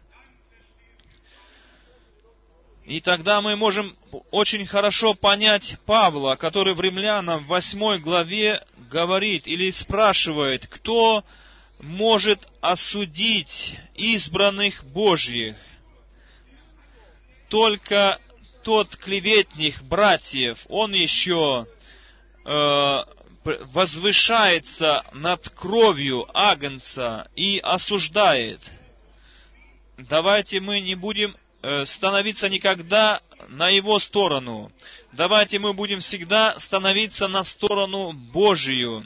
И 2.87 3.01
тогда 3.01 3.41
мы 3.41 3.57
можем 3.57 3.97
очень 4.31 4.65
хорошо 4.65 5.15
понять 5.15 5.77
Павла, 5.87 6.37
который 6.37 6.73
в 6.73 6.81
Римлянам 6.81 7.43
в 7.43 7.49
8 7.49 7.99
главе 7.99 8.65
говорит 8.89 9.49
или 9.49 9.73
спрашивает, 9.73 10.69
кто 10.69 11.25
может 11.81 12.47
осудить 12.61 13.77
избранных 13.97 14.85
Божьих? 14.85 15.57
Только 17.49 18.21
тот 18.63 18.95
клеветник 18.95 19.83
братьев, 19.83 20.65
он 20.69 20.93
еще 20.93 21.67
э, 22.45 23.05
возвышается 23.73 25.03
над 25.13 25.49
кровью 25.49 26.25
Агнца 26.33 27.29
и 27.35 27.59
осуждает. 27.59 28.61
Давайте 29.99 30.61
мы 30.61 30.79
не 30.79 30.95
будем 30.95 31.37
становиться 31.87 32.49
никогда 32.49 33.21
на 33.49 33.69
его 33.69 33.99
сторону. 33.99 34.73
Давайте 35.13 35.59
мы 35.59 35.73
будем 35.73 36.01
всегда 36.01 36.59
становиться 36.59 37.29
на 37.29 37.45
сторону 37.45 38.13
Божию. 38.13 39.05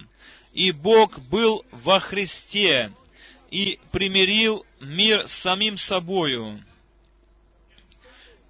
И 0.53 0.73
Бог 0.73 1.19
был 1.21 1.65
во 1.71 2.01
Христе 2.01 2.93
и 3.51 3.79
примирил 3.93 4.65
мир 4.81 5.27
с 5.29 5.33
самим 5.33 5.77
собою. 5.77 6.65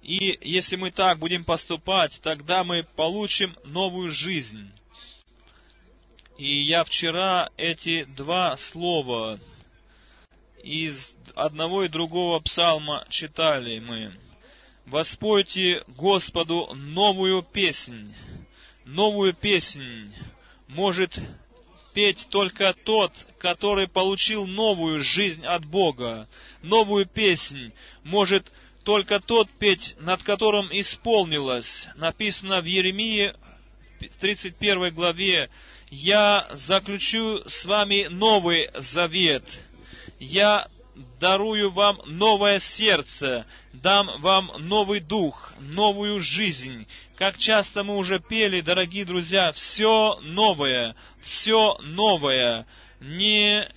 И 0.01 0.37
если 0.41 0.75
мы 0.77 0.91
так 0.91 1.19
будем 1.19 1.43
поступать, 1.43 2.19
тогда 2.23 2.63
мы 2.63 2.83
получим 2.95 3.55
новую 3.63 4.09
жизнь. 4.09 4.71
И 6.37 6.63
я 6.63 6.83
вчера 6.83 7.49
эти 7.55 8.05
два 8.05 8.57
слова 8.57 9.39
из 10.63 11.15
одного 11.35 11.83
и 11.83 11.89
другого 11.89 12.39
псалма 12.39 13.05
читали 13.09 13.79
мы. 13.79 14.13
Воспойте 14.85 15.83
Господу 15.87 16.73
новую 16.73 17.43
песнь. 17.43 18.13
Новую 18.85 19.33
песнь 19.33 20.13
может 20.67 21.17
петь 21.93 22.27
только 22.29 22.73
тот, 22.85 23.13
который 23.37 23.87
получил 23.87 24.47
новую 24.47 25.03
жизнь 25.03 25.45
от 25.45 25.65
Бога. 25.65 26.27
Новую 26.61 27.05
песнь 27.05 27.73
может 28.03 28.51
только 28.83 29.19
тот 29.19 29.49
петь, 29.59 29.95
над 29.99 30.23
которым 30.23 30.69
исполнилось. 30.71 31.87
Написано 31.95 32.61
в 32.61 32.65
Еремии 32.65 33.33
в 33.99 34.17
31 34.17 34.93
главе, 34.93 35.49
«Я 35.89 36.49
заключу 36.53 37.43
с 37.47 37.65
вами 37.65 38.07
новый 38.09 38.69
завет. 38.75 39.43
Я 40.21 40.67
дарую 41.19 41.71
вам 41.71 41.99
новое 42.05 42.59
сердце, 42.59 43.47
дам 43.73 44.21
вам 44.21 44.51
новый 44.59 44.99
дух, 44.99 45.51
новую 45.59 46.19
жизнь. 46.19 46.85
Как 47.15 47.39
часто 47.39 47.83
мы 47.83 47.97
уже 47.97 48.19
пели, 48.19 48.61
дорогие 48.61 49.03
друзья, 49.03 49.51
все 49.53 50.19
новое, 50.21 50.95
все 51.23 51.75
новое. 51.79 52.67
Не, 52.99 53.67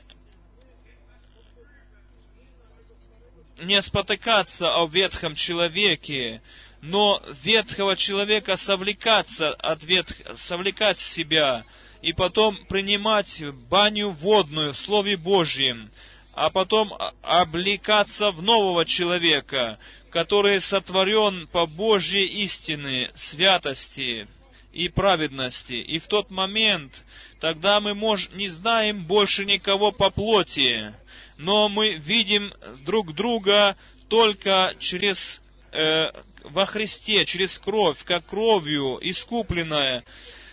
не 3.63 3.81
спотыкаться 3.81 4.75
о 4.75 4.87
ветхом 4.87 5.37
человеке, 5.37 6.43
но 6.83 7.23
ветхого 7.43 7.97
человека 7.97 8.59
совлекаться 8.59 9.49
от 9.49 9.83
ветх... 9.83 10.15
совлекать 10.37 10.99
себя, 10.99 11.65
и 12.03 12.13
потом 12.13 12.67
принимать 12.67 13.43
баню 13.71 14.11
водную 14.11 14.75
в 14.75 14.77
Слове 14.77 15.17
Божьем, 15.17 15.91
а 16.35 16.51
потом 16.51 16.93
облекаться 17.23 18.31
в 18.31 18.43
нового 18.43 18.85
человека, 18.85 19.79
который 20.11 20.61
сотворен 20.61 21.47
по 21.47 21.67
Божьей 21.67 22.27
истины, 22.45 23.11
святости 23.15 24.27
и 24.73 24.89
праведности. 24.89 25.75
И 25.75 25.99
в 25.99 26.09
тот 26.09 26.31
момент, 26.31 27.05
тогда 27.41 27.81
мы 27.81 27.95
мож, 27.95 28.29
не 28.33 28.49
знаем 28.49 29.05
больше 29.05 29.45
никого 29.45 29.93
по 29.93 30.11
плоти, 30.11 30.95
но 31.37 31.69
мы 31.69 31.95
видим 31.95 32.53
друг 32.85 33.15
друга 33.15 33.77
только 34.09 34.75
через 34.81 35.41
э, 35.73 36.11
во 36.43 36.67
Христе, 36.67 37.25
через 37.27 37.59
кровь, 37.59 37.99
как 38.05 38.27
кровью 38.27 38.99
искупленная, 39.01 40.05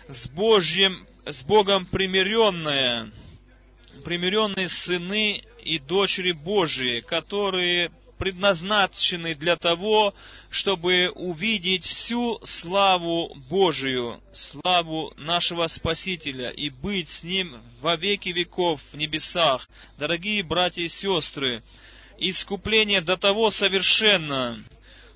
с 0.07 0.27
Божьим, 0.27 1.07
с 1.25 1.43
Богом 1.43 1.86
примиренная, 1.86 3.11
примиренные 4.03 4.69
сыны 4.69 5.43
и 5.64 5.80
дочери 5.80 6.32
Божии, 6.32 7.01
которые 7.01 7.91
предназначены 8.18 9.34
для 9.34 9.55
того, 9.55 10.14
чтобы 10.51 11.09
увидеть 11.09 11.86
всю 11.86 12.39
славу 12.43 13.34
Божию, 13.49 14.22
славу 14.32 15.12
нашего 15.18 15.66
Спасителя 15.66 16.51
и 16.51 16.70
быть 16.70 17.09
с 17.09 17.24
Ним 17.24 17.64
во 17.80 17.95
веки 17.95 18.30
веков 18.30 18.80
в 18.91 18.95
небесах. 18.95 19.68
Дорогие 19.97 20.43
братья 20.43 20.84
и 20.84 20.88
сестры, 20.88 21.64
искупление 22.20 23.01
до 23.01 23.18
того 23.18 23.49
совершенно, 23.49 24.64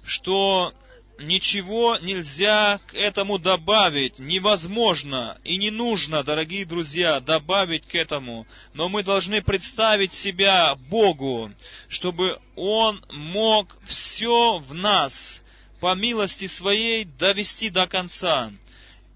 что 0.04 0.74
ничего 1.20 1.98
нельзя 2.02 2.80
к 2.88 2.94
этому 2.94 3.40
добавить, 3.40 4.20
невозможно 4.20 5.40
и 5.44 5.58
не 5.58 5.72
нужно, 5.72 6.24
дорогие 6.24 6.66
друзья, 6.66 7.20
добавить 7.20 7.86
к 7.88 7.96
этому. 7.96 8.48
Но 8.74 8.90
мы 8.90 9.04
должны 9.04 9.42
представить 9.42 10.14
себя 10.14 10.76
Богу, 10.90 11.52
чтобы 11.88 12.40
Он 12.56 13.04
мог 13.12 13.76
все 13.86 14.60
в 14.60 14.74
нас 14.74 15.42
по 15.80 15.96
милости 15.96 16.48
Своей 16.48 17.06
довести 17.06 17.70
до 17.70 17.88
конца. 17.88 18.52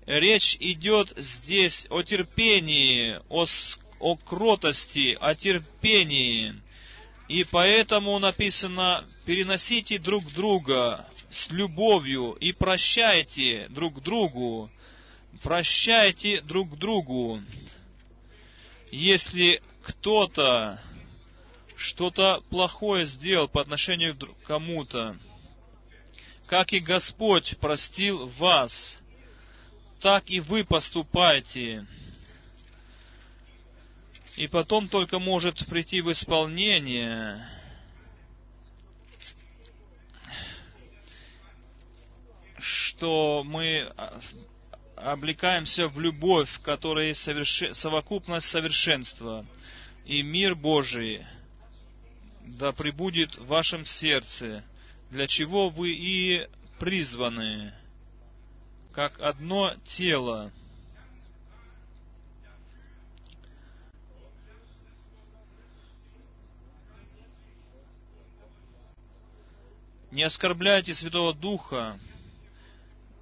Речь 0.06 0.58
идет 0.60 1.14
здесь 1.18 1.86
о 1.90 2.02
терпении, 2.02 3.20
о, 3.30 3.46
о 4.00 4.16
кротости, 4.16 5.18
о 5.20 5.36
терпении. 5.36 6.56
И 7.28 7.44
поэтому 7.44 8.18
написано, 8.18 9.06
переносите 9.26 10.00
друг 10.00 10.26
друга 10.34 11.06
с 11.32 11.50
любовью 11.52 12.34
и 12.34 12.52
прощайте 12.52 13.68
друг 13.70 14.02
другу, 14.02 14.70
прощайте 15.44 16.42
друг 16.42 16.78
другу. 16.78 17.42
Если 18.92 19.62
кто-то 19.84 20.80
что-то 21.80 22.42
плохое 22.50 23.06
сделал 23.06 23.48
по 23.48 23.62
отношению 23.62 24.18
к 24.18 24.44
кому-то, 24.44 25.18
как 26.46 26.74
и 26.74 26.80
Господь 26.80 27.58
простил 27.60 28.28
вас, 28.38 28.98
так 30.02 30.30
и 30.30 30.42
вы 30.42 30.66
поступайте. 30.66 31.86
И 34.36 34.48
потом 34.48 34.90
только 34.90 35.20
может 35.20 35.66
прийти 35.68 36.02
в 36.02 36.12
исполнение 36.12 37.48
что 43.00 43.44
мы 43.46 43.94
а, 43.96 44.20
облекаемся 44.98 45.88
в 45.88 46.02
любовь, 46.02 46.50
которая 46.64 47.08
есть 47.08 47.22
соверш... 47.24 47.64
совокупность 47.72 48.50
совершенства. 48.50 49.46
И 50.06 50.22
мир 50.22 50.54
Божий 50.54 51.26
да 52.42 52.74
пребудет 52.74 53.38
в 53.38 53.46
вашем 53.46 53.86
сердце, 53.86 54.66
для 55.12 55.28
чего 55.28 55.70
вы 55.70 55.92
и 55.92 56.50
призваны, 56.78 57.74
как 58.92 59.18
одно 59.22 59.76
тело. 59.86 60.52
Не 70.12 70.24
оскорбляйте 70.24 70.94
Святого 70.94 71.34
Духа, 71.34 71.98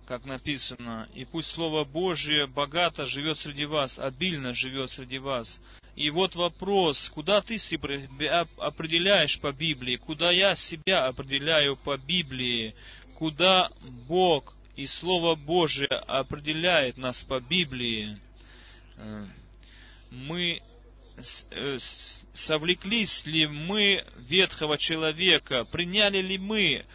как 0.08 0.24
написано, 0.26 1.10
«И 1.14 1.26
пусть 1.26 1.50
Слово 1.50 1.84
Божие 1.84 2.48
богато 2.48 3.08
живет 3.08 3.38
среди 3.40 3.66
вас, 3.66 4.00
обильно 4.00 4.54
живет 4.54 4.90
среди 4.90 5.20
вас». 5.20 5.60
И 5.96 6.10
вот 6.12 6.36
вопрос, 6.36 7.10
куда 7.10 7.42
ты 7.42 7.58
себя 7.58 8.48
определяешь 8.58 9.40
по 9.42 9.52
Библии, 9.52 9.98
куда 9.98 10.32
я 10.32 10.56
себя 10.56 11.08
определяю 11.08 11.76
по 11.76 11.98
Библии, 11.98 12.74
куда 13.16 13.70
Бог 14.08 14.56
и 14.78 14.86
Слово 14.86 15.36
Божие 15.36 15.88
определяет 15.90 16.98
нас 16.98 17.22
по 17.24 17.42
Библии. 17.42 18.18
Э, 18.96 19.26
мы 20.12 20.62
э, 21.52 21.78
совлеклись 22.34 23.26
ли 23.26 23.48
мы 23.48 24.06
ветхого 24.20 24.78
человека, 24.78 25.66
приняли 25.66 26.22
ли 26.22 26.38
мы 26.38 26.86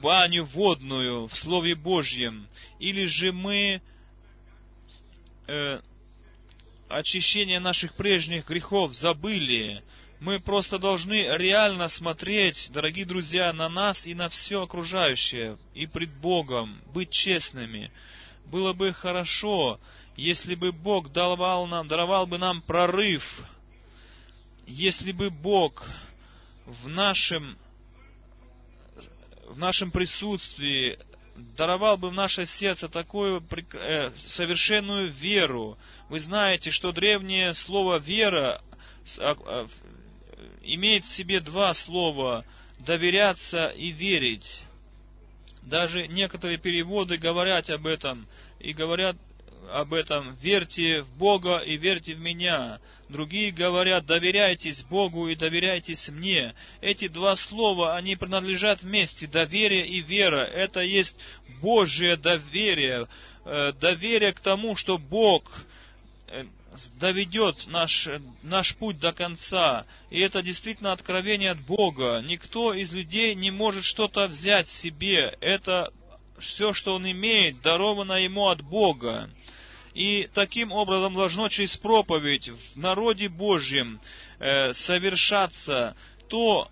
баню 0.00 0.44
водную 0.44 1.28
в 1.28 1.36
Слове 1.36 1.74
Божьем, 1.74 2.48
или 2.78 3.04
же 3.04 3.32
мы 3.32 3.82
э, 5.46 5.80
очищение 6.88 7.60
наших 7.60 7.94
прежних 7.94 8.46
грехов 8.46 8.94
забыли. 8.94 9.82
Мы 10.20 10.38
просто 10.38 10.78
должны 10.78 11.36
реально 11.36 11.88
смотреть, 11.88 12.70
дорогие 12.70 13.04
друзья, 13.04 13.52
на 13.52 13.68
нас 13.68 14.06
и 14.06 14.14
на 14.14 14.28
все 14.28 14.62
окружающее, 14.62 15.58
и 15.74 15.86
пред 15.86 16.12
Богом, 16.14 16.80
быть 16.94 17.10
честными. 17.10 17.90
Было 18.46 18.72
бы 18.72 18.92
хорошо, 18.92 19.80
если 20.16 20.54
бы 20.54 20.72
Бог 20.72 21.10
давал 21.12 21.66
нам, 21.66 21.88
даровал 21.88 22.26
бы 22.26 22.38
нам 22.38 22.62
прорыв, 22.62 23.24
если 24.66 25.12
бы 25.12 25.30
Бог 25.30 25.88
в 26.66 26.88
нашем 26.88 27.58
в 29.52 29.58
нашем 29.58 29.90
присутствии 29.90 30.98
даровал 31.56 31.98
бы 31.98 32.10
в 32.10 32.14
наше 32.14 32.46
сердце 32.46 32.88
такую 32.88 33.42
э, 33.74 34.10
совершенную 34.28 35.10
веру. 35.12 35.78
Вы 36.08 36.20
знаете, 36.20 36.70
что 36.70 36.92
древнее 36.92 37.54
слово 37.54 37.98
«вера» 37.98 38.62
а, 39.18 39.36
а, 39.44 39.68
имеет 40.62 41.04
в 41.04 41.12
себе 41.12 41.40
два 41.40 41.74
слова 41.74 42.44
«доверяться» 42.78 43.68
и 43.68 43.90
«верить». 43.90 44.62
Даже 45.62 46.08
некоторые 46.08 46.58
переводы 46.58 47.18
говорят 47.18 47.70
об 47.70 47.86
этом 47.86 48.26
и 48.58 48.72
говорят 48.72 49.16
об 49.70 49.94
этом 49.94 50.36
«верьте 50.36 51.02
в 51.02 51.16
Бога 51.16 51.58
и 51.58 51.76
верьте 51.76 52.14
в 52.14 52.20
меня». 52.20 52.80
Другие 53.08 53.52
говорят 53.52 54.06
«доверяйтесь 54.06 54.82
Богу 54.82 55.28
и 55.28 55.36
доверяйтесь 55.36 56.08
мне». 56.08 56.54
Эти 56.80 57.08
два 57.08 57.36
слова, 57.36 57.96
они 57.96 58.16
принадлежат 58.16 58.82
вместе, 58.82 59.26
доверие 59.26 59.86
и 59.86 60.00
вера. 60.00 60.44
Это 60.44 60.80
есть 60.80 61.16
Божье 61.60 62.16
доверие, 62.16 63.06
э, 63.44 63.72
доверие 63.72 64.32
к 64.32 64.40
тому, 64.40 64.76
что 64.76 64.98
Бог 64.98 65.64
э, 66.28 66.44
доведет 66.98 67.66
наш, 67.66 68.08
наш 68.42 68.74
путь 68.76 68.98
до 68.98 69.12
конца. 69.12 69.84
И 70.10 70.20
это 70.20 70.42
действительно 70.42 70.92
откровение 70.92 71.50
от 71.50 71.60
Бога. 71.60 72.22
Никто 72.24 72.72
из 72.72 72.92
людей 72.92 73.34
не 73.34 73.50
может 73.50 73.84
что-то 73.84 74.26
взять 74.26 74.68
себе. 74.68 75.36
Это 75.40 75.92
все, 76.42 76.72
что 76.72 76.94
он 76.94 77.10
имеет, 77.10 77.62
даровано 77.62 78.14
ему 78.14 78.48
от 78.48 78.62
Бога. 78.62 79.30
И 79.94 80.28
таким 80.34 80.72
образом 80.72 81.14
должно 81.14 81.48
через 81.48 81.76
проповедь 81.76 82.48
в 82.48 82.76
народе 82.76 83.28
Божьем 83.28 84.00
э, 84.38 84.72
совершаться 84.72 85.96
то, 86.28 86.70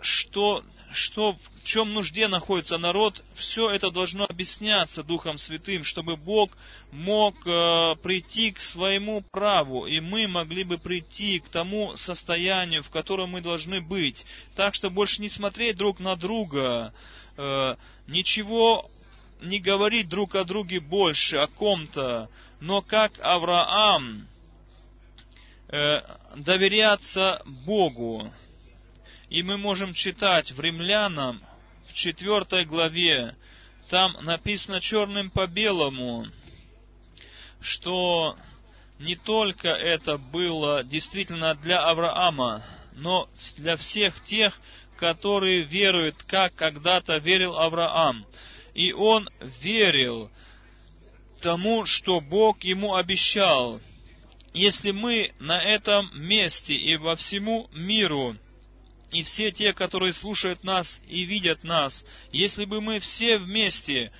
что, 0.00 0.62
что 0.92 1.32
в 1.32 1.64
чем 1.64 1.92
нужде 1.92 2.28
находится 2.28 2.76
народ, 2.78 3.22
все 3.34 3.70
это 3.70 3.90
должно 3.90 4.24
объясняться 4.24 5.02
Духом 5.02 5.38
Святым, 5.38 5.84
чтобы 5.84 6.16
Бог 6.16 6.56
мог 6.92 7.34
э, 7.46 7.96
прийти 8.02 8.52
к 8.52 8.60
своему 8.60 9.22
праву, 9.32 9.86
и 9.86 10.00
мы 10.00 10.28
могли 10.28 10.64
бы 10.64 10.78
прийти 10.78 11.40
к 11.40 11.48
тому 11.48 11.96
состоянию, 11.96 12.82
в 12.82 12.90
котором 12.90 13.30
мы 13.30 13.40
должны 13.40 13.80
быть. 13.80 14.24
Так 14.54 14.74
что 14.74 14.90
больше 14.90 15.22
не 15.22 15.30
смотреть 15.30 15.76
друг 15.76 15.98
на 15.98 16.14
друга, 16.14 16.92
э, 17.38 17.76
ничего 18.06 18.90
не 19.40 19.60
говорить 19.60 20.08
друг 20.08 20.34
о 20.34 20.44
друге 20.44 20.80
больше, 20.80 21.36
о 21.36 21.46
ком-то, 21.46 22.28
но 22.60 22.82
как 22.82 23.12
Авраам, 23.20 24.26
э, 25.68 26.00
доверяться 26.36 27.40
Богу. 27.64 28.32
И 29.30 29.42
мы 29.42 29.56
можем 29.56 29.94
читать 29.94 30.50
в 30.50 30.60
Римлянам, 30.60 31.40
в 31.88 31.94
четвертой 31.94 32.64
главе, 32.64 33.36
там 33.88 34.16
написано 34.20 34.80
черным 34.80 35.30
по 35.30 35.46
белому, 35.46 36.26
что 37.60 38.36
не 38.98 39.16
только 39.16 39.68
это 39.68 40.18
было 40.18 40.82
действительно 40.82 41.54
для 41.54 41.80
Авраама, 41.80 42.64
но 42.92 43.28
для 43.56 43.76
всех 43.76 44.22
тех, 44.24 44.60
которые 44.98 45.62
веруют, 45.62 46.22
как 46.24 46.54
когда-то 46.54 47.16
верил 47.18 47.56
Авраам 47.56 48.26
и 48.78 48.92
он 48.92 49.28
верил 49.60 50.30
тому, 51.42 51.84
что 51.84 52.20
Бог 52.20 52.62
ему 52.62 52.94
обещал. 52.94 53.80
Если 54.54 54.92
мы 54.92 55.34
на 55.40 55.60
этом 55.60 56.10
месте 56.14 56.74
и 56.74 56.96
во 56.96 57.16
всему 57.16 57.68
миру, 57.72 58.36
и 59.10 59.24
все 59.24 59.50
те, 59.50 59.72
которые 59.72 60.12
слушают 60.12 60.62
нас 60.62 61.00
и 61.08 61.24
видят 61.24 61.64
нас, 61.64 62.04
если 62.30 62.66
бы 62.66 62.80
мы 62.80 63.00
все 63.00 63.38
вместе 63.38 64.12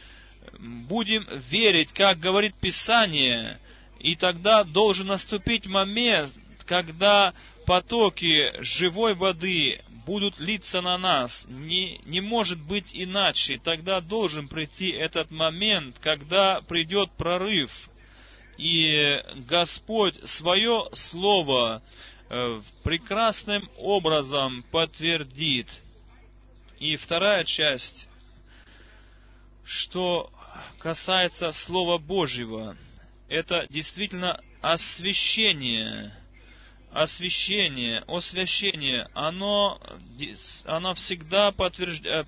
будем 0.59 1.25
верить, 1.51 1.93
как 1.93 2.19
говорит 2.19 2.57
Писание, 2.57 3.61
и 4.01 4.17
тогда 4.17 4.65
должен 4.65 5.07
наступить 5.07 5.67
момент, 5.67 6.33
когда 6.67 7.33
потоки 7.69 8.51
живой 8.63 9.15
воды 9.15 9.83
будут 10.07 10.41
литься 10.41 10.81
на 10.81 10.97
нас. 10.97 11.45
Не, 11.49 11.99
не 12.07 12.23
может 12.23 12.59
быть 12.59 12.89
иначе. 12.95 13.61
Тогда 13.63 14.01
должен 14.01 14.49
прийти 14.49 14.89
этот 14.89 15.31
момент, 15.31 15.99
когда 16.01 16.63
придет 16.63 17.11
прорыв. 17.19 17.71
И 18.57 19.21
Господь 19.47 20.15
свое 20.27 20.89
Слово 20.95 21.83
э, 22.31 22.63
прекрасным 22.85 23.69
образом 23.77 24.65
подтвердит. 24.71 25.69
И 26.79 26.97
вторая 26.97 27.45
часть, 27.45 28.09
что 29.67 30.33
касается 30.79 31.53
Слова 31.53 31.99
Божьего, 31.99 32.79
это 33.29 33.67
действительно 33.69 34.41
освящение– 34.63 36.15
освящение, 37.03 38.03
освящение, 38.09 39.09
оно, 39.15 39.81
оно 40.65 40.95
всегда 40.95 41.53
подтвержд... 41.53 42.05
Э, 42.05 42.25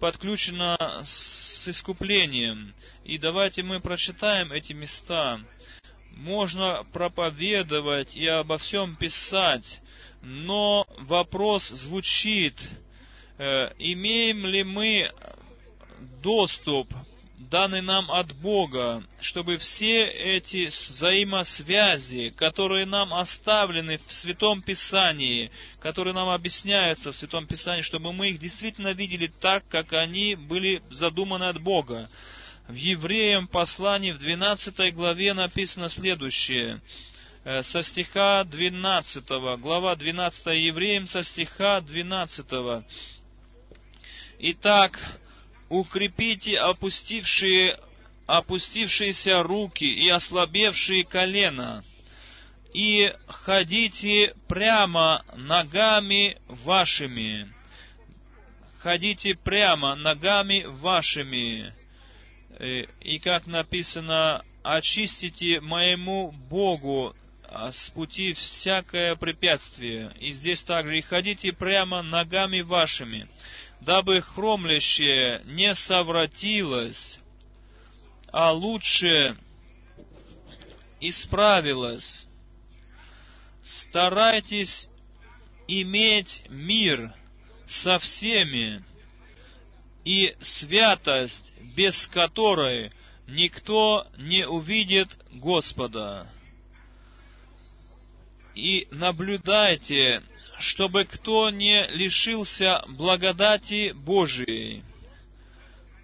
подключено 0.00 0.78
с 1.04 1.68
искуплением. 1.68 2.74
И 3.04 3.18
давайте 3.18 3.62
мы 3.62 3.80
прочитаем 3.80 4.50
эти 4.50 4.72
места. 4.72 5.40
Можно 6.12 6.84
проповедовать 6.92 8.16
и 8.16 8.26
обо 8.26 8.56
всем 8.56 8.96
писать, 8.96 9.80
но 10.22 10.86
вопрос 11.00 11.68
звучит, 11.68 12.56
э, 13.36 13.70
имеем 13.78 14.46
ли 14.46 14.64
мы 14.64 15.12
доступ 16.22 16.92
данный 17.48 17.80
нам 17.80 18.10
от 18.10 18.32
Бога, 18.36 19.02
чтобы 19.20 19.56
все 19.56 20.04
эти 20.04 20.66
взаимосвязи, 20.66 22.30
которые 22.36 22.84
нам 22.84 23.14
оставлены 23.14 23.98
в 24.06 24.12
Святом 24.12 24.60
Писании, 24.60 25.50
которые 25.80 26.12
нам 26.12 26.28
объясняются 26.28 27.12
в 27.12 27.16
Святом 27.16 27.46
Писании, 27.46 27.80
чтобы 27.80 28.12
мы 28.12 28.30
их 28.30 28.38
действительно 28.38 28.92
видели 28.92 29.32
так, 29.40 29.66
как 29.68 29.94
они 29.94 30.34
были 30.34 30.82
задуманы 30.90 31.44
от 31.44 31.62
Бога. 31.62 32.10
В 32.68 32.74
Евреям 32.74 33.48
послании 33.48 34.12
в 34.12 34.18
12 34.18 34.94
главе 34.94 35.32
написано 35.32 35.88
следующее, 35.88 36.82
э, 37.44 37.62
со 37.62 37.82
стиха 37.82 38.44
12, 38.44 39.56
глава 39.56 39.96
12 39.96 40.46
Евреям, 40.58 41.06
со 41.06 41.24
стиха 41.24 41.80
12. 41.80 42.84
Итак, 44.38 45.20
укрепите 45.70 46.58
опустившие, 46.58 47.78
опустившиеся 48.26 49.42
руки 49.42 49.84
и 49.84 50.10
ослабевшие 50.10 51.04
колена, 51.04 51.82
и 52.74 53.12
ходите 53.26 54.34
прямо 54.48 55.24
ногами 55.36 56.36
вашими. 56.46 57.52
Ходите 58.80 59.34
прямо 59.34 59.94
ногами 59.94 60.64
вашими. 60.66 61.74
Э, 62.58 62.84
и 63.00 63.18
как 63.18 63.46
написано, 63.46 64.44
очистите 64.62 65.60
моему 65.60 66.32
Богу 66.32 67.14
а, 67.44 67.72
с 67.72 67.90
пути 67.90 68.32
всякое 68.32 69.16
препятствие. 69.16 70.12
И 70.18 70.32
здесь 70.32 70.62
также, 70.62 70.98
и 70.98 71.02
ходите 71.02 71.52
прямо 71.52 72.02
ногами 72.02 72.60
вашими 72.60 73.28
дабы 73.80 74.20
хромлящее 74.22 75.42
не 75.44 75.74
совратилось, 75.74 77.18
а 78.32 78.52
лучше 78.52 79.36
исправилось. 81.00 82.26
Старайтесь 83.62 84.88
иметь 85.66 86.42
мир 86.48 87.14
со 87.68 87.98
всеми 87.98 88.84
и 90.04 90.34
святость, 90.40 91.52
без 91.76 92.06
которой 92.08 92.92
никто 93.26 94.06
не 94.16 94.46
увидит 94.46 95.16
Господа. 95.30 96.26
И 98.54 98.88
наблюдайте 98.90 100.22
чтобы 100.60 101.04
кто 101.04 101.50
не 101.50 101.86
лишился 101.88 102.84
благодати 102.88 103.92
Божией, 103.92 104.84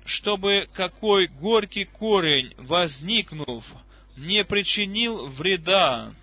чтобы 0.05 0.69
какой 0.73 1.27
горький 1.29 1.85
корень, 1.85 2.55
возникнув, 2.57 3.65
не 4.17 4.45
причинил 4.45 5.27
вреда, 5.27 6.15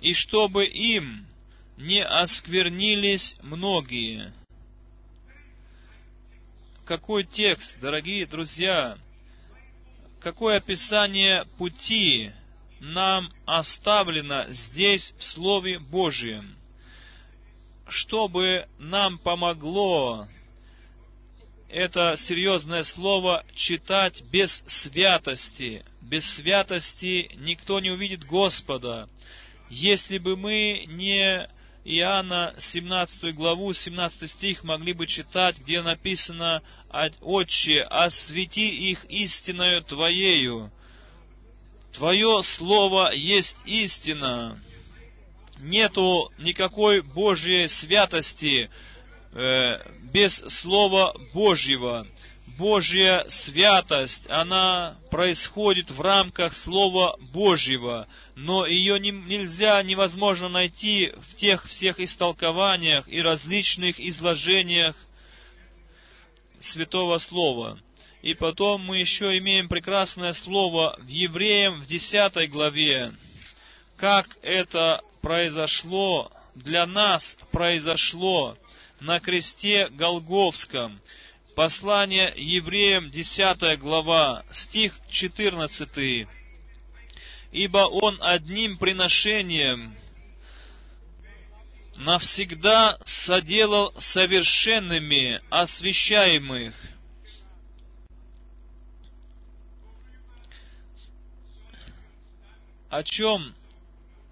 и 0.00 0.14
чтобы 0.14 0.66
им 0.66 1.26
не 1.76 2.04
осквернились 2.04 3.36
многие. 3.42 4.32
Какой 6.84 7.24
текст, 7.24 7.76
дорогие 7.80 8.26
друзья, 8.26 8.98
какое 10.20 10.58
описание 10.58 11.44
пути, 11.58 12.32
нам 12.80 13.32
оставлено 13.46 14.46
здесь 14.48 15.14
в 15.18 15.24
Слове 15.24 15.78
Божьем, 15.78 16.56
чтобы 17.88 18.66
нам 18.78 19.18
помогло 19.18 20.26
это 21.70 22.16
серьезное 22.16 22.82
слово 22.82 23.44
читать 23.54 24.22
без 24.32 24.64
святости. 24.66 25.84
Без 26.00 26.28
святости 26.34 27.30
никто 27.36 27.78
не 27.78 27.90
увидит 27.90 28.24
Господа. 28.24 29.08
Если 29.68 30.18
бы 30.18 30.36
мы 30.36 30.84
не 30.88 31.48
Иоанна 31.84 32.54
17 32.58 33.34
главу, 33.36 33.72
17 33.72 34.30
стих 34.30 34.64
могли 34.64 34.94
бы 34.94 35.06
читать, 35.06 35.58
где 35.60 35.80
написано 35.80 36.62
«Отче, 37.20 37.82
освети 37.82 38.90
их 38.90 39.04
истиною 39.04 39.84
Твоею, 39.84 40.72
Твое 41.92 42.42
Слово 42.42 43.12
есть 43.12 43.56
истина. 43.64 44.60
Нету 45.58 46.32
никакой 46.38 47.02
Божьей 47.02 47.68
святости 47.68 48.70
э, 49.32 49.92
без 50.12 50.36
Слова 50.48 51.14
Божьего. 51.34 52.06
Божья 52.58 53.24
святость, 53.28 54.26
она 54.28 54.98
происходит 55.10 55.90
в 55.90 56.00
рамках 56.00 56.54
Слова 56.54 57.16
Божьего, 57.32 58.06
но 58.34 58.66
ее 58.66 59.00
не, 59.00 59.12
нельзя, 59.12 59.82
невозможно 59.82 60.48
найти 60.48 61.12
в 61.30 61.36
тех 61.36 61.66
всех 61.66 62.00
истолкованиях 62.00 63.08
и 63.08 63.22
различных 63.22 63.98
изложениях 63.98 64.94
Святого 66.60 67.16
Слова. 67.18 67.78
И 68.22 68.34
потом 68.34 68.82
мы 68.82 68.98
еще 68.98 69.38
имеем 69.38 69.68
прекрасное 69.68 70.34
слово 70.34 70.96
в 71.00 71.06
Евреям 71.06 71.80
в 71.80 71.86
10 71.86 72.50
главе. 72.50 73.12
Как 73.96 74.26
это 74.42 75.00
произошло, 75.22 76.30
для 76.54 76.86
нас 76.86 77.36
произошло 77.50 78.56
на 79.00 79.20
кресте 79.20 79.88
Голговском. 79.88 81.00
Послание 81.56 82.32
евреям, 82.36 83.10
10 83.10 83.78
глава, 83.78 84.44
стих 84.52 84.94
14. 85.10 86.28
«Ибо 87.52 87.78
Он 87.88 88.18
одним 88.20 88.78
приношением 88.78 89.96
навсегда 91.96 92.98
соделал 93.04 93.92
совершенными 93.98 95.42
освящаемых, 95.50 96.74
о 102.90 103.04
чем 103.04 103.54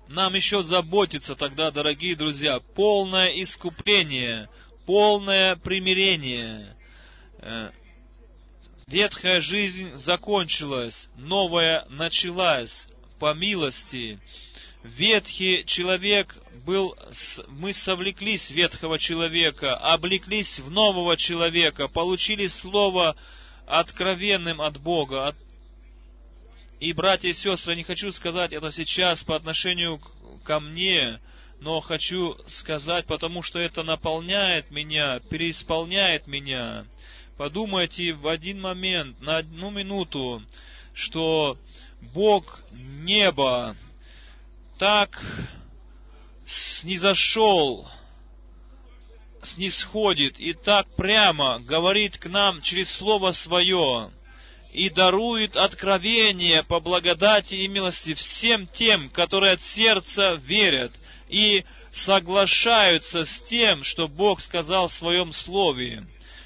нам 0.08 0.34
еще 0.34 0.62
заботиться 0.62 1.36
тогда, 1.36 1.70
дорогие 1.70 2.16
друзья? 2.16 2.58
Полное 2.74 3.28
искупление, 3.42 4.48
полное 4.84 5.54
примирение. 5.56 6.76
Э, 7.38 7.70
ветхая 8.88 9.40
жизнь 9.40 9.94
закончилась, 9.94 11.08
новая 11.16 11.86
началась 11.88 12.88
по 13.20 13.32
милости. 13.32 14.18
Ветхий 14.82 15.64
человек 15.64 16.36
был, 16.66 16.96
мы 17.48 17.72
совлеклись 17.72 18.50
ветхого 18.50 18.98
человека, 18.98 19.76
облеклись 19.76 20.58
в 20.58 20.70
нового 20.70 21.16
человека, 21.16 21.86
получили 21.86 22.48
слово 22.48 23.16
откровенным 23.66 24.60
от 24.60 24.80
Бога, 24.80 25.28
от 25.28 25.36
и, 26.80 26.92
братья 26.92 27.28
и 27.28 27.32
сестры, 27.32 27.74
не 27.74 27.82
хочу 27.82 28.12
сказать 28.12 28.52
это 28.52 28.70
сейчас 28.70 29.22
по 29.22 29.34
отношению 29.34 30.00
ко 30.44 30.60
мне, 30.60 31.20
но 31.60 31.80
хочу 31.80 32.36
сказать, 32.46 33.06
потому 33.06 33.42
что 33.42 33.58
это 33.58 33.82
наполняет 33.82 34.70
меня, 34.70 35.20
переисполняет 35.28 36.26
меня. 36.26 36.86
Подумайте 37.36 38.12
в 38.12 38.28
один 38.28 38.60
момент, 38.60 39.20
на 39.20 39.38
одну 39.38 39.70
минуту, 39.70 40.42
что 40.94 41.58
Бог 42.00 42.60
неба 42.72 43.76
так 44.78 45.20
снизошел, 46.46 47.88
снисходит 49.42 50.38
и 50.38 50.52
так 50.52 50.88
прямо 50.96 51.60
говорит 51.60 52.18
к 52.18 52.26
нам 52.26 52.62
через 52.62 52.90
Слово 52.92 53.32
Свое, 53.32 54.10
и 54.72 54.90
дарует 54.90 55.56
откровение 55.56 56.62
по 56.62 56.80
благодати 56.80 57.54
и 57.54 57.68
милости 57.68 58.14
всем 58.14 58.66
тем, 58.66 59.08
которые 59.10 59.52
от 59.52 59.62
сердца 59.62 60.34
верят 60.34 60.92
и 61.28 61.64
соглашаются 61.92 63.24
с 63.24 63.42
тем, 63.42 63.82
что 63.82 64.08
Бог 64.08 64.40
сказал 64.40 64.88
в 64.88 64.92
Своем 64.92 65.32
Слове. 65.32 66.04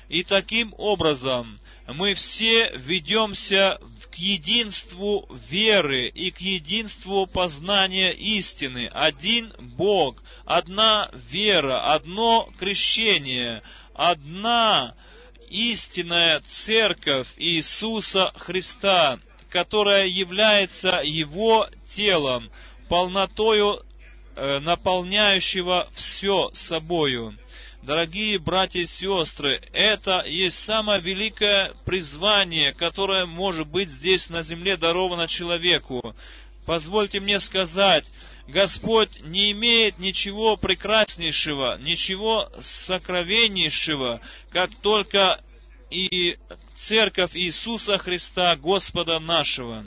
И 0.09 0.25
таким 0.25 0.75
образом 0.77 1.59
мы 1.89 2.15
все 2.15 2.71
ведемся 2.77 3.79
к 4.13 4.17
единству 4.17 5.29
веры 5.49 6.09
и 6.09 6.31
к 6.31 6.41
единству 6.41 7.27
познания 7.27 8.13
истины. 8.13 8.89
Один 8.93 9.53
Бог, 9.59 10.23
одна 10.45 11.11
вера, 11.31 11.93
одно 11.93 12.49
крещение, 12.59 13.63
одна 13.95 14.95
истинная 15.53 16.41
церковь 16.41 17.29
Иисуса 17.37 18.33
Христа, 18.37 19.21
которая 19.51 20.07
является 20.07 21.03
Его 21.05 21.69
телом, 21.95 22.51
полнотою 22.89 23.83
э, 24.35 24.59
наполняющего 24.61 25.91
все 25.95 26.51
собою. 26.55 27.37
Дорогие 27.83 28.39
братья 28.39 28.81
и 28.81 28.87
сестры, 28.87 29.61
это 29.73 30.25
есть 30.27 30.65
самое 30.65 31.03
великое 31.03 31.75
призвание, 31.85 32.73
которое 32.73 33.27
может 33.27 33.67
быть 33.67 33.91
здесь 33.91 34.31
на 34.31 34.43
земле 34.43 34.77
даровано 34.77 35.29
человеку. 35.29 36.15
Позвольте 36.65 37.21
мне 37.21 37.41
сказать, 37.41 38.07
Господь 38.53 39.23
не 39.23 39.53
имеет 39.53 39.99
ничего 39.99 40.59
прекраснейшего, 40.59 41.79
ничего 41.79 42.51
сокровеннейшего, 42.61 44.21
как 44.51 44.75
только 44.83 45.43
и 45.89 46.37
Церковь 46.77 47.35
Иисуса 47.35 47.97
Христа, 47.97 48.55
Господа 48.57 49.19
нашего. 49.21 49.87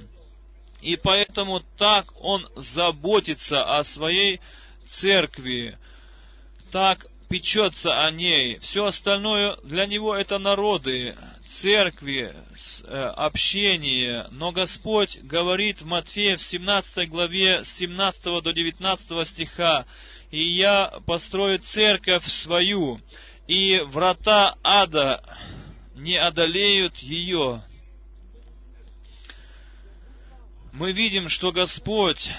И 0.81 0.97
поэтому 0.97 1.61
так 1.77 2.11
Он 2.19 2.47
заботится 2.55 3.77
о 3.77 3.83
своей 3.83 4.41
церкви, 4.87 5.77
так 6.71 7.05
печется 7.29 8.05
о 8.05 8.11
ней. 8.11 8.59
Все 8.59 8.85
остальное 8.85 9.57
для 9.63 9.85
него 9.85 10.15
это 10.15 10.37
народы, 10.37 11.15
церкви, 11.47 12.33
э, 12.83 12.87
общение. 12.87 14.27
Но 14.31 14.51
Господь 14.51 15.17
говорит 15.23 15.81
в 15.81 15.85
Матфея 15.85 16.37
в 16.37 16.41
17 16.41 17.09
главе 17.09 17.63
с 17.63 17.73
17 17.75 18.41
до 18.41 18.53
19 18.53 19.25
стиха, 19.27 19.85
«И 20.31 20.41
я 20.41 20.91
построю 21.05 21.59
церковь 21.59 22.25
свою, 22.27 22.99
и 23.47 23.79
врата 23.85 24.55
ада 24.63 25.23
не 25.95 26.17
одолеют 26.17 26.97
ее». 26.97 27.63
Мы 30.77 30.91
видим, 30.91 31.29
что 31.29 31.53
Господь, 31.53 32.29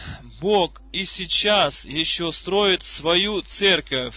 Бог 0.43 0.82
и 0.93 1.07
сейчас 1.07 1.87
еще 1.87 2.32
строит 2.32 2.82
свою 2.82 3.41
церковь, 3.41 4.14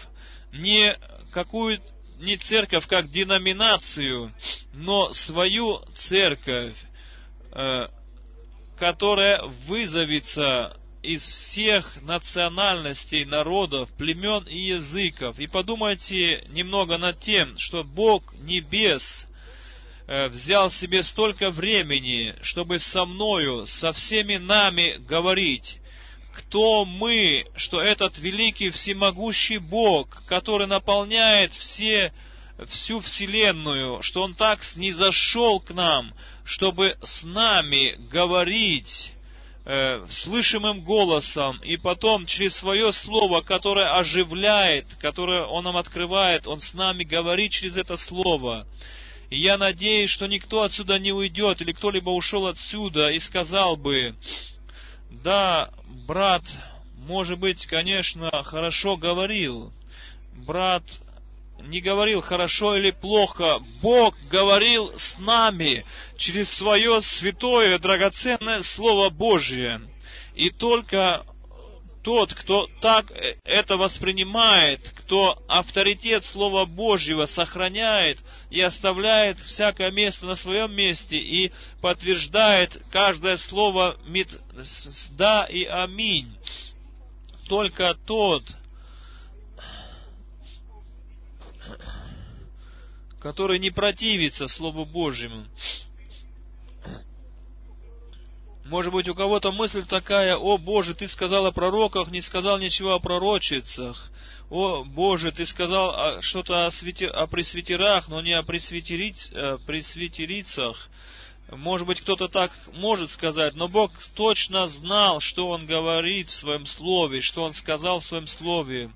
не 0.52 0.98
какую 1.32 1.80
не 2.20 2.38
церковь 2.38 2.86
как 2.88 3.12
деноминацию, 3.12 4.34
но 4.74 5.14
свою 5.14 5.82
церковь, 5.96 6.76
э, 7.54 7.88
которая 8.78 9.44
вызовется 9.68 10.78
из 11.02 11.22
всех 11.22 12.02
национальностей, 12.02 13.24
народов, 13.24 13.90
племен 13.98 14.46
и 14.48 14.58
языков. 14.58 15.40
И 15.40 15.48
подумайте 15.48 16.44
немного 16.50 16.98
над 16.98 17.20
тем, 17.22 17.58
что 17.58 17.86
Бог 17.86 18.34
небес 18.42 19.26
э, 20.08 20.28
взял 20.28 20.70
себе 20.70 21.04
столько 21.04 21.52
времени, 21.52 22.36
чтобы 22.42 22.80
со 22.80 23.06
мною, 23.06 23.66
со 23.66 23.94
всеми 23.94 24.36
нами 24.36 24.98
говорить, 24.98 25.80
кто 26.40 26.86
мы, 26.86 27.46
что 27.56 27.82
этот 27.82 28.18
великий 28.18 28.70
всемогущий 28.70 29.58
Бог, 29.58 30.24
который 30.26 30.68
наполняет 30.68 31.54
все, 31.54 32.14
всю 32.70 33.02
Вселенную, 33.02 34.02
что 34.02 34.22
Он 34.22 34.34
так 34.36 34.64
снизошел 34.64 35.60
к 35.60 35.72
нам, 35.72 36.14
чтобы 36.46 36.98
с 37.04 37.24
нами 37.24 37.96
говорить 38.10 39.12
э, 39.66 40.06
слышимым 40.10 40.82
голосом, 40.82 41.60
и 41.62 41.76
потом 41.76 42.26
через 42.26 42.56
свое 42.56 42.94
слово, 42.94 43.42
которое 43.42 43.94
оживляет, 43.94 44.86
которое 45.00 45.46
Он 45.46 45.66
нам 45.66 45.76
открывает, 45.76 46.48
Он 46.48 46.62
с 46.62 46.74
нами 46.74 47.04
говорит 47.04 47.52
через 47.52 47.76
это 47.76 47.98
слово. 47.98 48.66
И 49.30 49.40
я 49.40 49.58
надеюсь, 49.58 50.10
что 50.10 50.26
никто 50.28 50.64
отсюда 50.64 51.00
не 51.00 51.12
уйдет, 51.12 51.62
или 51.62 51.74
кто-либо 51.74 52.10
ушел 52.10 52.48
отсюда 52.48 53.10
и 53.10 53.20
сказал 53.20 53.76
бы, 53.76 54.16
да, 55.10 55.70
брат, 56.08 56.44
может 56.98 57.40
быть, 57.40 57.66
конечно, 57.66 58.30
хорошо 58.44 58.98
говорил. 58.98 59.74
Брат 60.46 60.84
не 61.62 61.82
говорил 61.82 62.22
хорошо 62.22 62.78
или 62.78 62.92
плохо. 62.92 63.60
Бог 63.82 64.16
говорил 64.30 64.98
с 64.98 65.18
нами 65.18 65.86
через 66.18 66.50
свое 66.52 67.02
святое, 67.02 67.80
драгоценное 67.80 68.62
Слово 68.62 69.10
Божье. 69.10 69.82
И 70.36 70.52
только 70.52 71.26
тот, 72.10 72.34
кто 72.34 72.68
так 72.82 73.14
это 73.44 73.78
воспринимает, 73.78 74.82
кто 74.96 75.44
авторитет 75.48 76.26
Слова 76.26 76.66
Божьего 76.66 77.28
сохраняет 77.28 78.18
и 78.50 78.60
оставляет 78.62 79.38
всякое 79.38 79.92
место 79.92 80.26
на 80.26 80.36
своем 80.36 80.74
месте 80.74 81.18
и 81.20 81.52
подтверждает 81.82 82.82
каждое 82.90 83.38
слово 83.38 83.96
«да» 85.12 85.46
и 85.46 85.66
«аминь», 85.66 86.36
только 87.48 87.94
тот, 88.08 88.44
который 93.22 93.60
не 93.60 93.70
противится 93.70 94.48
Слову 94.48 94.84
Божьему. 94.84 95.46
Может 98.70 98.94
быть, 98.94 99.10
у 99.10 99.16
кого-то 99.16 99.52
мысль 99.52 99.84
такая, 99.84 100.38
о 100.38 100.60
Боже, 100.60 100.94
ты 100.94 101.08
сказал 101.08 101.48
о 101.48 101.52
пророках, 101.52 102.10
не 102.10 102.22
сказал 102.22 102.60
ничего 102.60 102.94
о 102.94 103.00
пророчицах. 103.00 104.12
О 104.52 104.84
Боже, 104.84 105.32
ты 105.32 105.48
сказал 105.48 106.22
что-то 106.22 106.68
о, 106.68 106.70
о 106.70 107.28
пресвитерах, 107.28 108.10
но 108.10 108.22
не 108.22 108.34
о 108.34 108.44
пресвитериц... 108.44 109.32
Э, 109.32 109.58
пресвитерицах. 109.66 110.88
Может 111.50 111.88
быть, 111.88 112.02
кто-то 112.02 112.28
так 112.28 112.52
может 112.72 113.10
сказать, 113.10 113.56
но 113.56 113.70
Бог 113.70 113.92
точно 114.14 114.68
знал, 114.68 115.20
что 115.20 115.50
Он 115.50 115.66
говорит 115.66 116.30
в 116.30 116.34
Своем 116.34 116.68
Слове, 116.68 117.22
что 117.22 117.46
Он 117.46 117.54
сказал 117.54 118.02
в 118.02 118.06
Своем 118.06 118.28
Слове. 118.28 118.92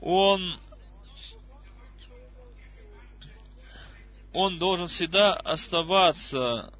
Он, 0.00 0.58
он 4.32 4.56
должен 4.56 4.88
всегда 4.88 5.34
оставаться 5.34 6.72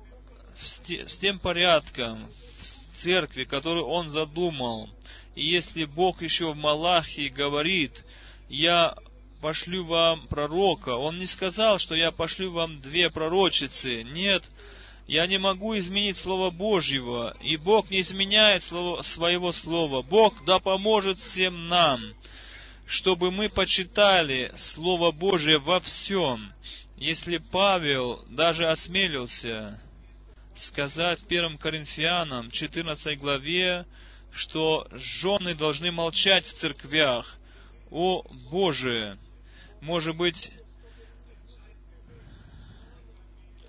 с 0.64 1.16
тем 1.16 1.38
порядком 1.38 2.28
в 2.60 2.96
церкви, 2.96 3.44
который 3.44 3.82
Он 3.82 4.08
задумал. 4.08 4.88
И 5.34 5.46
если 5.46 5.84
Бог 5.84 6.22
еще 6.22 6.52
в 6.52 6.56
Малахии 6.56 7.28
говорит, 7.28 8.04
я 8.48 8.96
пошлю 9.40 9.84
вам 9.84 10.26
пророка, 10.26 10.90
Он 10.90 11.18
не 11.18 11.26
сказал, 11.26 11.78
что 11.78 11.94
я 11.94 12.10
пошлю 12.10 12.52
вам 12.52 12.80
две 12.80 13.10
пророчицы. 13.10 14.02
Нет, 14.02 14.42
я 15.06 15.26
не 15.26 15.38
могу 15.38 15.78
изменить 15.78 16.16
Слово 16.18 16.50
Божьего, 16.50 17.36
и 17.40 17.56
Бог 17.56 17.90
не 17.90 18.00
изменяет 18.00 18.64
слово, 18.64 19.02
своего 19.02 19.52
Слова. 19.52 20.02
Бог 20.02 20.44
да 20.44 20.58
поможет 20.58 21.18
всем 21.18 21.68
нам, 21.68 22.00
чтобы 22.86 23.30
мы 23.30 23.48
почитали 23.48 24.52
Слово 24.56 25.12
Божие 25.12 25.58
во 25.58 25.80
всем. 25.80 26.52
Если 26.96 27.38
Павел 27.38 28.24
даже 28.28 28.66
осмелился 28.66 29.80
сказать 30.60 31.20
в 31.20 31.26
1 31.26 31.58
Коринфянам 31.58 32.50
14 32.50 33.18
главе, 33.18 33.86
что 34.32 34.86
жены 34.92 35.54
должны 35.54 35.90
молчать 35.90 36.44
в 36.46 36.52
церквях. 36.52 37.36
О 37.90 38.22
Боже! 38.50 39.18
Может 39.80 40.16
быть, 40.16 40.50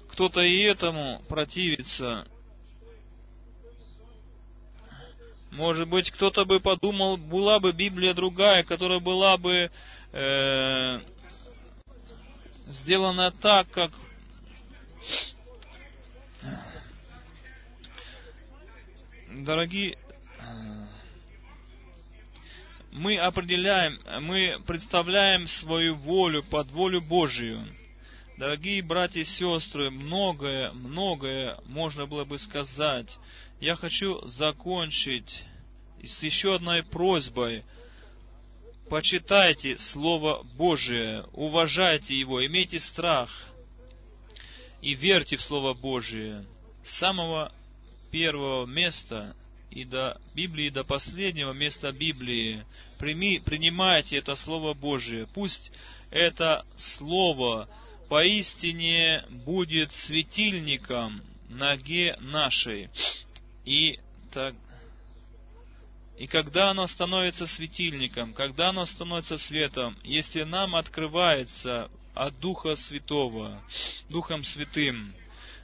кто-то 0.09 0.41
и 0.41 0.63
этому 0.63 1.23
противится. 1.29 2.27
Может 5.51 5.87
быть, 5.87 6.11
кто-то 6.11 6.45
бы 6.45 6.59
подумал, 6.59 7.17
была 7.17 7.59
бы 7.59 7.71
Библия 7.71 8.13
другая, 8.13 8.63
которая 8.63 8.99
была 8.99 9.37
бы 9.37 9.71
э, 10.11 10.99
сделана 12.67 13.31
так, 13.31 13.69
как 13.71 13.91
дорогие, 19.29 19.97
мы 22.91 23.17
определяем, 23.17 23.99
мы 24.23 24.61
представляем 24.65 25.47
свою 25.47 25.95
волю 25.95 26.43
под 26.43 26.71
волю 26.71 27.01
Божию. 27.01 27.65
Дорогие 28.37 28.81
братья 28.81 29.21
и 29.21 29.25
сестры, 29.25 29.89
многое, 29.91 30.71
многое 30.71 31.59
можно 31.65 32.05
было 32.05 32.23
бы 32.23 32.39
сказать. 32.39 33.17
Я 33.59 33.75
хочу 33.75 34.25
закончить 34.27 35.43
с 36.01 36.23
еще 36.23 36.55
одной 36.55 36.83
просьбой. 36.83 37.65
Почитайте 38.89 39.77
Слово 39.77 40.41
Божие, 40.55 41.25
уважайте 41.33 42.17
его, 42.17 42.43
имейте 42.43 42.79
страх 42.79 43.29
и 44.81 44.95
верьте 44.95 45.35
в 45.35 45.43
Слово 45.43 45.73
Божие. 45.73 46.45
С 46.83 46.97
самого 46.97 47.53
первого 48.11 48.65
места 48.65 49.35
и 49.71 49.85
до 49.85 50.19
Библии, 50.33 50.69
до 50.69 50.83
последнего 50.83 51.53
места 51.53 51.91
Библии. 51.91 52.65
Прими, 52.97 53.39
принимайте 53.39 54.17
это 54.17 54.35
Слово 54.35 54.73
Божие. 54.73 55.27
Пусть 55.27 55.71
это 56.09 56.65
Слово 56.77 57.69
поистине 58.09 59.25
будет 59.29 59.91
светильником 59.93 61.21
ноге 61.49 62.17
нашей. 62.19 62.89
И, 63.65 63.99
так, 64.31 64.55
и 66.17 66.27
когда 66.27 66.71
оно 66.71 66.87
становится 66.87 67.47
светильником, 67.47 68.33
когда 68.33 68.69
оно 68.69 68.85
становится 68.85 69.37
светом, 69.37 69.97
если 70.03 70.43
нам 70.43 70.75
открывается 70.75 71.89
от 72.13 72.39
Духа 72.39 72.75
Святого, 72.75 73.61
Духом 74.09 74.43
Святым, 74.43 75.13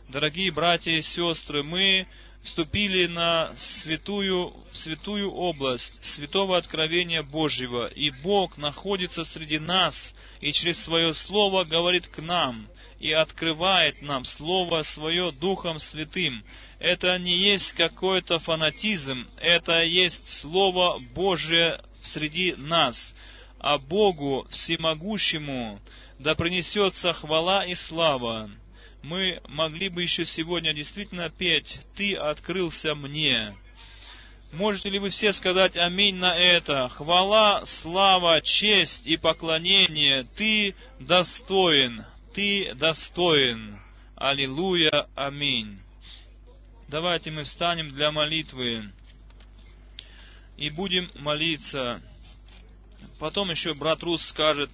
дорогие 0.08 0.52
братья 0.52 0.92
и 0.92 1.02
сестры, 1.02 1.64
мы 1.64 2.08
вступили 2.46 3.08
на 3.08 3.56
святую, 3.58 4.54
святую 4.72 5.32
область 5.32 6.04
святого 6.04 6.58
откровения 6.58 7.24
Божьего, 7.24 7.88
и 7.88 8.12
Бог 8.12 8.58
находится 8.58 9.26
среди 9.26 9.60
нас, 9.60 10.14
и 10.42 10.54
через 10.54 10.84
Свое 10.84 11.14
Слово 11.14 11.64
говорит 11.64 12.08
к 12.08 12.20
нам, 12.22 12.68
и 13.00 13.12
открывает 13.12 14.02
нам 14.02 14.26
Слово 14.26 14.84
Свое 14.84 15.32
Духом 15.32 15.80
Святым. 15.80 16.44
Это 16.80 17.18
не 17.18 17.38
есть 17.38 17.74
какой-то 17.74 18.40
фанатизм, 18.40 19.28
это 19.38 19.84
есть 19.84 20.30
Слово 20.40 21.00
Божие 21.00 21.84
среди 22.04 22.54
нас. 22.56 23.14
А 23.60 23.80
Богу 23.80 24.48
Всемогущему 24.52 25.82
да 26.20 26.36
принесется 26.36 27.14
хвала 27.14 27.66
и 27.66 27.74
слава 27.74 28.52
мы 29.06 29.40
могли 29.48 29.90
бы 29.90 30.02
еще 30.02 30.26
сегодня 30.26 30.74
действительно 30.74 31.30
петь 31.30 31.80
«Ты 31.96 32.16
открылся 32.16 32.96
мне». 32.96 33.56
Можете 34.52 34.90
ли 34.90 35.00
вы 35.00 35.10
все 35.10 35.34
сказать 35.34 35.76
аминь 35.76 36.16
на 36.16 36.36
это? 36.36 36.90
Хвала, 36.90 37.66
слава, 37.66 38.42
честь 38.42 39.06
и 39.06 39.18
поклонение. 39.18 40.24
Ты 40.36 40.76
достоин. 41.00 42.06
Ты 42.34 42.74
достоин. 42.76 43.80
Аллилуйя. 44.16 45.08
Аминь. 45.14 45.80
Давайте 46.88 47.32
мы 47.32 47.44
встанем 47.44 47.90
для 47.90 48.12
молитвы 48.12 48.92
и 50.58 50.70
будем 50.70 51.12
молиться. 51.16 52.02
Потом 53.20 53.52
еще 53.52 53.74
брат 53.74 54.02
Рус 54.04 54.26
скажет 54.26 54.72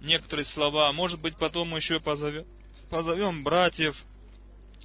некоторые 0.00 0.44
слова. 0.44 0.92
Может 0.92 1.20
быть, 1.20 1.36
потом 1.36 1.70
мы 1.70 1.78
еще 1.78 1.98
позовем 1.98 2.46
позовем 2.88 3.44
братьев, 3.44 3.96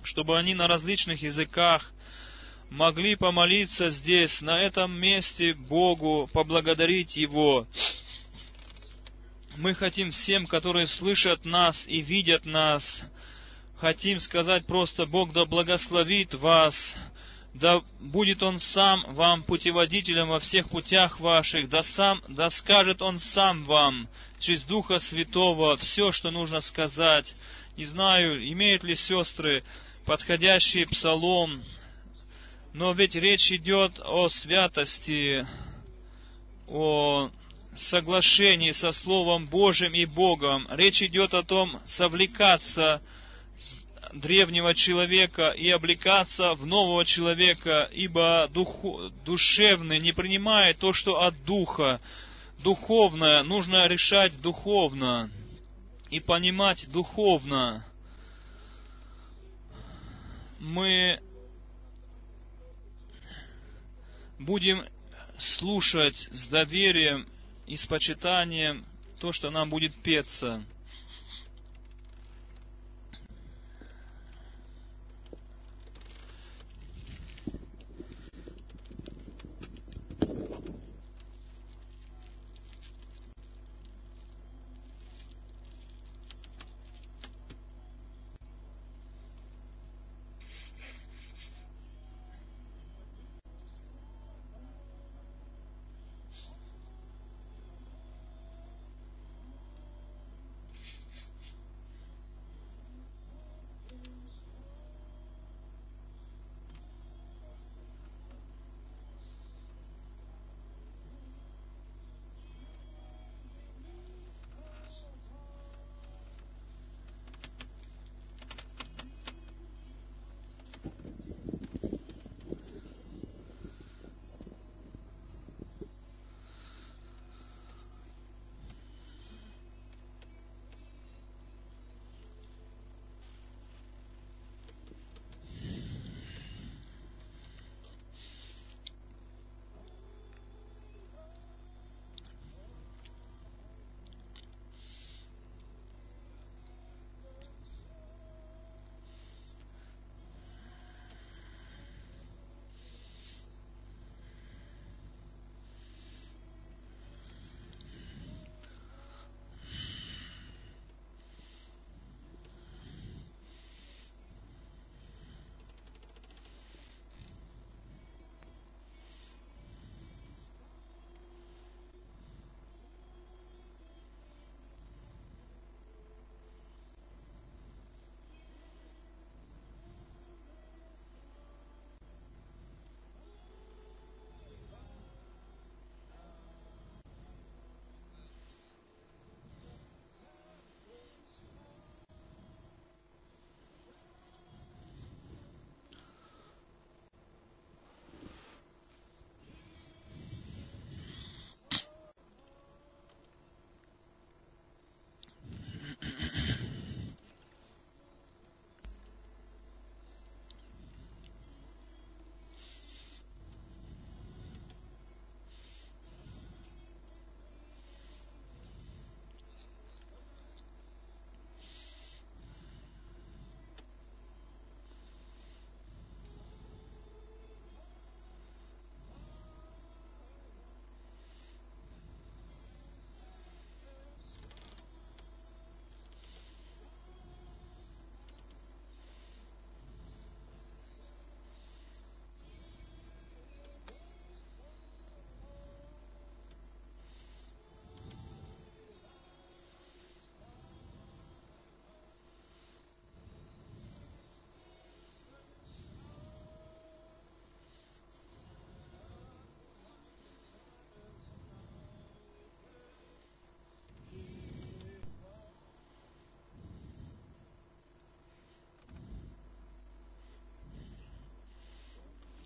чтобы 0.03 0.37
они 0.37 0.53
на 0.53 0.67
различных 0.67 1.21
языках 1.21 1.91
могли 2.69 3.15
помолиться 3.15 3.89
здесь, 3.89 4.41
на 4.41 4.59
этом 4.59 4.99
месте 4.99 5.53
Богу, 5.53 6.29
поблагодарить 6.33 7.15
Его. 7.15 7.67
Мы 9.55 9.75
хотим 9.75 10.11
всем, 10.11 10.47
которые 10.47 10.87
слышат 10.87 11.45
нас 11.45 11.85
и 11.87 12.01
видят 12.01 12.45
нас, 12.45 13.03
хотим 13.77 14.19
сказать 14.19 14.65
просто, 14.65 15.05
Бог 15.05 15.31
да 15.31 15.45
благословит 15.45 16.33
вас, 16.33 16.95
да 17.53 17.81
будет 17.99 18.41
Он 18.41 18.57
сам 18.57 19.13
вам 19.13 19.43
путеводителем 19.43 20.29
во 20.29 20.39
всех 20.39 20.69
путях 20.69 21.19
ваших, 21.19 21.69
да, 21.69 21.83
сам, 21.83 22.21
да 22.27 22.49
скажет 22.49 23.01
Он 23.01 23.19
сам 23.19 23.63
вам 23.65 24.09
через 24.39 24.63
Духа 24.63 24.99
Святого 24.99 25.77
все, 25.77 26.11
что 26.11 26.31
нужно 26.31 26.61
сказать, 26.61 27.33
не 27.75 27.85
знаю, 27.85 28.47
имеют 28.51 28.83
ли 28.83 28.95
сестры 28.95 29.63
подходящий 30.05 30.85
псалом, 30.85 31.63
но 32.73 32.93
ведь 32.93 33.15
речь 33.15 33.51
идет 33.51 33.99
о 33.99 34.29
святости, 34.29 35.47
о 36.67 37.29
соглашении 37.75 38.71
со 38.71 38.91
Словом 38.91 39.47
Божьим 39.47 39.93
и 39.93 40.05
Богом. 40.05 40.67
Речь 40.71 41.01
идет 41.01 41.33
о 41.33 41.43
том, 41.43 41.81
совлекаться 41.85 43.01
древнего 44.13 44.75
человека 44.75 45.49
и 45.49 45.69
облекаться 45.69 46.53
в 46.53 46.67
нового 46.67 47.05
человека, 47.05 47.89
ибо 47.91 48.47
духу, 48.51 49.09
душевный 49.25 49.99
не 49.99 50.13
принимает 50.13 50.77
то, 50.77 50.93
что 50.93 51.21
от 51.21 51.43
духа. 51.43 51.99
Духовное 52.59 53.41
нужно 53.41 53.87
решать 53.87 54.39
духовно 54.41 55.31
и 56.13 56.19
понимать 56.19 56.87
духовно. 56.91 57.83
Мы 60.59 61.19
будем 64.37 64.85
слушать 65.39 66.27
с 66.31 66.45
доверием 66.45 67.27
и 67.65 67.77
с 67.77 67.87
почитанием 67.87 68.85
то, 69.19 69.31
что 69.31 69.49
нам 69.49 69.71
будет 69.71 69.95
петься. 70.03 70.63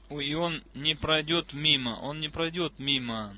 И 0.09 0.34
он 0.34 0.63
не 0.73 0.95
пройдет 0.95 1.53
мимо, 1.53 1.99
он 2.01 2.19
не 2.19 2.29
пройдет 2.29 2.79
мимо, 2.79 3.38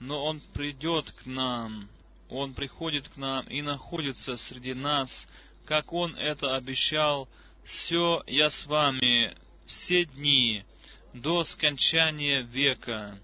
но 0.00 0.24
он 0.24 0.40
придет 0.52 1.10
к 1.12 1.26
нам, 1.26 1.88
он 2.28 2.54
приходит 2.54 3.08
к 3.08 3.16
нам 3.16 3.46
и 3.46 3.62
находится 3.62 4.36
среди 4.36 4.74
нас, 4.74 5.28
как 5.64 5.92
он 5.92 6.16
это 6.16 6.56
обещал, 6.56 7.28
все 7.64 8.22
я 8.26 8.50
с 8.50 8.66
вами 8.66 9.36
все 9.66 10.04
дни 10.04 10.64
до 11.12 11.44
скончания 11.44 12.42
века, 12.42 13.18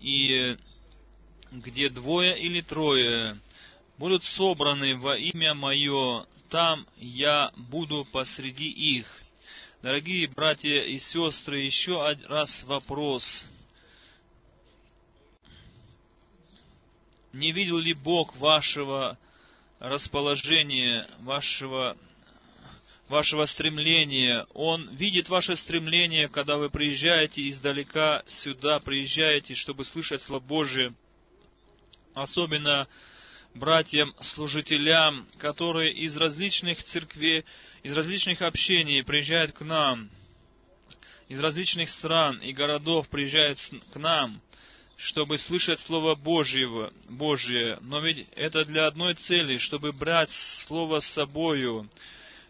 и 0.00 0.56
где 1.50 1.88
двое 1.88 2.38
или 2.38 2.60
трое 2.60 3.40
будут 3.98 4.24
собраны 4.24 4.96
во 4.96 5.16
имя 5.16 5.54
Мое, 5.54 6.26
там 6.48 6.86
я 6.96 7.52
буду 7.56 8.06
посреди 8.12 8.68
их. 8.68 9.06
Дорогие 9.82 10.28
братья 10.28 10.82
и 10.82 10.98
сестры, 10.98 11.60
еще 11.60 12.14
раз 12.28 12.64
вопрос. 12.64 13.46
Не 17.32 17.52
видел 17.52 17.78
ли 17.78 17.94
Бог 17.94 18.36
вашего 18.36 19.16
расположения, 19.78 21.08
вашего, 21.20 21.96
вашего 23.08 23.46
стремления? 23.46 24.46
Он 24.52 24.94
видит 24.96 25.30
ваше 25.30 25.56
стремление, 25.56 26.28
когда 26.28 26.58
вы 26.58 26.68
приезжаете 26.68 27.48
издалека 27.48 28.22
сюда, 28.26 28.80
приезжаете, 28.80 29.54
чтобы 29.54 29.86
слышать 29.86 30.20
Слово 30.20 30.40
Божие. 30.40 30.92
Особенно 32.12 32.86
братьям-служителям, 33.54 35.26
которые 35.38 35.92
из 35.92 36.16
различных 36.16 36.82
церквей, 36.84 37.44
из 37.82 37.96
различных 37.96 38.42
общений 38.42 39.02
приезжают 39.02 39.52
к 39.52 39.62
нам, 39.62 40.10
из 41.28 41.40
различных 41.40 41.90
стран 41.90 42.38
и 42.38 42.52
городов 42.52 43.08
приезжают 43.08 43.58
к 43.92 43.96
нам, 43.96 44.40
чтобы 44.96 45.38
слышать 45.38 45.80
Слово 45.80 46.14
Божьего, 46.14 46.92
Божье. 47.08 47.78
Но 47.80 48.00
ведь 48.00 48.28
это 48.36 48.64
для 48.64 48.86
одной 48.86 49.14
цели, 49.14 49.58
чтобы 49.58 49.92
брать 49.92 50.30
Слово 50.30 51.00
с 51.00 51.06
собою, 51.06 51.88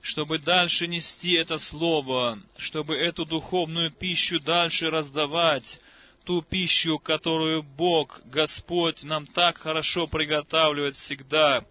чтобы 0.01 0.39
дальше 0.39 0.87
нести 0.87 1.35
это 1.35 1.59
Слово, 1.59 2.41
чтобы 2.57 2.97
эту 2.97 3.25
духовную 3.25 3.93
пищу 3.93 4.41
дальше 4.41 4.91
раздавать, 4.91 5.79
ту 6.25 6.43
пищу, 6.43 6.99
которую 6.99 7.63
Бог, 7.63 8.21
Господь, 8.25 9.03
нам 9.03 9.27
так 9.27 9.59
хорошо 9.59 10.07
приготавливает 10.07 10.97
всегда. 10.97 11.65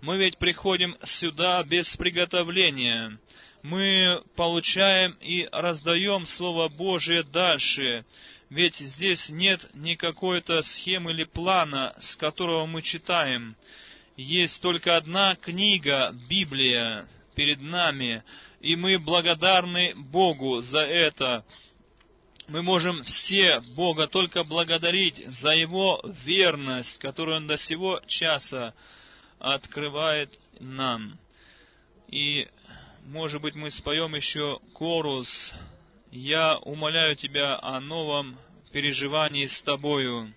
Мы 0.00 0.18
ведь 0.18 0.38
приходим 0.38 0.96
сюда 1.04 1.62
без 1.62 1.96
приготовления. 1.96 3.18
Мы 3.62 4.22
получаем 4.34 5.16
и 5.20 5.48
раздаем 5.52 6.26
Слово 6.26 6.68
Божие 6.68 7.22
дальше. 7.22 8.04
Ведь 8.50 8.76
здесь 8.76 9.30
нет 9.30 9.70
никакой-то 9.74 10.62
схемы 10.62 11.12
или 11.12 11.24
плана, 11.24 11.94
с 12.00 12.16
которого 12.16 12.66
мы 12.66 12.82
читаем. 12.82 13.56
Есть 14.16 14.60
только 14.60 14.96
одна 14.96 15.36
книга, 15.36 16.14
Библия, 16.28 17.08
перед 17.34 17.62
нами, 17.62 18.22
и 18.60 18.76
мы 18.76 18.98
благодарны 18.98 19.94
Богу 19.94 20.60
за 20.60 20.80
это. 20.80 21.44
Мы 22.52 22.60
можем 22.60 23.02
все 23.04 23.60
Бога 23.60 24.08
только 24.08 24.44
благодарить 24.44 25.26
за 25.26 25.52
Его 25.52 26.02
верность, 26.22 26.98
которую 26.98 27.38
Он 27.38 27.46
до 27.46 27.56
сего 27.56 28.02
часа 28.06 28.74
открывает 29.38 30.38
нам. 30.60 31.18
И, 32.08 32.46
может 33.06 33.40
быть, 33.40 33.54
мы 33.54 33.70
споем 33.70 34.14
еще 34.14 34.60
корус 34.74 35.54
«Я 36.10 36.58
умоляю 36.58 37.16
Тебя 37.16 37.58
о 37.58 37.80
новом 37.80 38.36
переживании 38.70 39.46
с 39.46 39.62
Тобою». 39.62 40.34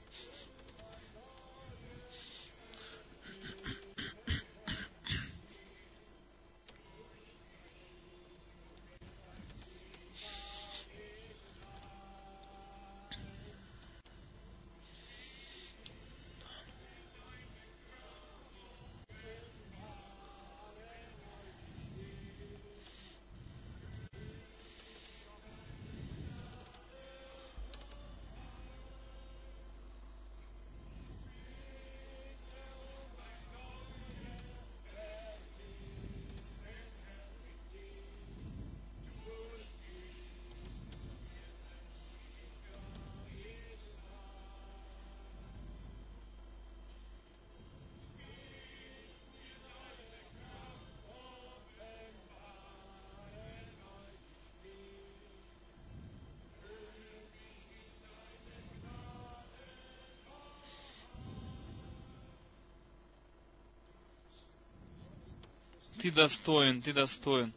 Ты 66.05 66.11
достоин, 66.11 66.83
ты 66.83 66.93
достоин. 66.93 67.51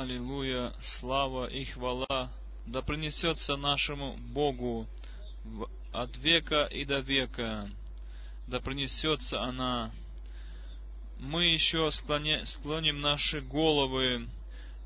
Аллилуйя, 0.00 0.72
слава 0.82 1.44
и 1.44 1.66
хвала 1.66 2.32
да 2.64 2.80
принесется 2.80 3.56
нашему 3.56 4.16
Богу 4.16 4.88
от 5.92 6.16
века 6.16 6.64
и 6.72 6.86
до 6.86 7.00
века, 7.00 7.68
да 8.46 8.60
принесется 8.60 9.42
она. 9.42 9.92
Мы 11.18 11.52
еще 11.52 11.90
склоня, 11.90 12.46
склоним 12.46 13.02
наши 13.02 13.42
головы 13.42 14.26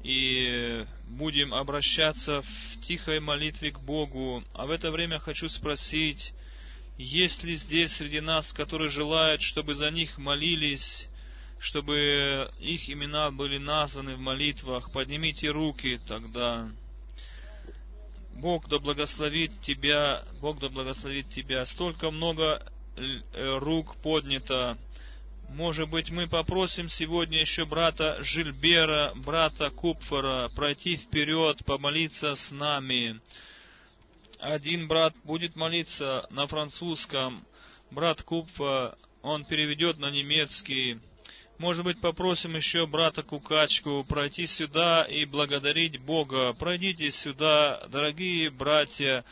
и 0.03 0.85
будем 1.07 1.55
обращаться 1.55 2.43
в 2.43 2.81
тихой 2.81 3.21
молитве 3.21 3.71
к 3.71 3.79
Богу. 3.79 4.43
А 4.53 4.67
в 4.67 4.73
это 4.73 4.91
время 4.91 5.21
хочу 5.21 5.49
спросить, 5.49 6.33
есть 6.99 7.45
ли 7.45 7.55
здесь 7.55 7.93
среди 7.93 8.21
нас, 8.21 8.53
которые 8.53 8.91
желают, 8.91 9.43
чтобы 9.43 9.77
за 9.77 9.93
них 9.93 10.19
молились, 10.19 11.07
чтобы 11.65 12.51
их 12.61 12.91
имена 12.91 13.31
были 13.31 13.57
названы 13.57 14.17
в 14.17 14.19
молитвах. 14.19 14.93
Поднимите 14.93 15.49
руки 15.49 15.99
тогда. 16.07 16.71
Бог 18.35 18.69
да 18.69 18.79
благословит 18.79 19.51
тебя, 19.63 20.25
Бог 20.43 20.61
да 20.61 20.69
благословит 20.69 21.31
тебя. 21.31 21.65
Столько 21.65 22.11
много 22.11 22.71
э, 22.97 23.59
рук 23.61 23.97
поднято. 24.03 24.77
Может 25.49 25.89
быть, 25.89 26.11
мы 26.11 26.29
попросим 26.29 26.91
сегодня 26.91 27.41
еще 27.41 27.65
брата 27.65 28.19
Жильбера, 28.21 29.15
брата 29.15 29.71
Купфора 29.71 30.51
пройти 30.55 30.97
вперед, 30.97 31.65
помолиться 31.65 32.37
с 32.37 32.51
нами. 32.51 33.23
Один 34.39 34.87
брат 34.87 35.15
будет 35.25 35.57
молиться 35.57 36.27
на 36.29 36.47
французском, 36.47 37.47
брат 37.91 38.23
Купфа, 38.23 38.99
он 39.23 39.47
переведет 39.47 39.97
на 39.97 40.11
немецкий. 40.11 41.01
Может 41.65 41.83
быть, 41.83 41.99
попросим 41.99 42.57
еще 42.57 42.87
брата 42.87 43.23
Кукачку 43.23 44.05
пройти 44.05 44.47
сюда 44.47 45.05
и 45.05 45.25
благодарить 45.25 45.99
Бога. 45.99 46.53
Пройдите 46.53 47.11
сюда, 47.11 47.87
дорогие 47.89 48.51
братья, 48.51 49.25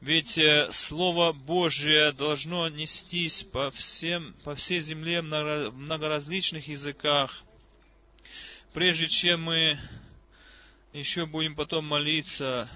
ведь 0.00 0.38
э, 0.38 0.68
Слово 0.70 1.32
Божье 1.32 2.12
должно 2.12 2.68
нестись 2.68 3.42
по, 3.42 3.72
всем, 3.72 4.36
по 4.44 4.54
всей 4.54 4.78
земле 4.78 5.20
в 5.20 5.72
многоразличных 5.72 6.68
языках. 6.68 7.42
Прежде 8.72 9.08
чем 9.08 9.42
мы 9.42 9.76
еще 10.92 11.26
будем 11.26 11.56
потом 11.56 11.86
молиться, 11.86 12.70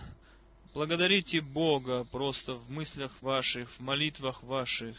благодарите 0.75 1.41
Бога 1.41 2.03
просто 2.11 2.55
в 2.55 2.69
мыслях 2.69 3.13
ваших, 3.23 3.71
в 3.71 3.79
молитвах 3.79 4.43
ваших. 4.43 4.97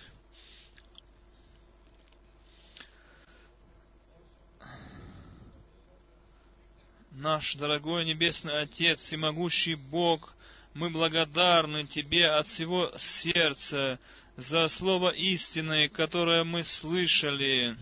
Наш 7.17 7.55
дорогой 7.55 8.03
Небесный 8.03 8.63
Отец, 8.63 8.99
всемогущий 8.99 9.75
Бог, 9.75 10.35
мы 10.73 10.89
благодарны 10.89 11.87
Тебе 11.87 12.27
от 12.27 12.45
всего 12.47 12.91
сердца 12.97 13.99
за 14.35 14.67
слово 14.67 15.11
истины, 15.11 15.87
которое 15.87 16.43
мы 16.43 16.65
слышали. 16.65 17.77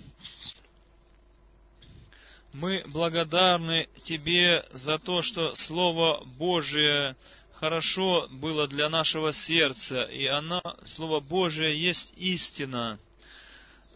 Мы 2.53 2.84
благодарны 2.85 3.89
Тебе 4.03 4.68
за 4.72 4.99
то, 4.99 5.23
что 5.23 5.55
Слово 5.55 6.23
Божие 6.23 7.15
хорошо 7.53 8.27
было 8.30 8.68
для 8.68 8.88
нашего 8.88 9.34
сердца, 9.34 10.03
и 10.03 10.27
оно, 10.27 10.61
Слово 10.85 11.22
Божие, 11.22 11.81
есть 11.81 12.14
истина. 12.18 12.99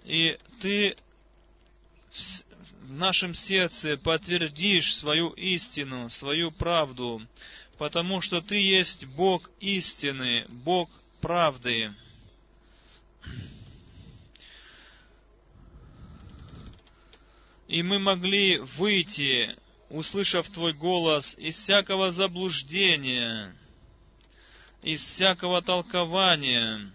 И 0.04 0.36
Ты 0.62 0.98
в 2.88 2.92
нашем 2.94 3.34
сердце 3.34 3.98
подтвердишь 3.98 4.96
свою 4.96 5.30
истину, 5.32 6.10
свою 6.10 6.52
правду 6.52 7.22
потому 7.78 8.22
что 8.22 8.42
Ты 8.42 8.56
есть 8.56 9.06
Бог 9.06 9.50
истины, 9.60 10.46
Бог 10.50 10.90
правды. 11.22 11.94
И 17.68 17.84
мы 17.84 18.00
могли 18.00 18.60
выйти, 18.60 19.56
услышав 19.90 20.50
Твой 20.50 20.74
голос, 20.74 21.36
из 21.38 21.58
всякого 21.58 22.12
заблуждения, 22.12 23.56
из 24.82 25.04
всякого 25.04 25.62
толкования, 25.62 26.92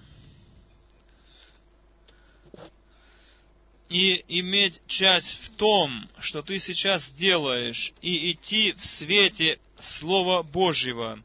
и 3.93 4.25
иметь 4.41 4.81
часть 4.87 5.39
в 5.45 5.57
том, 5.57 6.09
что 6.19 6.41
ты 6.41 6.59
сейчас 6.59 7.13
делаешь, 7.13 7.93
и 8.01 8.33
идти 8.33 8.73
в 8.73 8.85
свете 8.85 9.59
Слова 9.81 10.43
Божьего. 10.43 11.23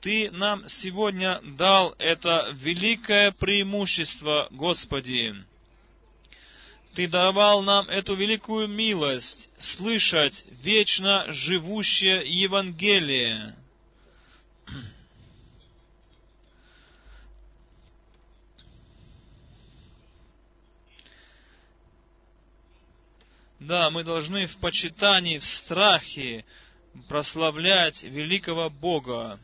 Ты 0.00 0.30
нам 0.30 0.66
сегодня 0.66 1.40
дал 1.42 1.94
это 1.98 2.50
великое 2.54 3.32
преимущество, 3.32 4.48
Господи. 4.50 5.34
Ты 6.94 7.06
давал 7.06 7.62
нам 7.62 7.88
эту 7.88 8.14
великую 8.14 8.66
милость 8.66 9.50
слышать 9.58 10.44
вечно 10.62 11.26
живущее 11.30 12.22
Евангелие. 12.24 13.54
Да, 23.60 23.90
мы 23.90 24.04
должны 24.04 24.46
в 24.46 24.56
почитании, 24.56 25.38
в 25.38 25.44
страхе 25.44 26.46
прославлять 27.08 28.02
великого 28.02 28.70
Бога. 28.70 29.38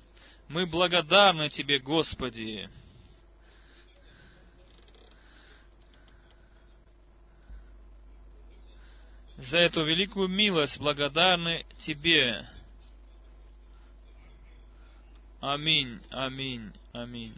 Мы 0.49 0.67
благодарны 0.67 1.51
Тебе, 1.51 1.79
Господи. 1.79 2.71
За 9.37 9.59
эту 9.59 9.85
великую 9.85 10.29
милость 10.29 10.79
благодарны 10.79 11.67
Тебе. 11.79 12.49
Аминь, 15.43 16.01
аминь, 16.11 16.73
аминь. 16.93 17.35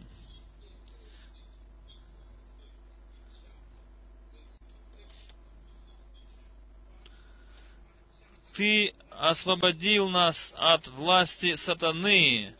Ты 8.59 8.93
освободил 9.11 10.09
нас 10.09 10.53
от 10.57 10.85
власти 10.89 11.55
сатаны 11.55 12.53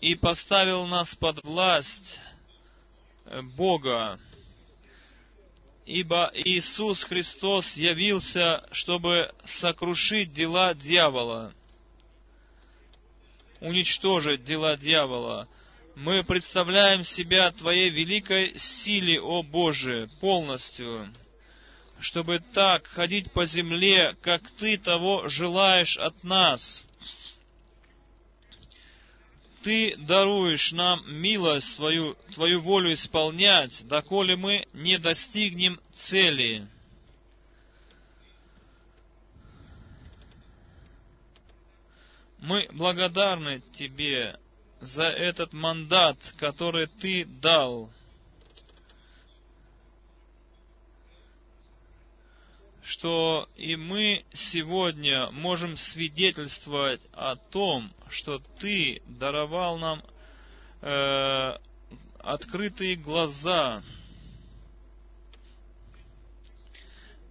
и 0.00 0.14
поставил 0.14 0.86
нас 0.86 1.12
под 1.16 1.42
власть 1.42 2.20
э, 3.24 3.42
Бога. 3.42 4.20
Ибо 5.86 6.30
Иисус 6.34 7.02
Христос 7.02 7.76
явился, 7.76 8.64
чтобы 8.70 9.34
сокрушить 9.44 10.32
дела 10.32 10.72
дьявола, 10.72 11.52
уничтожить 13.60 14.44
дела 14.44 14.76
дьявола. 14.76 15.48
Мы 15.96 16.22
представляем 16.22 17.02
себя 17.02 17.50
Твоей 17.50 17.90
великой 17.90 18.56
силе, 18.56 19.20
о 19.20 19.42
Боже, 19.42 20.08
полностью 20.20 21.12
чтобы 22.00 22.40
так 22.52 22.86
ходить 22.88 23.32
по 23.32 23.46
земле, 23.46 24.16
как 24.22 24.50
Ты 24.52 24.78
того 24.78 25.28
желаешь 25.28 25.96
от 25.96 26.22
нас. 26.22 26.84
Ты 29.62 29.96
даруешь 29.96 30.72
нам 30.72 31.02
милость 31.10 31.74
свою, 31.74 32.14
Твою 32.34 32.60
волю 32.60 32.92
исполнять, 32.92 33.86
доколе 33.86 34.36
мы 34.36 34.66
не 34.72 34.98
достигнем 34.98 35.80
цели. 35.94 36.66
Мы 42.38 42.68
благодарны 42.72 43.62
Тебе 43.72 44.38
за 44.80 45.04
этот 45.04 45.54
мандат, 45.54 46.18
который 46.36 46.86
Ты 46.86 47.24
дал– 47.24 47.90
что 52.94 53.48
и 53.56 53.74
мы 53.74 54.24
сегодня 54.34 55.28
можем 55.32 55.76
свидетельствовать 55.76 57.00
о 57.12 57.34
том, 57.34 57.92
что 58.08 58.40
Ты 58.60 59.02
даровал 59.06 59.78
нам 59.78 60.00
э, 60.80 61.58
открытые 62.20 62.94
глаза, 62.94 63.82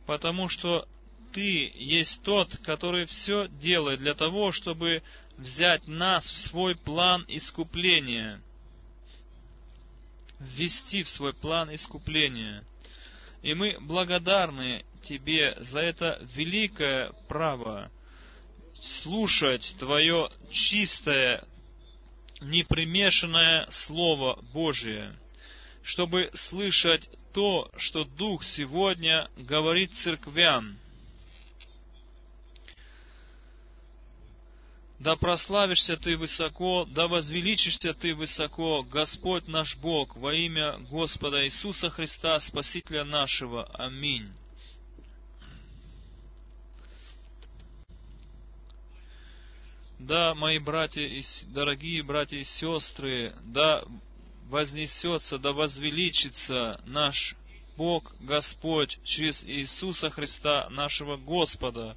потому 0.06 0.49
что 0.49 0.85
Ты 1.31 1.72
есть 1.76 2.22
тот, 2.23 2.57
который 2.57 3.06
все 3.06 3.48
делает 3.48 4.02
для 4.02 4.15
того, 4.15 4.52
чтобы 4.52 5.02
взять 5.38 5.88
нас 5.88 6.30
в 6.30 6.38
свой 6.40 6.76
план 6.76 7.23
искупления, 7.30 8.41
ввести 10.40 11.03
в 11.03 11.10
свой 11.10 11.34
план 11.34 11.73
искупления. 11.73 12.65
И 13.41 13.53
мы 13.53 13.77
благодарны 13.80 14.84
Тебе 15.04 15.56
за 15.60 15.82
это 15.82 16.26
великое 16.34 17.12
право 17.28 17.92
слушать 18.82 19.76
Твое 19.80 20.30
чистое, 20.50 21.44
непримешанное 22.42 23.68
Слово 23.70 24.42
Божие, 24.54 25.14
чтобы 25.84 26.32
слышать 26.34 27.10
то, 27.34 27.70
что 27.76 28.06
Дух 28.06 28.46
сегодня 28.46 29.30
говорит 29.36 29.94
церквям. 29.94 30.78
Да 35.00 35.18
прославишься 35.18 35.98
Ты 35.98 36.16
высоко, 36.16 36.86
да 36.86 37.10
возвеличишься 37.10 37.94
Ты 37.94 38.16
высоко, 38.16 38.84
Господь 38.84 39.48
наш 39.48 39.76
Бог, 39.76 40.16
во 40.16 40.34
имя 40.34 40.78
Господа 40.90 41.46
Иисуса 41.46 41.90
Христа, 41.90 42.40
Спасителя 42.40 43.04
нашего. 43.04 43.66
Аминь. 43.74 44.32
Да, 50.06 50.36
мои 50.36 50.60
братья 50.60 51.02
и 51.02 51.24
дорогие 51.48 52.04
братья 52.04 52.36
и 52.36 52.44
сестры, 52.44 53.34
да 53.46 53.86
вознесется, 54.50 55.38
да 55.38 55.54
возвеличится 55.54 56.82
наш 56.86 57.38
Бог 57.78 58.14
Господь 58.20 59.00
через 59.06 59.46
Иисуса 59.46 60.10
Христа, 60.10 60.68
нашего 60.72 61.16
Господа. 61.16 61.96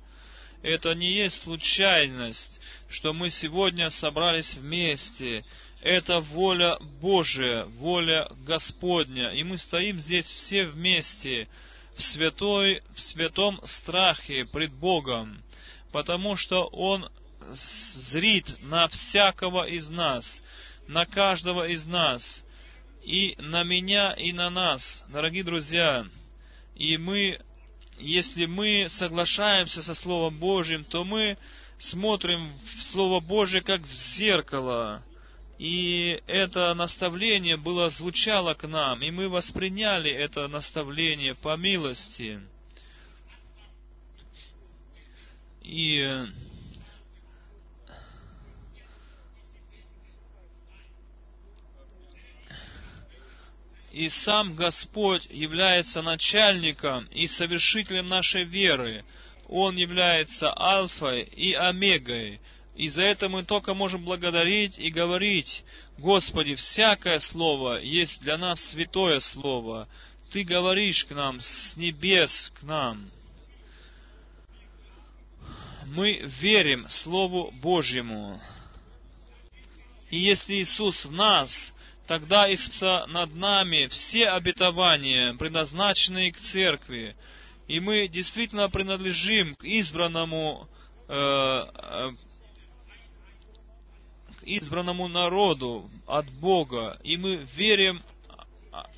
Это 0.62 0.94
не 0.94 1.14
есть 1.14 1.42
случайность, 1.42 2.60
что 2.88 3.12
мы 3.12 3.30
сегодня 3.30 3.90
собрались 3.90 4.54
вместе. 4.54 5.44
Это 5.82 6.20
воля 6.20 6.78
Божия, 7.00 7.64
воля 7.64 8.30
Господня. 8.46 9.32
И 9.32 9.42
мы 9.42 9.58
стоим 9.58 9.98
здесь 9.98 10.26
все 10.26 10.66
вместе 10.66 11.48
в, 11.96 12.02
святой, 12.02 12.84
в 12.94 13.00
святом 13.00 13.60
страхе 13.64 14.44
пред 14.44 14.72
Богом, 14.72 15.42
потому 15.90 16.36
что 16.36 16.66
Он 16.66 17.10
зрит 17.52 18.60
на 18.62 18.88
всякого 18.88 19.66
из 19.66 19.88
нас, 19.88 20.40
на 20.86 21.06
каждого 21.06 21.68
из 21.68 21.86
нас, 21.86 22.42
и 23.02 23.36
на 23.38 23.62
меня, 23.62 24.12
и 24.14 24.32
на 24.32 24.50
нас, 24.50 25.04
дорогие 25.08 25.44
друзья. 25.44 26.06
И 26.74 26.96
мы, 26.96 27.40
если 27.98 28.46
мы 28.46 28.88
соглашаемся 28.88 29.82
со 29.82 29.94
Словом 29.94 30.38
Божьим, 30.38 30.84
то 30.84 31.04
мы 31.04 31.38
смотрим 31.78 32.52
в 32.58 32.82
Слово 32.82 33.20
Божье 33.20 33.62
как 33.62 33.82
в 33.82 33.92
зеркало. 33.92 35.04
И 35.58 36.20
это 36.26 36.74
наставление 36.74 37.56
было, 37.56 37.88
звучало 37.88 38.54
к 38.54 38.66
нам, 38.66 39.02
и 39.02 39.10
мы 39.10 39.28
восприняли 39.28 40.10
это 40.10 40.48
наставление 40.48 41.34
по 41.34 41.56
милости. 41.56 42.40
И 45.62 46.26
и 53.96 54.10
сам 54.10 54.54
Господь 54.54 55.26
является 55.30 56.02
начальником 56.02 57.06
и 57.06 57.26
совершителем 57.26 58.08
нашей 58.08 58.44
веры. 58.44 59.06
Он 59.48 59.74
является 59.74 60.52
альфой 60.54 61.22
и 61.22 61.54
омегой. 61.54 62.38
И 62.74 62.90
за 62.90 63.04
это 63.04 63.30
мы 63.30 63.42
только 63.42 63.72
можем 63.72 64.04
благодарить 64.04 64.78
и 64.78 64.90
говорить, 64.90 65.64
Господи, 65.96 66.56
всякое 66.56 67.20
слово 67.20 67.80
есть 67.80 68.20
для 68.20 68.36
нас 68.36 68.62
святое 68.62 69.20
слово. 69.20 69.88
Ты 70.30 70.44
говоришь 70.44 71.06
к 71.06 71.12
нам 71.12 71.40
с 71.40 71.74
небес 71.78 72.52
к 72.60 72.64
нам. 72.64 73.10
Мы 75.86 76.20
верим 76.38 76.86
Слову 76.90 77.50
Божьему. 77.50 78.42
И 80.10 80.18
если 80.18 80.56
Иисус 80.56 81.06
в 81.06 81.12
нас, 81.12 81.72
Тогда 82.06 82.52
исполнятся 82.52 83.06
над 83.08 83.34
нами 83.34 83.88
все 83.88 84.28
обетования, 84.28 85.34
предназначенные 85.34 86.32
к 86.32 86.38
церкви, 86.38 87.16
и 87.66 87.80
мы 87.80 88.06
действительно 88.06 88.68
принадлежим 88.68 89.56
к 89.56 89.64
избранному, 89.64 90.68
э, 91.08 91.12
э, 91.12 92.10
к 94.38 94.42
избранному 94.44 95.08
народу 95.08 95.90
от 96.06 96.30
Бога, 96.30 96.96
и 97.02 97.16
мы 97.16 97.46
верим 97.56 98.00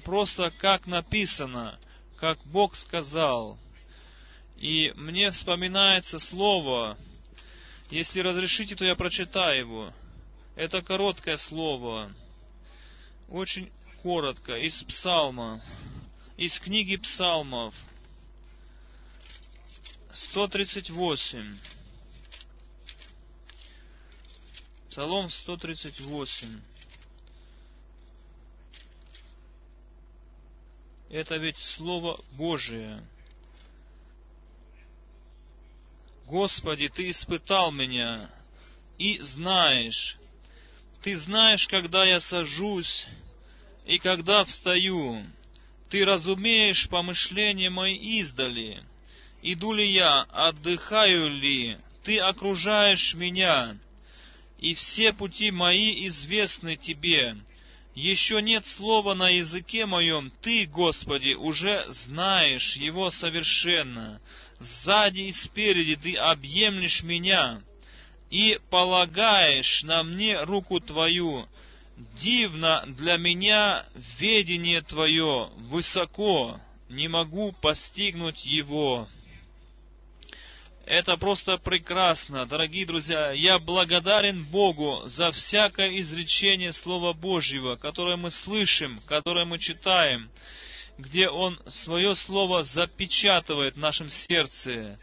просто 0.05 0.51
как 0.59 0.87
написано, 0.87 1.79
как 2.17 2.39
Бог 2.45 2.77
сказал. 2.77 3.59
И 4.59 4.93
мне 4.97 5.31
вспоминается 5.31 6.19
слово, 6.19 6.99
если 7.91 8.21
разрешите, 8.21 8.75
то 8.75 8.85
я 8.85 8.97
прочитаю 8.97 9.59
его. 9.59 9.93
Это 10.57 10.83
короткое 10.83 11.39
слово 11.39 12.13
очень 13.29 13.71
коротко, 14.03 14.57
из 14.57 14.83
псалма, 14.85 15.63
из 16.37 16.59
книги 16.59 16.97
псалмов, 16.97 17.75
138. 20.13 21.57
Псалом 24.91 25.31
138. 25.31 26.61
Это 31.11 31.37
ведь 31.37 31.59
Слово 31.59 32.21
Божие. 32.33 33.07
Господи, 36.27 36.89
Ты 36.89 37.11
испытал 37.11 37.71
меня 37.71 38.31
и 38.99 39.21
знаешь, 39.21 40.19
ты 41.03 41.17
знаешь, 41.17 41.67
когда 41.69 42.05
я 42.05 42.21
сажусь 42.21 43.07
и 43.87 43.99
когда 43.99 44.45
встаю. 44.45 45.25
Ты 45.91 46.05
разумеешь 46.05 46.89
помышления 46.89 47.71
мои 47.71 47.95
издали. 47.95 48.83
Иду 49.43 49.73
ли 49.73 49.91
я, 49.91 50.23
отдыхаю 50.31 51.31
ли, 51.31 51.79
ты 52.03 52.19
окружаешь 52.19 53.15
меня, 53.15 53.79
и 54.59 54.75
все 54.75 55.13
пути 55.13 55.51
мои 55.51 56.07
известны 56.09 56.77
тебе. 56.77 57.37
Еще 57.95 58.43
нет 58.43 58.67
слова 58.67 59.15
на 59.15 59.31
языке 59.31 59.87
моем, 59.87 60.33
ты, 60.43 60.67
Господи, 60.67 61.35
уже 61.35 61.87
знаешь 61.89 62.77
его 62.77 63.11
совершенно. 63.11 64.21
Сзади 64.59 65.21
и 65.21 65.33
спереди 65.33 65.97
ты 65.97 66.15
объемлешь 66.17 67.03
меня 67.03 67.63
и 68.31 68.59
полагаешь 68.71 69.83
на 69.83 70.03
мне 70.03 70.43
руку 70.43 70.81
Твою. 70.81 71.47
Дивно 72.21 72.85
для 72.87 73.17
меня 73.17 73.85
ведение 74.19 74.83
Твое, 74.83 75.51
высоко, 75.57 76.61
не 76.89 77.09
могу 77.09 77.53
постигнуть 77.53 78.45
его. 78.45 79.09
Это 80.87 81.19
просто 81.19 81.59
прекрасно, 81.59 82.47
дорогие 82.47 82.87
друзья. 82.87 83.31
Я 83.33 83.59
благодарен 83.59 84.45
Богу 84.45 85.03
за 85.05 85.33
всякое 85.33 86.01
изречение 86.01 86.73
Слова 86.73 87.13
Божьего, 87.13 87.77
которое 87.77 88.17
мы 88.17 88.31
слышим, 88.31 89.03
которое 89.07 89.45
мы 89.45 89.59
читаем, 89.59 90.31
где 90.97 91.29
Он 91.29 91.61
свое 91.69 92.15
Слово 92.15 92.63
запечатывает 92.63 93.75
в 93.75 93.79
нашем 93.79 94.09
сердце. 94.09 94.99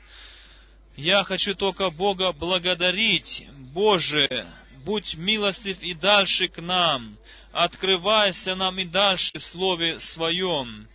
Я 0.98 1.26
хочу 1.26 1.56
только 1.56 1.90
Бога 1.90 2.32
благодарить. 2.32 3.46
Боже, 3.74 4.48
будь 4.86 5.16
милостив 5.16 5.82
и 5.82 5.94
дальше 5.94 6.48
к 6.48 6.62
нам. 6.62 7.18
Открывайся 7.52 8.56
нам 8.56 8.80
и 8.80 8.86
дальше 8.86 9.38
в 9.38 9.44
Слове 9.44 10.00
Своем. 10.00 10.88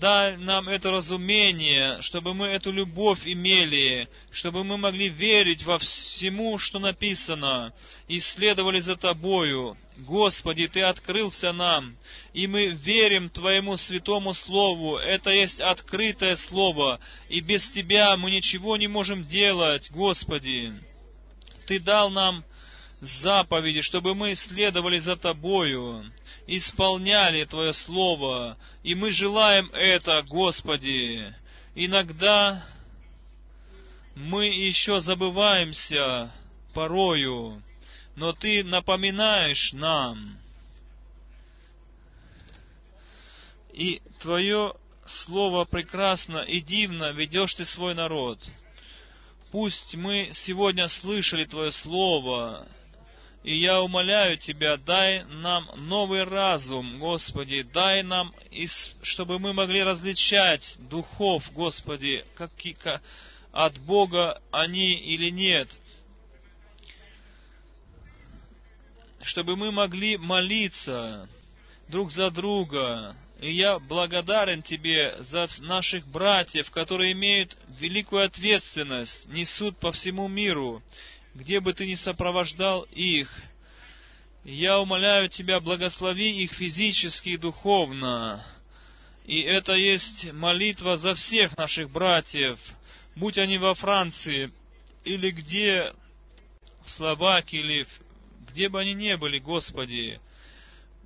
Дай 0.00 0.36
нам 0.36 0.68
это 0.68 0.92
разумение, 0.92 2.00
чтобы 2.02 2.32
мы 2.32 2.46
эту 2.46 2.70
любовь 2.70 3.20
имели, 3.24 4.08
чтобы 4.30 4.62
мы 4.62 4.76
могли 4.76 5.08
верить 5.08 5.64
во 5.64 5.78
всему, 5.80 6.56
что 6.58 6.78
написано, 6.78 7.72
и 8.06 8.20
следовали 8.20 8.78
за 8.78 8.94
Тобою. 8.94 9.76
Господи, 9.96 10.68
Ты 10.68 10.82
открылся 10.82 11.52
нам, 11.52 11.96
и 12.32 12.46
мы 12.46 12.68
верим 12.68 13.28
Твоему 13.28 13.76
святому 13.76 14.34
Слову. 14.34 14.98
Это 14.98 15.30
есть 15.30 15.58
открытое 15.58 16.36
Слово, 16.36 17.00
и 17.28 17.40
без 17.40 17.68
Тебя 17.68 18.16
мы 18.16 18.30
ничего 18.30 18.76
не 18.76 18.86
можем 18.86 19.26
делать, 19.26 19.90
Господи. 19.90 20.74
Ты 21.66 21.80
дал 21.80 22.10
нам 22.10 22.44
заповеди, 23.00 23.80
чтобы 23.80 24.14
мы 24.14 24.36
следовали 24.36 25.00
за 25.00 25.16
Тобою 25.16 26.04
исполняли 26.48 27.44
Твое 27.44 27.74
Слово, 27.74 28.56
и 28.82 28.94
мы 28.94 29.10
желаем 29.10 29.70
это, 29.72 30.22
Господи. 30.22 31.34
Иногда 31.74 32.66
мы 34.14 34.46
еще 34.46 35.00
забываемся 35.00 36.32
порою, 36.72 37.62
но 38.16 38.32
Ты 38.32 38.64
напоминаешь 38.64 39.74
нам. 39.74 40.38
И 43.74 44.00
Твое 44.18 44.74
Слово 45.06 45.66
прекрасно 45.66 46.38
и 46.38 46.60
дивно 46.60 47.12
ведешь 47.12 47.54
Ты 47.54 47.66
свой 47.66 47.94
народ. 47.94 48.38
Пусть 49.52 49.94
мы 49.94 50.30
сегодня 50.32 50.88
слышали 50.88 51.44
Твое 51.44 51.72
Слово, 51.72 52.66
и 53.48 53.60
я 53.60 53.80
умоляю 53.80 54.36
Тебя, 54.36 54.76
дай 54.76 55.24
нам 55.24 55.70
новый 55.76 56.24
разум, 56.24 56.98
Господи, 56.98 57.62
дай 57.62 58.02
нам, 58.02 58.34
чтобы 59.00 59.38
мы 59.38 59.54
могли 59.54 59.82
различать 59.82 60.74
духов, 60.90 61.50
Господи, 61.54 62.26
как, 62.34 62.50
от 63.50 63.78
Бога 63.78 64.42
они 64.50 65.00
или 65.00 65.30
нет. 65.30 65.70
Чтобы 69.22 69.56
мы 69.56 69.72
могли 69.72 70.18
молиться 70.18 71.26
друг 71.88 72.12
за 72.12 72.30
друга. 72.30 73.16
И 73.40 73.50
я 73.50 73.78
благодарен 73.78 74.62
Тебе 74.62 75.16
за 75.20 75.48
наших 75.60 76.06
братьев, 76.06 76.70
которые 76.70 77.12
имеют 77.12 77.56
великую 77.78 78.26
ответственность, 78.26 79.24
несут 79.24 79.78
по 79.78 79.90
всему 79.90 80.28
миру 80.28 80.82
где 81.38 81.60
бы 81.60 81.72
ты 81.72 81.86
ни 81.86 81.94
сопровождал 81.94 82.82
их. 82.90 83.32
Я 84.42 84.80
умоляю 84.80 85.28
Тебя, 85.28 85.60
благослови 85.60 86.42
их 86.42 86.52
физически 86.52 87.30
и 87.30 87.36
духовно. 87.36 88.44
И 89.24 89.42
это 89.42 89.74
есть 89.74 90.32
молитва 90.32 90.96
за 90.96 91.14
всех 91.14 91.56
наших 91.56 91.90
братьев, 91.90 92.58
будь 93.14 93.38
они 93.38 93.56
во 93.58 93.74
Франции, 93.74 94.52
или 95.04 95.30
где, 95.30 95.92
в 96.84 96.90
Словакии, 96.90 97.60
или 97.60 97.86
где 98.50 98.68
бы 98.68 98.80
они 98.80 98.94
ни 98.94 99.14
были, 99.14 99.38
Господи. 99.38 100.20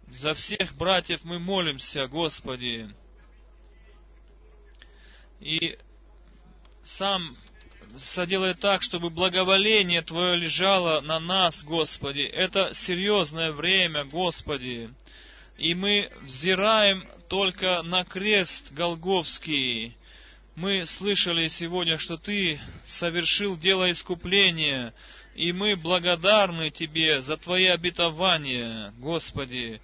За 0.08 0.32
всех 0.32 0.74
братьев 0.76 1.24
мы 1.24 1.38
молимся, 1.38 2.06
Господи. 2.06 2.88
И 5.40 5.76
сам 6.84 7.36
соделай 7.96 8.54
так, 8.54 8.82
чтобы 8.82 9.10
благоволение 9.10 10.02
Твое 10.02 10.36
лежало 10.36 11.00
на 11.00 11.20
нас, 11.20 11.62
Господи. 11.64 12.22
Это 12.22 12.72
серьезное 12.74 13.52
время, 13.52 14.04
Господи. 14.04 14.92
И 15.58 15.74
мы 15.74 16.10
взираем 16.22 17.06
только 17.28 17.82
на 17.82 18.04
крест 18.04 18.72
Голговский. 18.72 19.96
Мы 20.54 20.86
слышали 20.86 21.48
сегодня, 21.48 21.98
что 21.98 22.16
Ты 22.16 22.60
совершил 22.84 23.56
дело 23.56 23.90
искупления, 23.90 24.92
и 25.34 25.52
мы 25.52 25.76
благодарны 25.76 26.70
Тебе 26.70 27.22
за 27.22 27.36
Твои 27.36 27.66
обетования, 27.66 28.92
Господи. 28.98 29.80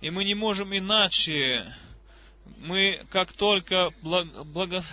И 0.00 0.10
мы 0.10 0.24
не 0.24 0.34
можем 0.34 0.76
иначе. 0.76 1.74
Мы 2.58 3.06
как 3.10 3.32
только 3.32 3.90
благо 4.02 4.84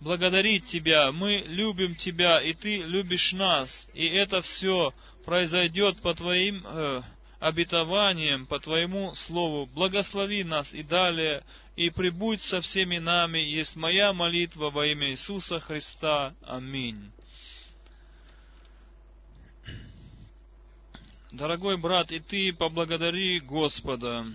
благодарить 0.00 0.66
Тебя, 0.66 1.12
мы 1.12 1.44
любим 1.46 1.94
Тебя, 1.94 2.42
и 2.42 2.54
Ты 2.54 2.78
любишь 2.78 3.32
нас. 3.32 3.88
И 3.94 4.06
это 4.06 4.42
все 4.42 4.92
произойдет 5.24 6.00
по 6.00 6.14
Твоим 6.14 6.66
э, 6.66 7.02
обетованиям, 7.38 8.46
по 8.46 8.58
Твоему 8.58 9.14
Слову. 9.14 9.66
Благослови 9.66 10.44
нас 10.44 10.72
и 10.72 10.82
далее, 10.82 11.44
и 11.76 11.90
прибудь 11.90 12.42
со 12.42 12.60
всеми 12.60 12.98
нами, 12.98 13.38
есть 13.38 13.76
моя 13.76 14.12
молитва 14.12 14.70
во 14.70 14.86
имя 14.86 15.10
Иисуса 15.10 15.60
Христа. 15.60 16.34
Аминь. 16.42 17.10
Дорогой 21.32 21.76
брат, 21.76 22.10
и 22.10 22.18
ты 22.18 22.52
поблагодари 22.52 23.38
Господа. 23.38 24.26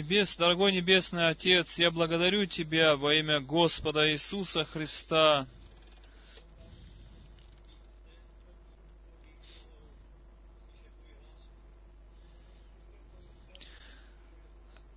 Небес, 0.00 0.34
дорогой 0.36 0.72
Небесный 0.72 1.28
Отец, 1.28 1.76
я 1.76 1.90
благодарю 1.90 2.46
Тебя 2.46 2.96
во 2.96 3.12
имя 3.14 3.40
Господа 3.40 4.10
Иисуса 4.10 4.64
Христа. 4.64 5.46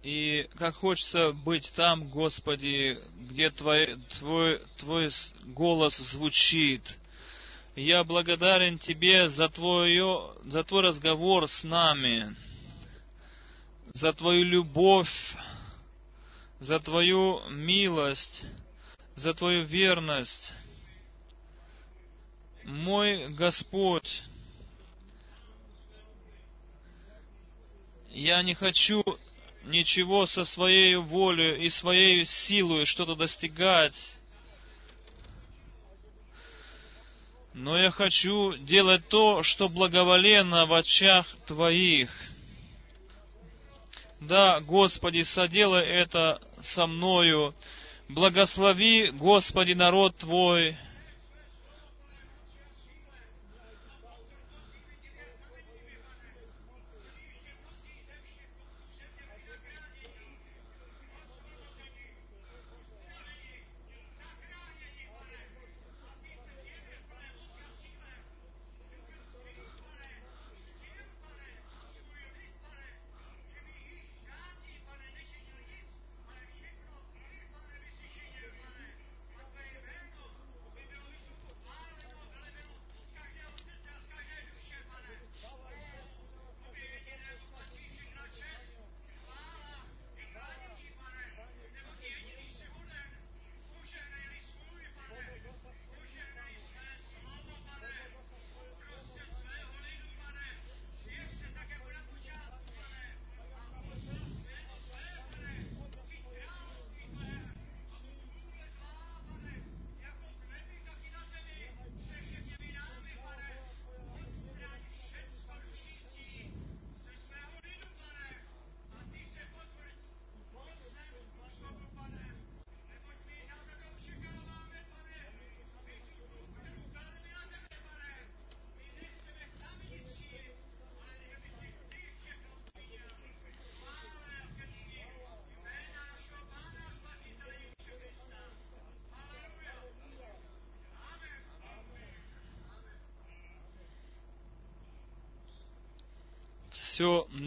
И 0.04 0.48
как 0.58 0.76
хочется 0.76 1.34
быть 1.34 1.74
там, 1.76 2.08
Господи, 2.08 2.98
где 3.30 3.50
Твой, 3.50 3.98
Твой, 4.18 4.62
Твой 4.78 5.12
голос 5.48 5.98
звучит. 5.98 6.98
Я 7.76 8.06
благодарен 8.06 8.80
Тебе 8.80 9.28
за, 9.28 9.50
Твое, 9.50 10.34
за 10.46 10.64
Твой 10.64 10.84
разговор 10.84 11.50
с 11.50 11.66
нами 11.66 12.38
за 13.94 14.14
Твою 14.14 14.44
любовь, 14.44 15.36
за 16.60 16.80
Твою 16.80 17.42
милость, 17.50 18.44
за 19.16 19.34
Твою 19.34 19.66
верность. 19.66 20.54
Мой 22.64 23.30
Господь, 23.30 24.24
я 28.10 28.42
не 28.42 28.56
хочу 28.56 29.04
ничего 29.66 30.26
со 30.26 30.46
своей 30.46 30.96
волей 30.96 31.66
и 31.66 31.70
своей 31.70 32.26
силой 32.26 32.86
что-то 32.86 33.16
достигать. 33.16 33.96
Но 37.54 37.78
я 37.78 37.92
хочу 37.92 38.54
делать 38.58 39.08
то, 39.10 39.44
что 39.44 39.70
благоволенно 39.70 40.66
в 40.66 40.74
очах 40.74 41.28
Твоих– 41.46 42.10
да, 44.28 44.60
Господи, 44.62 45.24
соделай 45.24 45.86
это 45.86 46.42
со 46.62 46.88
мною. 46.88 47.54
Благослови, 48.10 49.12
Господи, 49.12 49.74
народ 49.74 50.18
Твой. 50.18 50.78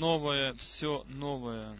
Новое, 0.06 0.54
все 0.54 1.02
новое. 1.08 1.76